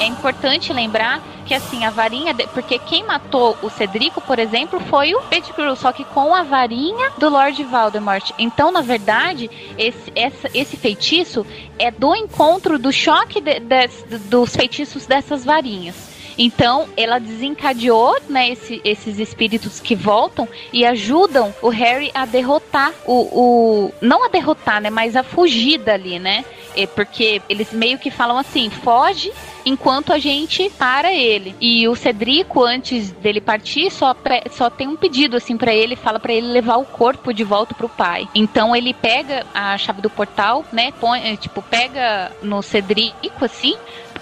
[0.00, 2.32] É importante lembrar que assim, a varinha.
[2.32, 6.42] de- Porque quem matou o Cedrico, por exemplo, foi o Pettigrew, só que com a
[6.42, 8.30] varinha do Lord Voldemort.
[8.38, 11.44] Então, na verdade, esse, essa- esse feitiço
[11.78, 16.09] é do encontro do choque de- des- dos feitiços dessas varinhas.
[16.38, 22.92] Então, ela desencadeou né, esse- esses espíritos que voltam e ajudam o Harry a derrotar
[23.06, 23.94] o, o.
[24.00, 24.90] Não a derrotar, né?
[24.90, 26.44] Mas a fugir dali, né?
[26.76, 29.32] É porque eles meio que falam assim: foge
[29.66, 31.54] enquanto a gente para ele.
[31.60, 35.96] E o Cedrico, antes dele partir, só, pre- só tem um pedido assim para ele,
[35.96, 38.26] fala para ele levar o corpo de volta pro pai.
[38.34, 40.92] Então ele pega a chave do portal, né?
[41.00, 43.76] Põe, eh, tipo, pega no Cedrico assim.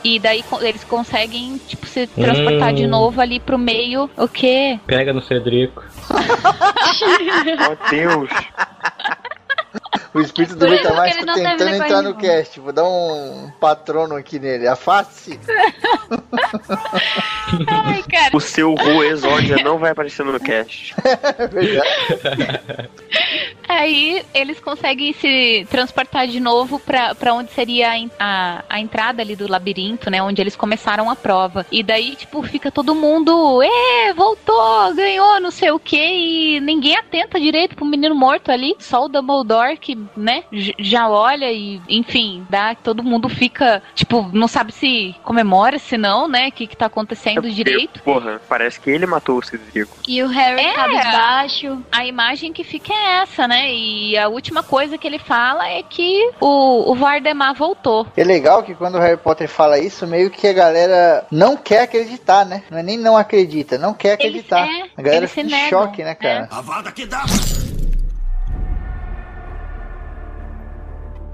[0.05, 2.77] E daí eles conseguem, tipo, se transportar Hum.
[2.77, 4.09] de novo ali pro meio.
[4.17, 4.79] O quê?
[4.87, 5.83] Pega no Cedrico.
[7.71, 8.31] Oh, Deus.
[10.15, 10.95] O espírito do tá
[11.25, 12.59] não tentando entrar no cast.
[12.61, 14.67] Vou dar um patrono aqui nele.
[14.67, 15.39] Afaste-se.
[17.69, 18.37] Ai, cara.
[18.37, 20.95] O seu Ru Exódia não vai aparecer no cast.
[21.39, 22.91] É verdade.
[23.69, 29.23] Aí eles conseguem se transportar de novo pra pra onde seria a, a, a entrada
[29.23, 30.23] ali do labirinto, né?
[30.23, 31.67] Onde eles começaram a prova.
[31.71, 36.97] E daí, tipo, fica todo mundo, é, voltou, ganhou, não sei o que, e ninguém
[36.97, 38.75] atenta direito pro menino morto ali.
[38.79, 40.45] Só o Dumbledore que, né,
[40.79, 46.29] já olha e, enfim, dá, todo mundo fica, tipo, não sabe se comemora, se não,
[46.29, 46.49] né?
[46.49, 48.03] O que, que tá acontecendo direito.
[48.03, 49.97] Porra, parece que ele matou o Cedrico.
[50.07, 50.73] E o Harry É.
[50.75, 51.83] cabisbaixo.
[51.93, 53.73] A imagem que fica é essa, né?
[53.73, 58.07] E a última coisa que ele fala é que o, o Vardemar voltou.
[58.17, 61.83] É legal que quando o Harry Potter fala isso, meio que a galera não quer
[61.83, 62.63] acreditar, né?
[62.71, 64.67] Não é nem não acredita, não quer acreditar.
[64.67, 66.49] é, a galera eles fica em choque, né, cara?
[66.51, 67.25] Avada que dá!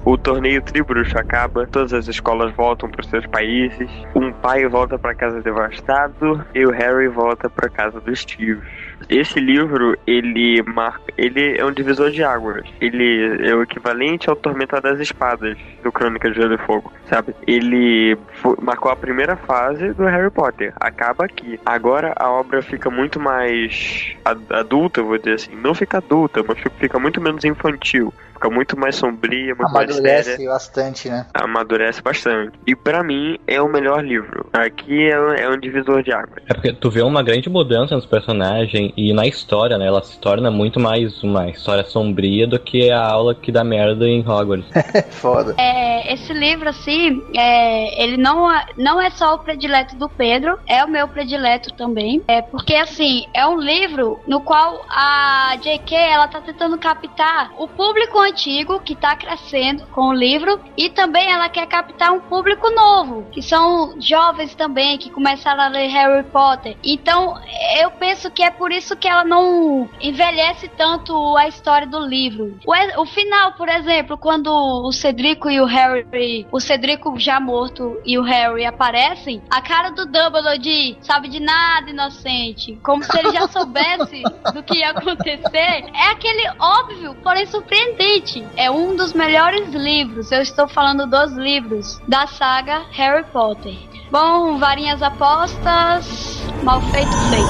[0.05, 5.14] O torneio Tribruxo acaba, todas as escolas voltam para seus países, um pai volta para
[5.14, 8.62] casa devastado e o Harry volta para casa dos tios.
[9.09, 12.64] Esse livro, ele marca, ele é um divisor de águas.
[12.81, 17.35] Ele é o equivalente ao Tormenta das Espadas do Crônica de Gelo e Fogo, sabe?
[17.47, 20.72] Ele fo- marcou a primeira fase do Harry Potter.
[20.81, 21.59] Acaba aqui.
[21.64, 25.56] Agora a obra fica muito mais ad- adulta, vou dizer assim.
[25.56, 28.12] Não fica adulta, mas fica muito menos infantil.
[28.44, 31.26] Fica muito mais sombria, muito mais séria Amadurece bastante, né?
[31.32, 32.52] amadurece bastante.
[32.66, 34.46] E pra mim é o melhor livro.
[34.52, 36.42] Aqui é, um- é um divisor de águas.
[36.48, 39.86] É porque tu vê uma grande mudança nos personagens e na história, né?
[39.86, 44.06] Ela se torna muito mais uma história sombria do que a aula que dá merda
[44.06, 44.68] em Hogwarts.
[45.12, 45.54] Foda.
[45.58, 50.58] É, esse livro, assim, é, ele não, é- não é só o predileto do Pedro,
[50.68, 52.22] é o meu predileto também.
[52.28, 55.96] É porque, assim, é um livro no qual a J.K.
[55.96, 61.31] ela tá tentando captar o público antigo que tá crescendo com o livro e também
[61.31, 66.24] ela quer captar um público novo, que são jovens também que começaram a ler Harry
[66.24, 66.77] Potter.
[66.82, 67.36] Então,
[67.81, 72.59] eu penso que é por isso que ela não envelhece tanto a história do livro.
[72.66, 78.01] O, o final, por exemplo, quando o Cedrico e o Harry, o Cedrico já morto
[78.05, 83.16] e o Harry aparecem, a cara do Dumbledore de sabe de nada, inocente, como se
[83.16, 88.14] ele já soubesse do que ia acontecer, é aquele óbvio, porém surpreendente.
[88.15, 93.77] Smith é um dos melhores livros, eu estou falando dos livros, da saga Harry Potter.
[94.11, 97.49] Bom, varinhas apostas, mal feito feito.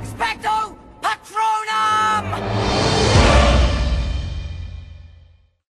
[0.00, 3.07] Expecto Patronum!